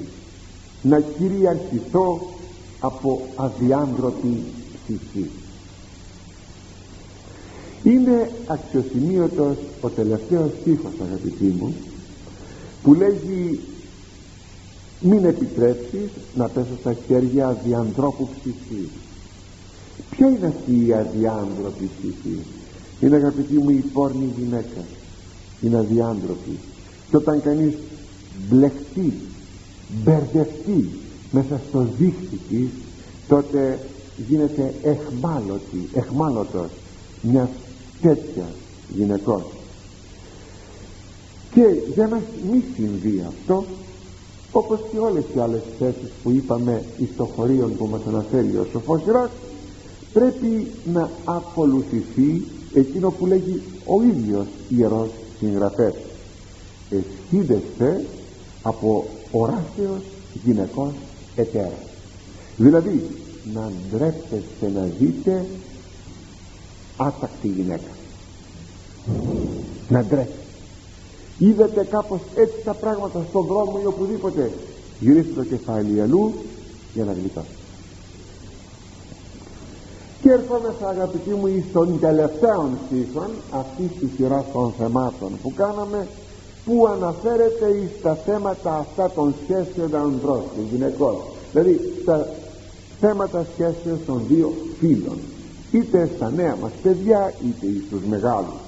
να 0.83 1.01
κυριαρχηθώ 1.01 2.38
από 2.81 3.29
αδιάντροπη 3.37 4.43
ψυχή 4.85 5.31
είναι 7.83 8.31
αξιοσημείωτος 8.47 9.57
ο 9.81 9.89
τελευταίος 9.89 10.51
στίχος 10.61 10.93
αγαπητοί 11.03 11.45
μου 11.45 11.75
που 12.83 12.95
λέγει 12.95 13.61
μην 15.01 15.25
επιτρέψεις 15.25 16.11
να 16.35 16.49
πέσω 16.49 16.77
στα 16.81 16.97
χέρια 17.07 17.47
αδιαντρόπου 17.47 18.29
ψυχή 18.41 18.89
ποια 20.11 20.29
είναι 20.29 20.47
αυτή 20.47 20.87
η 20.87 20.93
αδιάντροπη 20.93 21.91
ψυχή 21.99 22.39
είναι 23.01 23.17
αγαπητοί 23.17 23.55
μου 23.55 23.71
η 23.71 23.85
πόρνη 23.93 24.33
γυναίκα. 24.39 24.85
Είναι 25.61 25.77
αδιάντροπη. 25.77 26.59
Και 27.11 27.17
όταν 27.17 27.43
κανείς 27.43 27.75
μπλεχτεί 28.49 29.13
μπερδευτεί 30.05 30.89
μέσα 31.31 31.61
στο 31.69 31.87
δίχτυ 31.99 32.41
της 32.49 32.69
τότε 33.29 33.79
γίνεται 34.29 34.75
εχμάλωτη, 34.83 35.89
εχμάλωτος 35.95 36.71
μιας 37.23 37.49
τέτοιας 38.01 38.53
γυναικός. 38.95 39.43
Και 41.51 41.65
για 41.95 42.07
να 42.07 42.21
μην 42.51 42.63
συμβεί 42.77 43.25
αυτό 43.29 43.65
όπως 44.53 44.81
και 44.91 44.99
όλες 44.99 45.25
οι 45.37 45.39
άλλες 45.39 45.63
θέσεις 45.79 46.11
που 46.23 46.31
είπαμε 46.31 46.85
εις 46.99 47.09
το 47.17 47.25
χωρίο 47.25 47.67
που 47.79 47.87
μας 47.87 48.01
αναφέρει 48.09 48.57
ο 48.57 48.67
Σοφός 48.73 49.01
Ράς 49.07 49.31
πρέπει 50.13 50.67
να 50.93 51.11
ακολουθηθεί 51.25 52.45
εκείνο 52.75 53.11
που 53.11 53.27
λέγει 53.27 53.63
ο 53.87 54.03
ίδιος 54.03 54.47
ιερός 54.69 55.09
συγγραφέας. 55.39 55.95
Εσχίδεστε 56.91 58.05
από 58.63 59.07
οράσεως 59.31 60.03
γυναικός 60.45 60.93
εταίρα 61.41 61.79
δηλαδή 62.57 63.11
να 63.55 63.73
ντρέπεστε 63.91 64.71
να 64.75 64.89
δείτε 64.99 65.45
άτακτη 66.97 67.49
γυναίκα. 67.49 67.93
Να 69.89 70.03
ντρέπεστε. 70.05 70.33
Είδατε 71.39 71.85
κάπως 71.85 72.21
έτσι 72.35 72.57
τα 72.65 72.75
πράγματα 72.75 73.25
στον 73.29 73.47
δρόμο 73.47 73.79
ή 73.83 73.87
οπουδήποτε. 73.87 74.51
Γυρίστε 75.01 75.33
το 75.35 75.45
κεφάλι 75.45 76.01
αλλού 76.01 76.35
για 76.95 77.05
να 77.05 77.13
γλιτώσετε. 77.13 77.53
Και 80.23 80.31
ερχόμεθα 80.31 80.89
αγαπητοί 80.89 81.31
μου 81.31 81.47
εις 81.47 81.65
των 81.73 82.01
τελευταίων 82.01 82.79
στίχων 82.87 83.31
αυτής 83.51 83.91
της 84.01 84.09
σειράς 84.17 84.45
των 84.53 84.73
θεμάτων 84.79 85.33
που 85.43 85.53
κάναμε 85.55 86.09
που 86.69 86.87
αναφέρεται 86.87 87.67
εις 87.67 88.03
τα 88.03 88.15
θέματα 88.15 88.77
αυτά 88.77 89.11
των 89.11 89.35
σχέσεων 89.43 89.95
ανδρών 89.95 90.43
και 90.55 90.61
γυναικών. 90.75 91.17
Δηλαδή 91.53 92.03
τα 92.05 92.29
θέματα 93.01 93.47
σχέσεων 93.53 93.99
των 94.07 94.23
δύο 94.29 94.53
φίλων 94.79 95.19
είτε 95.73 96.11
στα 96.17 96.31
νέα 96.31 96.57
μας 96.61 96.71
παιδιά 96.83 97.35
είτε 97.47 97.67
στους 97.87 98.01
μεγάλους. 98.09 98.61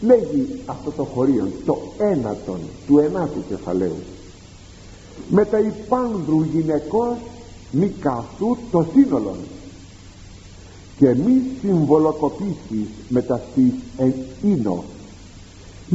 Λέγει 0.00 0.60
αυτό 0.66 0.90
το 0.90 1.04
χωρίο 1.04 1.48
το 1.66 1.78
ένατον 1.98 2.58
του 2.86 2.98
ενάτου 2.98 3.44
κεφαλαίου. 3.48 4.02
Με 5.28 5.44
τα 5.44 5.58
υπάνδρου 5.58 6.42
γυναικός 6.42 7.16
μη 7.70 7.88
καθού 8.00 8.56
το 8.70 8.86
σύνολο 8.92 9.34
και 10.98 11.14
μη 11.14 11.42
συμβολοκοπήσεις 11.60 12.88
με 13.08 13.22
τα 13.22 13.40
στής 13.50 13.72
εκείνο 13.96 14.84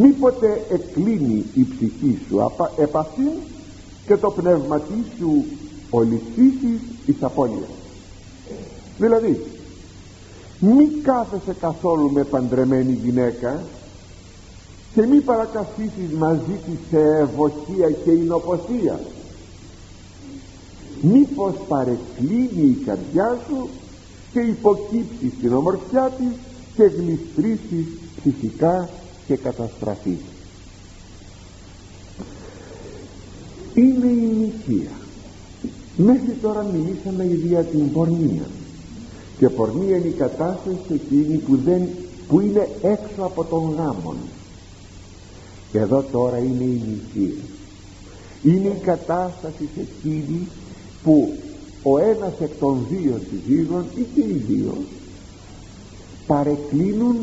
μήποτε 0.02 0.66
εκλίνει 0.70 1.46
η 1.54 1.64
ψυχή 1.64 2.20
σου 2.28 2.52
επαφή 2.78 3.30
και 4.06 4.18
το 4.18 4.32
πνεύματί 4.32 5.06
σου 5.18 5.46
ολισθήσεις 5.90 6.82
εις 7.06 7.16
απώλειας. 7.24 7.70
Δηλαδή 8.98 9.42
μη 10.60 10.88
κάθεσαι 11.04 11.56
καθόλου 11.60 12.12
με 12.12 12.24
παντρεμένη 12.24 13.00
γυναίκα 13.04 13.64
και 14.94 15.02
μη 15.06 15.20
παρακαθίσεις 15.20 16.12
μαζί 16.18 16.60
της 16.66 16.80
σε 16.90 17.00
ευωχία 17.20 17.92
και 18.04 18.12
εινοποθεία 18.12 19.00
μήπως 21.02 21.54
παρεκκλίνει 21.68 22.68
η 22.68 22.84
καρδιά 22.86 23.38
σου 23.48 23.70
και 24.34 24.40
υποκύψεις 24.40 25.32
στην 25.38 25.54
ομορφιά 25.54 26.12
της 26.18 26.34
και 26.76 26.84
γλιστρήσεις 26.84 27.86
ψυχικά 28.20 28.90
και 29.28 29.36
καταστραφείς. 29.36 30.20
Είναι 33.74 34.08
η 34.08 34.32
νηχεία 34.40 34.92
μέχρι 35.98 36.38
τώρα 36.42 36.66
μιλήσαμε 36.74 37.24
για 37.24 37.64
την 37.64 37.92
πορνεία. 37.92 38.50
Και 39.40 39.50
πορνεία 39.50 39.98
είναι 39.98 40.08
η 40.08 40.12
κατάσταση 40.12 40.94
εκείνη 40.94 41.38
που, 41.38 41.56
δεν, 41.56 41.88
που 42.28 42.40
είναι 42.40 42.70
έξω 42.82 43.22
από 43.22 43.44
τον 43.44 43.74
γάμον. 43.78 44.18
Και 45.72 45.80
εδώ 45.80 46.06
τώρα 46.12 46.38
είναι 46.38 46.64
η 46.64 46.82
νηχεία 46.88 47.44
είναι 48.44 48.68
η 48.68 48.82
κατάσταση 48.84 49.70
εκείνη 49.78 50.48
που 51.04 51.34
ο 51.84 51.98
ένας 51.98 52.34
εκ 52.40 52.52
των 52.60 52.86
δύο 52.90 53.22
συζύγων 53.30 53.86
ή 53.96 54.06
και 54.16 54.22
οι 54.22 54.44
δύο 54.48 54.78
παρεκκλίνουν 56.28 57.16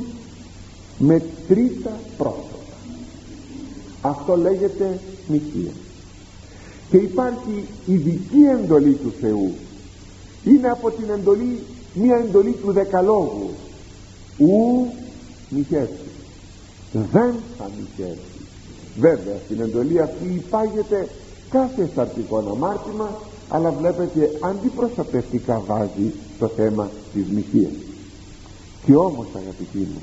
με 0.98 1.22
τρίτα 1.48 1.98
πρόσωπα 2.18 2.54
αυτό 4.00 4.36
λέγεται 4.36 5.00
νηχεία 5.28 5.72
και 6.90 6.96
υπάρχει 6.96 7.64
ειδική 7.86 8.40
εντολή 8.60 8.92
του 8.92 9.12
Θεού. 9.20 9.54
Είναι 10.44 10.68
από 10.68 10.90
την 10.90 11.10
εντολή 11.10 11.58
μια 11.94 12.16
εντολή 12.16 12.52
του 12.52 12.72
δεκαλόγου. 12.72 13.50
Ου 14.38 14.86
νυχεύσει 15.48 16.10
δεν 16.92 17.34
θα 17.58 17.70
νυχεύσει 17.78 18.40
βέβαια 18.98 19.36
στην 19.44 19.60
εντολή 19.60 20.00
αυτή 20.00 20.24
υπάγεται 20.34 21.08
κάθε 21.50 21.90
σαρτικό 21.94 22.38
αμάρτημα 22.38 23.20
αλλά 23.48 23.70
βλέπετε 23.70 24.30
αντιπροσωπευτικά 24.40 25.62
βάζει 25.66 26.12
το 26.38 26.48
θέμα 26.48 26.90
της 27.14 27.24
νυχίας 27.30 27.72
και 28.86 28.94
όμως 28.94 29.26
αγαπητοί 29.34 29.78
μου 29.78 30.00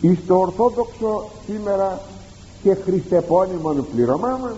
εις 0.00 0.18
το 0.26 0.36
ορθόδοξο 0.36 1.30
σήμερα 1.46 2.00
και 2.62 2.74
χριστεπώνυμον 2.74 3.86
πληρωμά 3.92 4.38
μας 4.42 4.56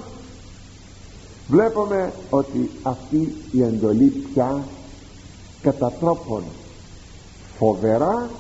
βλέπουμε 1.49 2.13
ότι 2.31 2.71
αυτή 2.83 3.35
η 3.51 3.63
εντολή 3.63 4.07
πια 4.07 4.65
κατά 5.63 5.93
τρόπον 6.01 6.43
φοβερά 7.59 8.31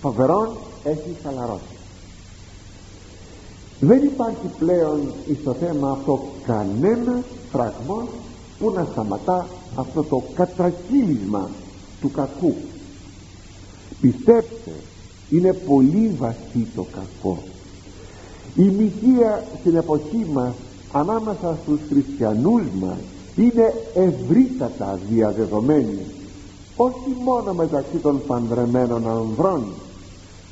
φοβερόν 0.00 0.56
έχει 0.84 1.16
χαλαρώσει. 1.22 1.76
Δεν 3.80 4.04
υπάρχει 4.04 4.46
πλέον 4.58 5.12
στο 5.40 5.52
θέμα 5.52 5.90
αυτό 5.90 6.24
κανένα 6.46 7.22
φραγμός 7.50 8.08
που 8.58 8.70
να 8.70 8.84
σταματά 8.92 9.46
αυτό 9.76 10.02
το 10.02 10.22
κατρακύλισμα 10.34 11.50
του 12.00 12.10
κακού. 12.10 12.54
Πιστέψτε 14.00 14.72
είναι 15.32 15.52
πολύ 15.52 16.14
βαθύ 16.18 16.66
το 16.74 16.86
κακό. 16.94 17.42
Η 18.56 18.62
μοιχεία 18.62 19.44
στην 19.60 19.76
εποχή 19.76 20.26
μας 20.32 20.54
ανάμεσα 20.92 21.58
στους 21.62 21.80
χριστιανούς 21.88 22.62
μας 22.80 22.98
είναι 23.36 23.74
ευρύτατα 23.94 24.98
διαδεδομένη. 25.10 26.04
Όχι 26.76 27.16
μόνο 27.24 27.52
μεταξύ 27.52 27.96
των 27.96 28.20
παντρεμένων 28.26 29.08
ανδρών 29.08 29.64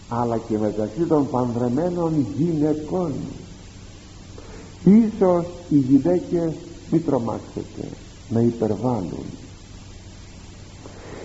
αλλά 0.09 0.39
και 0.49 0.59
μεταξύ 0.59 1.03
των 1.09 1.31
παντρεμένων 1.31 2.26
γυναικών. 2.37 3.12
Ίσως 4.85 5.45
οι 5.68 5.76
γυναίκες 5.76 6.53
μην 6.91 7.05
τρομάξετε 7.05 7.89
να 8.28 8.41
υπερβάλλουν. 8.41 9.24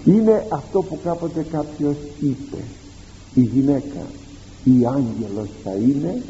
Είναι 0.06 0.48
αυτό 0.50 0.82
που 0.82 1.00
κάποτε 1.04 1.46
κάποιος 1.52 1.96
είπε 2.20 2.58
η 3.36 3.42
γυναίκα 3.42 4.06
η 4.64 4.86
άγγελος 4.86 5.50
θα 5.64 5.72
είναι 5.72 6.22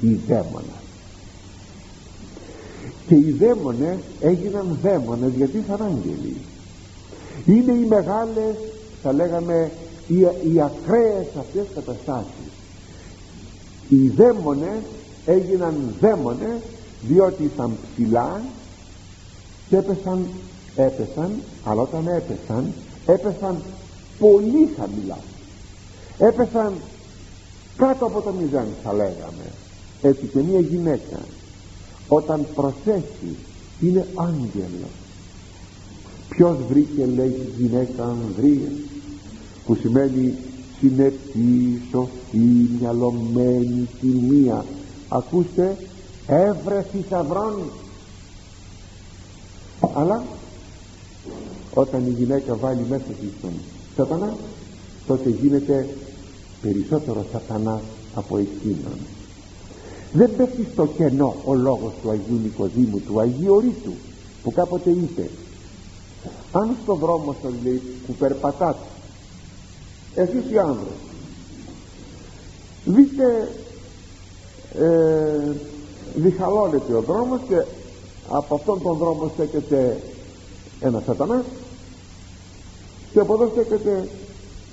η 0.00 0.20
δαίμονα. 0.28 0.82
Και 3.06 3.14
οι 3.14 3.30
δαίμονες 3.38 3.98
έγιναν 4.20 4.78
δαίμονες 4.82 5.32
γιατί 5.36 5.56
ήταν 5.56 5.82
άγγελοι. 5.82 6.36
Είναι 7.46 7.72
οι 7.72 7.86
μεγάλες 7.86 8.54
θα 9.02 9.12
λέγαμε 9.12 9.70
οι, 10.06 10.18
οι 10.52 10.60
ακραίες 10.60 11.26
αυτές 11.38 11.66
καταστάσεις. 11.74 12.52
Οι 13.88 14.08
δαίμονες 14.08 14.82
έγιναν 15.26 15.94
δαίμονες 16.00 16.60
διότι 17.02 17.42
ήταν 17.42 17.76
ψηλά 17.92 18.40
και 19.68 19.76
έπεσαν 19.76 20.26
έπεσαν 20.76 21.32
αλλά 21.64 21.82
όταν 21.82 22.06
έπεσαν 22.06 22.72
έπεσαν 23.06 23.62
πολύ 24.18 24.70
χαμηλά 24.76 25.18
έπεσαν 26.18 26.72
κάτω 27.76 28.06
από 28.06 28.20
το 28.20 28.32
μηδέν 28.32 28.66
θα 28.82 28.92
λέγαμε. 28.92 29.50
Έτσι 30.02 30.26
και 30.26 30.38
μια 30.38 30.60
γυναίκα 30.60 31.18
όταν 32.08 32.46
προσέχει 32.54 33.36
είναι 33.80 34.06
άγγελος. 34.14 34.94
Ποιος 36.28 36.56
βρήκε 36.68 37.06
λέει 37.06 37.52
γυναίκα 37.58 38.04
ανδρία 38.04 38.72
που 39.66 39.74
σημαίνει 39.74 40.34
συνετή, 40.78 41.82
σοφή, 41.90 42.68
μυαλωμένη, 42.80 43.88
τιμία 44.00 44.64
ακούστε 45.08 45.76
έβρε 46.26 46.84
θησαυρών 46.92 47.62
αλλά 49.94 50.22
όταν 51.74 52.06
η 52.06 52.10
γυναίκα 52.10 52.54
βάλει 52.54 52.86
μέσα 52.88 53.04
της 53.04 53.30
τον 53.40 53.52
σατανά 53.96 54.36
τότε 55.06 55.28
γίνεται 55.28 55.88
περισσότερο 56.64 57.24
σατανάς 57.32 57.80
από 58.14 58.38
εκείνον. 58.38 58.98
Δεν 60.12 60.36
πέφτει 60.36 60.66
στο 60.72 60.86
κενό 60.86 61.34
ο 61.44 61.54
λόγος 61.54 61.92
του 62.02 62.10
Αγίου 62.10 62.40
Νικοδήμου 62.42 63.00
του 63.00 63.20
Αγίου 63.20 63.54
Ορίτου 63.54 63.92
που 64.42 64.52
κάποτε 64.52 64.90
είπε 64.90 65.30
αν 66.52 66.76
στο 66.82 66.94
δρόμο 66.94 67.36
σας 67.42 67.52
λέει 67.64 67.82
που 68.06 68.12
περπατάτε 68.14 68.86
εσείς 70.14 70.50
οι 70.52 70.58
άνδρες 70.58 70.98
δείτε 72.84 73.48
ε, 74.74 75.52
διχαλώνεται 76.14 76.94
ο 76.94 77.00
δρόμος 77.00 77.40
και 77.48 77.64
από 78.28 78.54
αυτόν 78.54 78.82
τον 78.82 78.96
δρόμο 78.96 79.30
στέκεται 79.34 80.00
ένας 80.80 81.02
σατανάς 81.04 81.44
και 83.12 83.20
από 83.20 83.34
εδώ 83.34 83.50
στέκεται 83.52 84.08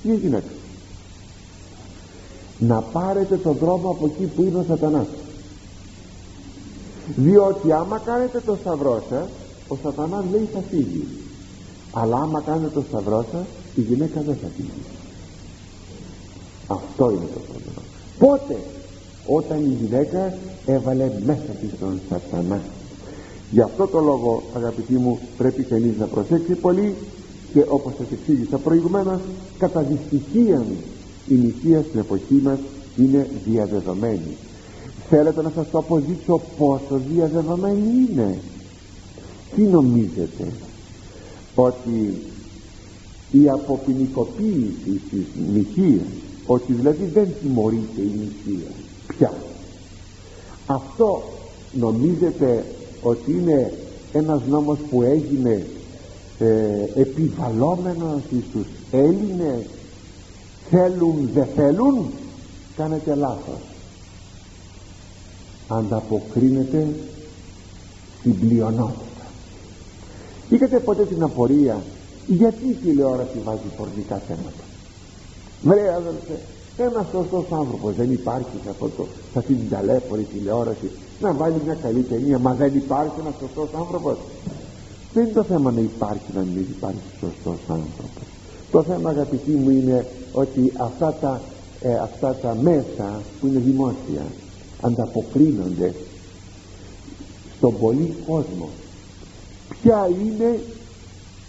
μια 0.02 0.14
γυναίκα 0.14 0.52
να 2.68 2.82
πάρετε 2.82 3.38
τον 3.38 3.56
δρόμο 3.60 3.90
από 3.90 4.06
εκεί 4.06 4.26
που 4.26 4.42
είναι 4.42 4.58
ο 4.58 4.64
σατανάς. 4.68 5.08
Διότι 7.16 7.72
άμα 7.72 7.98
κάνετε 8.06 8.42
το 8.46 8.58
σταυρό 8.62 9.04
σας 9.10 9.28
ο 9.68 9.76
σατανάς 9.84 10.24
λέει 10.32 10.50
θα 10.54 10.60
φύγει. 10.70 11.08
Αλλά 11.92 12.16
άμα 12.16 12.42
κάνετε 12.42 12.70
το 12.74 12.84
σταυρό 12.88 13.26
σας 13.32 13.46
η 13.76 13.82
γυναίκα 13.82 14.22
δεν 14.22 14.36
θα 14.42 14.48
φύγει. 14.56 14.84
Αυτό 16.68 17.10
είναι 17.10 17.28
το 17.34 17.40
πρόβλημα. 17.40 17.82
Πότε; 18.20 18.58
Όταν 19.26 19.66
η 19.66 19.78
γυναίκα 19.82 20.34
έβαλε 20.66 21.12
μέσα 21.26 21.52
της 21.62 21.70
τον 21.80 22.00
σατανά. 22.10 22.62
Γι' 23.52 23.62
αυτό 23.62 23.88
το 23.88 24.00
λόγο 24.00 24.44
αγαπητοί 24.56 24.94
μου 24.94 25.20
πρέπει 25.38 25.64
κανείς 25.64 25.98
να 25.98 26.06
προσέξει 26.06 26.54
πολύ 26.54 26.96
και 27.54 27.66
όπως 27.68 27.94
σας 27.98 28.08
εξήγησα 28.12 28.58
προηγουμένως 28.58 29.20
κατά 29.58 29.82
δυστυχία 29.82 30.66
η 31.28 31.34
νηστεία 31.34 31.84
στην 31.88 32.00
εποχή 32.00 32.40
μας 32.44 32.60
είναι 32.98 33.30
διαδεδομένη. 33.46 34.38
Θέλετε 35.10 35.42
να 35.42 35.52
σας 35.56 35.70
το 35.70 35.78
αποδείξω 35.78 36.42
πόσο 36.58 37.02
διαδεδομένη 37.14 37.90
είναι. 38.10 38.38
Τι 39.56 39.62
νομίζετε; 39.62 40.48
Ότι 41.56 42.22
η 43.32 43.50
αποποινικοποίηση 43.50 45.02
της 45.10 45.26
νηχίας 45.54 46.08
ότι 46.46 46.74
δηλαδή 46.74 47.06
δεν 47.14 47.28
τιμωρείται 47.42 48.02
η 48.02 48.12
νηχία 48.20 48.72
πια. 49.08 49.34
Αυτό 50.66 51.24
νομίζετε 51.74 52.66
ότι 53.02 53.32
είναι 53.32 53.74
ένας 54.14 54.42
νόμος 54.50 54.78
που 54.90 55.02
έγινε 55.02 55.66
ε, 56.40 57.02
επιβαλόμενος 57.02 58.22
στους 58.50 58.66
Έλληνες; 58.92 59.66
Θέλουν 60.72 61.30
δεν 61.34 61.48
θέλουν 61.56 62.12
κάνετε 62.78 63.16
λάθος. 63.16 63.62
Ανταποκρίνεται 65.68 66.88
στην 68.20 68.40
πλειονότητα. 68.40 69.26
Είχατε 70.50 70.80
ποτέ 70.80 71.06
την 71.06 71.24
απορία 71.24 71.82
γιατί 72.28 72.66
η 72.68 72.78
τηλεόραση 72.84 73.40
βάζει 73.44 73.70
πορνικά 73.78 74.22
θέματα; 74.28 74.64
Βρε 75.62 75.94
αδελφέ 75.94 76.40
ένας 76.78 77.08
σωστός 77.12 77.46
άνθρωπος 77.52 77.96
δεν 77.96 78.12
υπάρχει 78.12 78.56
σε, 78.64 78.70
αυτό 78.70 78.90
το, 78.90 79.08
σε 79.32 79.40
αυτή 79.40 79.54
την 79.54 79.70
ταλέπορη 79.70 80.24
τηλεόραση 80.34 80.92
να 81.20 81.34
βάλει 81.34 81.56
μια 81.66 81.74
καλή 81.74 82.02
ταινία 82.02 82.40
μα 82.40 82.54
δεν 82.54 82.76
υπάρχει 82.76 83.20
ένας 83.20 83.34
σωστός 83.40 83.70
άνθρωπος. 83.80 84.18
Δεν 85.14 85.24
είναι 85.24 85.34
το 85.34 85.44
θέμα 85.44 85.72
να 85.72 85.80
υπάρχει 85.80 86.32
να 86.34 86.42
μην 86.42 86.66
υπάρχει 86.78 87.08
σωστός 87.20 87.60
άνθρωπος. 87.68 88.24
Το 88.72 88.84
θέμα 88.84 89.10
αγαπητοί 89.10 89.52
μου 89.52 89.70
είναι 89.70 90.06
ότι 90.32 90.74
αυτά 90.78 91.14
τα, 91.22 91.42
ε, 91.82 91.96
αυτά 91.96 92.36
τα 92.36 92.58
μέσα 92.62 93.22
που 93.40 93.48
είναι 93.48 93.60
δημόσια 93.60 94.26
ανταποκρίνονται 94.82 95.94
στον 97.58 97.78
πολύ 97.80 98.16
κόσμο. 98.28 98.70
Ποια 99.82 100.10
είναι 100.22 100.60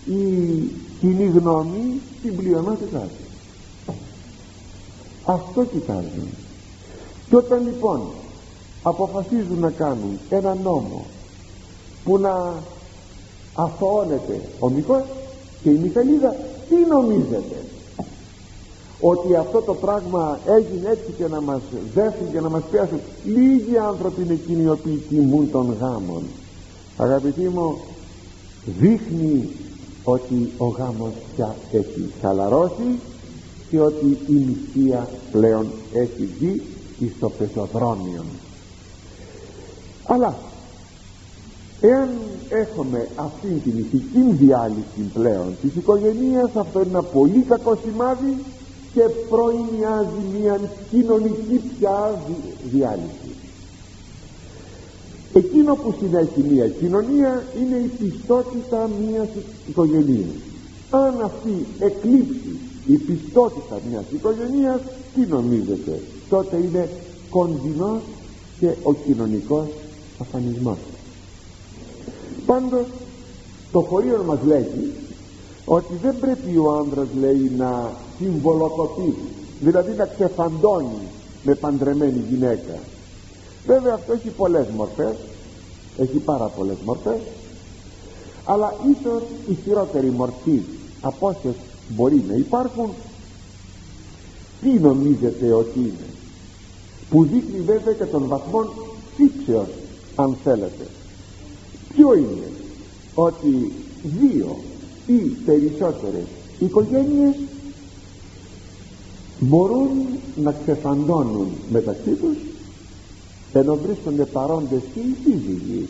η 0.04 0.58
κοινή 1.00 1.24
γνώμη 1.24 2.00
στην 2.18 2.36
πλειονότητά 2.36 2.98
του. 2.98 3.94
Αυτό 5.24 5.64
κοιτάζουν. 5.64 6.28
Και 7.28 7.36
όταν 7.36 7.64
λοιπόν 7.66 8.00
αποφασίζουν 8.82 9.58
να 9.58 9.70
κάνουν 9.70 10.18
ένα 10.28 10.54
νόμο 10.54 11.04
που 12.04 12.18
να 12.18 12.54
αθωώνεται 13.54 14.40
ο 14.58 14.68
Μικός 14.68 15.02
και 15.62 15.70
η 15.70 15.78
Μιχαλίδα 15.78 16.36
τι 16.68 16.74
νομίζετε; 16.88 17.64
Ότι 19.04 19.36
αυτό 19.36 19.60
το 19.60 19.74
πράγμα 19.74 20.38
έγινε 20.46 20.90
έτσι 20.90 21.12
και 21.16 21.26
να 21.26 21.40
μας 21.40 21.60
δέσουν 21.94 22.32
και 22.32 22.40
να 22.40 22.48
μας 22.48 22.62
πιάσουν 22.70 23.00
λίγοι 23.24 23.78
άνθρωποι 23.78 24.22
είναι 24.22 24.32
εκείνοι 24.32 24.62
οι 24.62 24.68
οποίοι 24.68 25.02
τιμούν 25.08 25.50
των 25.50 25.76
γάμων 25.80 26.22
αγαπητοί 26.96 27.40
μου 27.40 27.78
δείχνει 28.64 29.48
ότι 30.04 30.52
ο 30.58 30.66
γάμος 30.66 31.12
πια 31.34 31.54
έχει 31.72 32.12
χαλαρώσει 32.20 32.98
και 33.70 33.80
ότι 33.80 34.18
η 34.26 34.32
νηστεία 34.32 35.08
πλέον 35.32 35.66
έχει 35.92 36.28
βγει 36.38 36.62
στο 37.16 37.30
πεζοδρόμιο. 37.30 38.24
Αλλά 40.06 40.34
εάν 41.80 42.08
έχουμε 42.48 43.08
αυτήν 43.16 43.62
την 43.62 43.78
ηθική 43.78 44.44
διάλυση 44.44 45.10
πλέον 45.12 45.56
της 45.62 45.74
οικογένειας 45.76 46.50
αυτό 46.54 46.80
είναι 46.80 46.88
ένα 46.88 47.02
πολύ 47.02 47.44
κακό 47.48 47.78
σημάδι 47.84 48.36
και 48.94 49.02
προημιάζει 49.28 50.22
μια 50.40 50.60
κοινωνική 50.90 51.60
πια 51.78 52.22
διάλυση. 52.64 53.30
Εκείνο 55.32 55.74
που 55.74 55.94
συνέχει 56.00 56.42
μια 56.50 56.68
κοινωνία 56.68 57.44
είναι 57.60 57.76
η 57.76 57.86
πιστότητα 57.86 58.90
μιας 59.00 59.28
οικογενείας. 59.68 60.34
Αν 60.90 61.22
αυτή 61.22 61.66
εκλείψει 61.78 62.58
η 62.86 62.96
πιστότητα 62.96 63.80
μιας 63.90 64.04
οικογενείας 64.12 64.80
τι 65.14 65.20
νομίζετε 65.20 66.00
τότε 66.28 66.56
είναι 66.56 66.88
κονδυνός 67.30 68.00
και 68.58 68.68
ο 68.82 68.94
κοινωνικός 68.94 69.66
αφανισμός. 70.18 70.78
Πάντως 72.46 72.86
το 73.72 73.80
χωρίο 73.80 74.24
μας 74.26 74.38
λέγει 74.46 74.92
ότι 75.64 75.94
δεν 76.02 76.14
πρέπει 76.20 76.56
ο 76.56 76.72
άνδρας 76.72 77.06
λέει 77.20 77.52
να 77.56 77.92
συμβολοκοπεί. 78.18 79.14
Δηλαδή 79.60 79.92
να 79.92 80.04
ξεφαντώνει 80.06 81.08
με 81.42 81.54
παντρεμένη 81.54 82.24
γυναίκα. 82.30 82.78
Βέβαια 83.66 83.94
αυτό 83.94 84.12
έχει 84.12 84.28
πολλές 84.28 84.66
μορφές. 84.76 85.14
Έχει 85.98 86.18
πάρα 86.18 86.44
πολλές 86.46 86.76
μορφές. 86.84 87.20
Αλλά 88.44 88.74
ίσως 88.90 89.22
η 89.48 89.54
χειρότερη 89.64 90.10
μορφή 90.10 90.62
από 91.00 91.26
όσες 91.28 91.54
μπορεί 91.88 92.24
να 92.28 92.34
υπάρχουν 92.34 92.90
τι 94.60 94.68
νομίζετε 94.68 95.52
ότι 95.52 95.78
είναι; 95.78 96.08
Που 97.10 97.24
δείχνει 97.24 97.60
βέβαια 97.60 97.92
και 97.92 98.04
τον 98.04 98.26
βαθμό 98.26 98.64
σύψεως 99.16 99.68
αν 100.14 100.36
θέλετε. 100.44 100.86
Ποιο 101.88 102.14
είναι; 102.14 102.50
Ότι 103.14 103.72
δύο 104.02 104.56
ή 105.06 105.18
περισσότερες 105.18 106.24
οικογένειες 106.58 107.34
μπορούν 109.42 109.90
να 110.42 110.52
ξεφαντώνουν 110.52 111.48
μεταξύ 111.70 112.10
τους 112.10 112.36
ενώ 113.52 113.76
βρίσκονται 113.76 114.24
παρόντες 114.24 114.80
και 114.94 115.00
οι 115.00 115.16
σύζυγοι. 115.24 115.88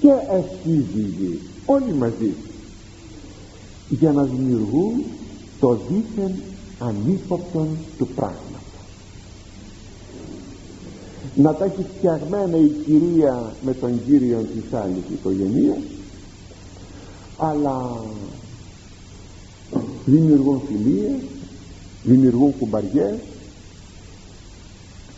Και 0.00 0.12
εσύζυγοι 0.30 1.40
όλοι 1.66 1.92
μαζί 1.92 2.34
για 3.88 4.12
να 4.12 4.22
δημιουργούν 4.22 5.04
το 5.60 5.78
δίθεν 5.88 6.34
ανύποπτον 6.78 7.68
του 7.98 8.06
πράγματος. 8.06 8.46
Να 11.34 11.54
τα 11.54 11.64
έχει 11.64 11.86
φτιαγμένα 11.96 12.56
η 12.56 12.68
κυρία 12.84 13.52
με 13.64 13.74
τον 13.74 14.04
κύριο 14.06 14.46
της 14.54 14.78
άλλης 14.78 15.02
οικογένειας 15.12 15.78
αλλά 17.38 18.00
δημιουργούν 20.04 20.60
φιλίες 20.68 21.20
δημιουργούν 22.08 22.58
κουμπαριές 22.58 23.14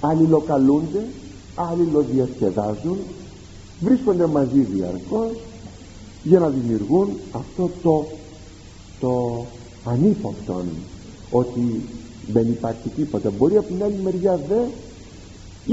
αλληλοκαλούνται 0.01 1.07
αλληλοδιασκεδάζουν 1.55 2.97
βρίσκονται 3.81 4.27
μαζί 4.27 4.61
διαρκώς 4.61 5.31
για 6.23 6.39
να 6.39 6.49
δημιουργούν 6.49 7.09
αυτό 7.33 7.71
το 7.83 8.07
το 9.01 9.45
ανύποπτον 9.85 10.65
ότι 11.31 11.81
δεν 12.33 12.49
υπάρχει 12.49 12.89
τίποτα. 12.89 13.31
Μπορεί 13.39 13.57
από 13.57 13.67
την 13.67 13.83
άλλη 13.83 13.99
μεριά 14.05 14.41
δε 14.49 14.61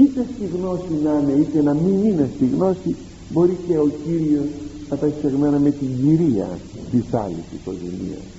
είτε 0.02 0.26
στη 0.34 0.46
γνώση 0.56 0.92
να 1.04 1.10
είναι 1.10 1.40
είτε 1.40 1.62
να 1.62 1.74
μην 1.74 2.04
είναι 2.04 2.30
στη 2.36 2.46
γνώση 2.54 2.96
μπορεί 3.30 3.56
και 3.68 3.78
ο 3.78 3.90
Κύριος 4.04 4.46
να 4.90 4.96
τα 4.96 5.06
έχει 5.06 5.36
με 5.36 5.70
την 5.70 5.88
κυρία 6.02 6.48
της 6.90 7.14
άλλης 7.14 7.44
οικογένειας 7.60 8.37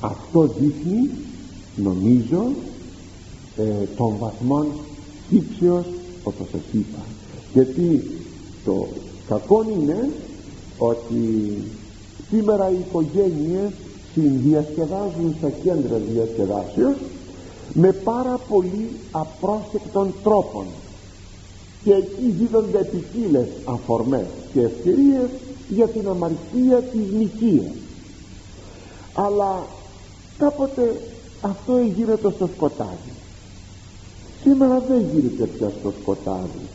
αυτό 0.00 0.50
δείχνει 0.58 1.10
νομίζω 1.76 2.46
ε, 3.56 3.84
των 3.96 4.14
βαθμών 4.18 4.66
ύψεως 5.30 5.84
όπως 6.22 6.46
σας 6.50 6.60
είπα. 6.72 6.98
Γιατί 7.52 8.10
το 8.64 8.86
κακό 9.28 9.64
είναι 9.76 10.10
ότι 10.78 11.54
σήμερα 12.30 12.70
οι 12.70 12.76
οικογένειες 12.88 13.70
συνδιασκεδάζουν 14.14 15.34
στα 15.38 15.50
κέντρα 15.50 15.96
διασκεδάσεως 16.12 16.96
με 17.72 17.92
πάρα 17.92 18.40
πολύ 18.48 18.88
απρόσεκτων 19.10 20.14
τρόπων 20.22 20.64
και 21.84 21.92
εκεί 21.92 22.34
δίδονται 22.38 22.84
ποικίλε 22.84 23.46
αφορμές 23.64 24.26
και 24.52 24.60
ευκαιρίες 24.60 25.28
για 25.68 25.88
την 25.88 26.08
αμαρτία 26.08 26.76
της 26.76 27.12
νικίας. 27.18 27.72
Αλλά 29.14 29.66
κάποτε 30.38 31.00
αυτό 31.40 31.78
γίνεται 31.78 32.30
στο 32.30 32.48
σκοτάδι. 32.56 33.12
Σήμερα 34.42 34.82
δεν 34.88 35.04
γίνεται 35.12 35.46
πια 35.46 35.70
στο 35.80 35.92
σκοτάδι. 36.00 36.66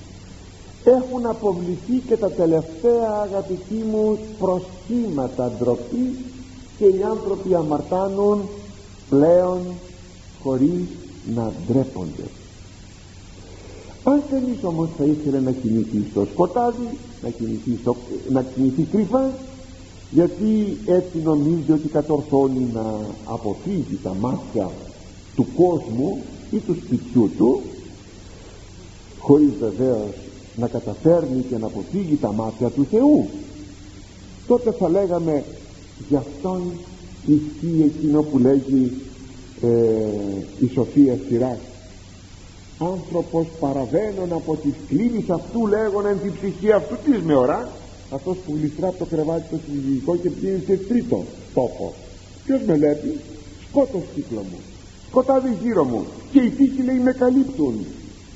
Έχουν 0.84 1.26
αποβληθεί 1.26 1.98
και 2.08 2.18
τα 2.18 2.32
τελευταία 2.32 3.10
αγαπητοί 3.24 3.84
μου 3.92 4.18
προσχήματα 4.40 5.52
ντροπή 5.58 6.16
και 6.78 6.86
οι 6.86 7.04
άνθρωποι 7.10 7.56
αμαρτάνουν 7.56 8.42
πλέον 9.10 9.60
χωρίς 10.44 10.86
να 11.36 11.52
ντρέπονται. 11.68 12.24
Αν 14.04 14.24
κανείς 14.30 14.64
όμως 14.64 14.90
θα 14.98 15.04
ήθελε 15.04 15.40
να 15.40 15.52
κινηθεί 15.52 16.06
στο 16.12 16.28
σκοτάδι 16.32 16.98
να 17.24 17.30
κινηθεί, 17.30 17.78
στο, 17.82 17.96
να 18.30 18.42
κινηθεί 18.42 18.84
κρυφά 18.84 19.32
γιατί 20.14 20.78
έτσι 20.86 21.18
νομίζει 21.24 21.72
ότι 21.72 21.88
κατορθώνει 21.88 22.68
να 22.74 23.00
αποφύγει 23.26 24.00
τα 24.04 24.16
μάτια 24.20 24.70
του 25.36 25.48
κόσμου 25.56 26.22
ή 26.52 26.58
του 26.58 26.76
σπιτιού 26.86 27.32
του 27.38 27.62
χωρίς 29.20 29.52
βεβαίως 29.60 30.14
να 30.56 30.68
καταφέρνει 30.68 31.42
και 31.50 31.58
να 31.58 31.66
αποφύγει 31.66 32.16
τα 32.16 32.34
μάτια 32.34 32.70
του 32.70 32.86
Θεού. 32.92 33.30
Τότε 34.48 34.72
θα 34.72 34.90
λέγαμε 34.90 35.44
γι' 36.10 36.16
αυτόν 36.16 36.62
ισχύει 37.26 37.84
εκείνο 37.84 38.22
που 38.22 38.40
λέγει 38.40 38.92
ε, 39.62 39.68
η 40.60 40.70
Σοφία 40.74 41.18
Σειράς. 41.28 41.58
Άνθρωπος 42.80 43.46
παραβαίνων 43.60 44.34
από 44.34 44.56
τις 44.56 44.74
κλίνης 44.88 45.30
αυτού 45.30 45.68
λέγον 45.68 46.06
εν 46.06 46.20
την 46.22 46.34
ψυχή 46.34 46.72
αυτού 46.72 46.96
της 47.06 47.22
με 47.22 47.36
ορά 47.36 47.72
αυτός 48.14 48.38
που 48.46 48.56
γλιστρά 48.60 48.88
από 48.88 48.98
το 48.98 49.06
κρεβάτι 49.06 49.44
το 49.50 49.58
συζυγικό 49.66 50.16
και 50.16 50.30
πηγαίνει 50.30 50.64
σε 50.68 50.78
τρίτο 50.78 51.24
τόπο. 51.54 51.94
Ποιος 52.46 52.62
με 52.68 52.74
βλέπει 52.74 53.20
σκότος 53.70 54.02
κύκλο 54.16 54.40
μου. 54.40 54.60
Σκοτάδι 55.08 55.58
γύρω 55.64 55.84
μου. 55.84 56.06
Και 56.32 56.40
οι 56.40 56.50
τύχοι 56.50 56.82
λέει 56.84 56.96
με 56.96 57.12
καλύπτουν. 57.12 57.86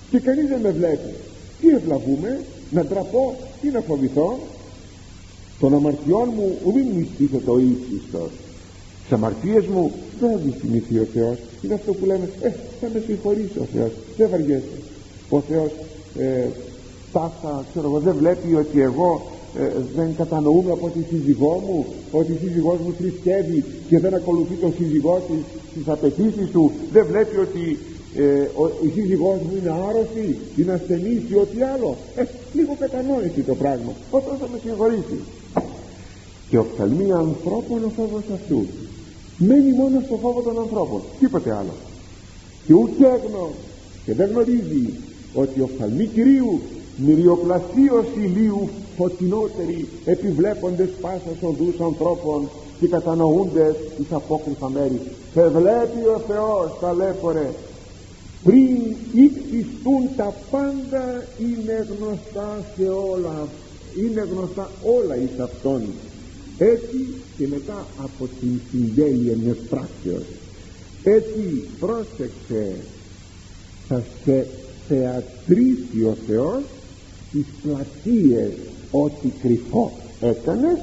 Και 0.09 0.19
κανείς 0.19 0.47
δεν 0.47 0.59
με 0.59 0.71
βλέπει. 0.71 1.13
Τι 1.61 1.67
ευλαβούμε; 1.67 2.39
Να 2.71 2.85
τραπώ 2.85 3.35
ή 3.61 3.67
να 3.67 3.81
φοβηθώ; 3.81 4.39
Των 5.59 5.73
αμαρτιών 5.73 6.29
μου 6.35 6.73
μην 6.73 6.85
μου 7.31 7.41
το 7.45 7.51
ο 7.51 7.59
ύψιστος. 7.59 8.31
Τις 9.03 9.11
αμαρτίες 9.11 9.65
μου 9.65 9.91
δεν 10.19 10.31
θα 10.31 10.37
δυστημηθεί 10.37 10.99
ο 10.99 11.07
Θεός. 11.13 11.37
Είναι 11.61 11.73
αυτό 11.73 11.93
που 11.93 12.05
λέμε 12.05 12.29
ε, 12.41 12.49
θα 12.81 12.87
με 12.93 13.03
συγχωρήσει 13.05 13.59
ο 13.59 13.67
Θεός. 13.73 13.91
Δεν 14.17 14.29
βαριέσαι 14.29 14.77
ο 15.29 15.39
Θεός 15.39 15.71
ε, 16.17 16.47
τάσα 17.11 17.65
ξέρω 17.71 17.87
εγώ 17.87 17.99
δεν 17.99 18.15
βλέπει 18.15 18.55
ότι 18.55 18.81
εγώ 18.81 19.36
ε, 19.59 19.71
δεν 19.95 20.15
κατανοούμε 20.17 20.71
από 20.71 20.87
τη 20.89 20.99
σύζυγό 21.09 21.63
μου 21.67 21.85
ότι 22.11 22.31
η 22.31 22.37
σύζυγός 22.43 22.77
μου 22.85 22.93
θρησκεύει 22.97 23.63
και 23.89 23.99
δεν 23.99 24.13
ακολουθεί 24.13 24.53
τον 24.53 24.73
σύζυγό 24.77 25.21
της 25.27 25.41
στις 25.71 25.87
απαιτήσεις 25.87 26.49
του. 26.51 26.71
Δεν 26.91 27.05
βλέπει 27.05 27.37
ότι 27.37 27.77
ε, 28.15 28.23
ο, 28.61 28.63
η 28.85 28.89
σύζυγός 28.95 29.37
μου 29.45 29.53
είναι 29.59 29.73
άρρωστη 29.89 30.37
είναι 30.57 30.73
ασθενής 30.73 31.21
ή 31.29 31.35
ό,τι 31.35 31.61
άλλο. 31.73 31.97
Ε, 32.15 32.23
λίγο 32.53 32.75
κατανόηση 32.79 33.41
το 33.41 33.55
πράγμα. 33.55 33.91
Ο 34.11 34.19
θα 34.19 34.47
με 34.51 34.59
συγχωρήσει 34.63 35.19
και 36.49 36.57
οφθαλμεί 36.57 37.11
ανθρώπων 37.11 37.83
ο 37.83 37.91
φόβος 37.95 38.23
αυτούς. 38.33 38.67
Μένει 39.37 39.71
μόνο 39.71 40.01
στο 40.05 40.15
φόβο 40.15 40.41
των 40.41 40.59
ανθρώπων. 40.59 41.01
Τίποτε 41.19 41.51
άλλο. 41.51 41.75
Και 42.65 42.73
ούτε 42.73 43.05
έγνω. 43.05 43.49
Και 44.05 44.13
δεν 44.13 44.29
γνωρίζει 44.29 44.93
ότι 45.33 45.61
οφθαλμοί 45.61 46.05
Κυρίου 46.05 46.61
μυριοπλασίως 46.97 48.05
ηλίου 48.23 48.69
φωτεινότεροι 48.97 49.87
επιβλέποντες 50.05 50.89
πάσας 51.01 51.41
οδούς 51.41 51.79
ανθρώπων 51.79 52.49
και 52.79 52.87
κατανοούνται 52.87 53.75
εις 53.99 54.11
απόκριφα 54.11 54.69
μέρη. 54.69 55.01
Σε 55.33 55.47
βλέπει 55.47 56.07
ο 56.15 56.21
Θεός 56.27 56.71
ταλέπορε 56.81 57.49
πριν 58.43 58.77
ύψιστούν 59.13 60.03
τα 60.15 60.33
πάντα 60.51 61.23
είναι 61.39 61.87
γνωστά 61.99 62.65
σε 62.75 62.89
όλα 62.89 63.47
είναι 64.03 64.27
γνωστά 64.31 64.69
όλα 64.83 65.15
εις 65.15 65.39
Αυτόν. 65.39 65.81
Έτσι 66.57 67.07
και 67.37 67.47
μετά 67.47 67.85
από 68.03 68.29
την 68.39 68.59
συντέλεια 68.71 69.35
μιας 69.43 69.57
πράξεως 69.69 70.25
έτσι 71.03 71.67
πρόσεξε 71.79 72.75
θα 73.87 74.03
σε 74.23 74.47
θεατρήσει 74.87 76.03
ο 76.03 76.17
Θεός 76.27 76.61
τις 77.37 77.53
πλατείες 77.61 78.53
ό,τι 78.91 79.29
κρυφό 79.41 79.85
έκανες 80.19 80.79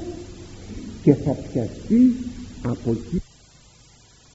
και 1.01 1.13
θα 1.13 1.33
πιαστείς 1.35 2.13
από 2.61 2.91
εκεί 2.91 3.21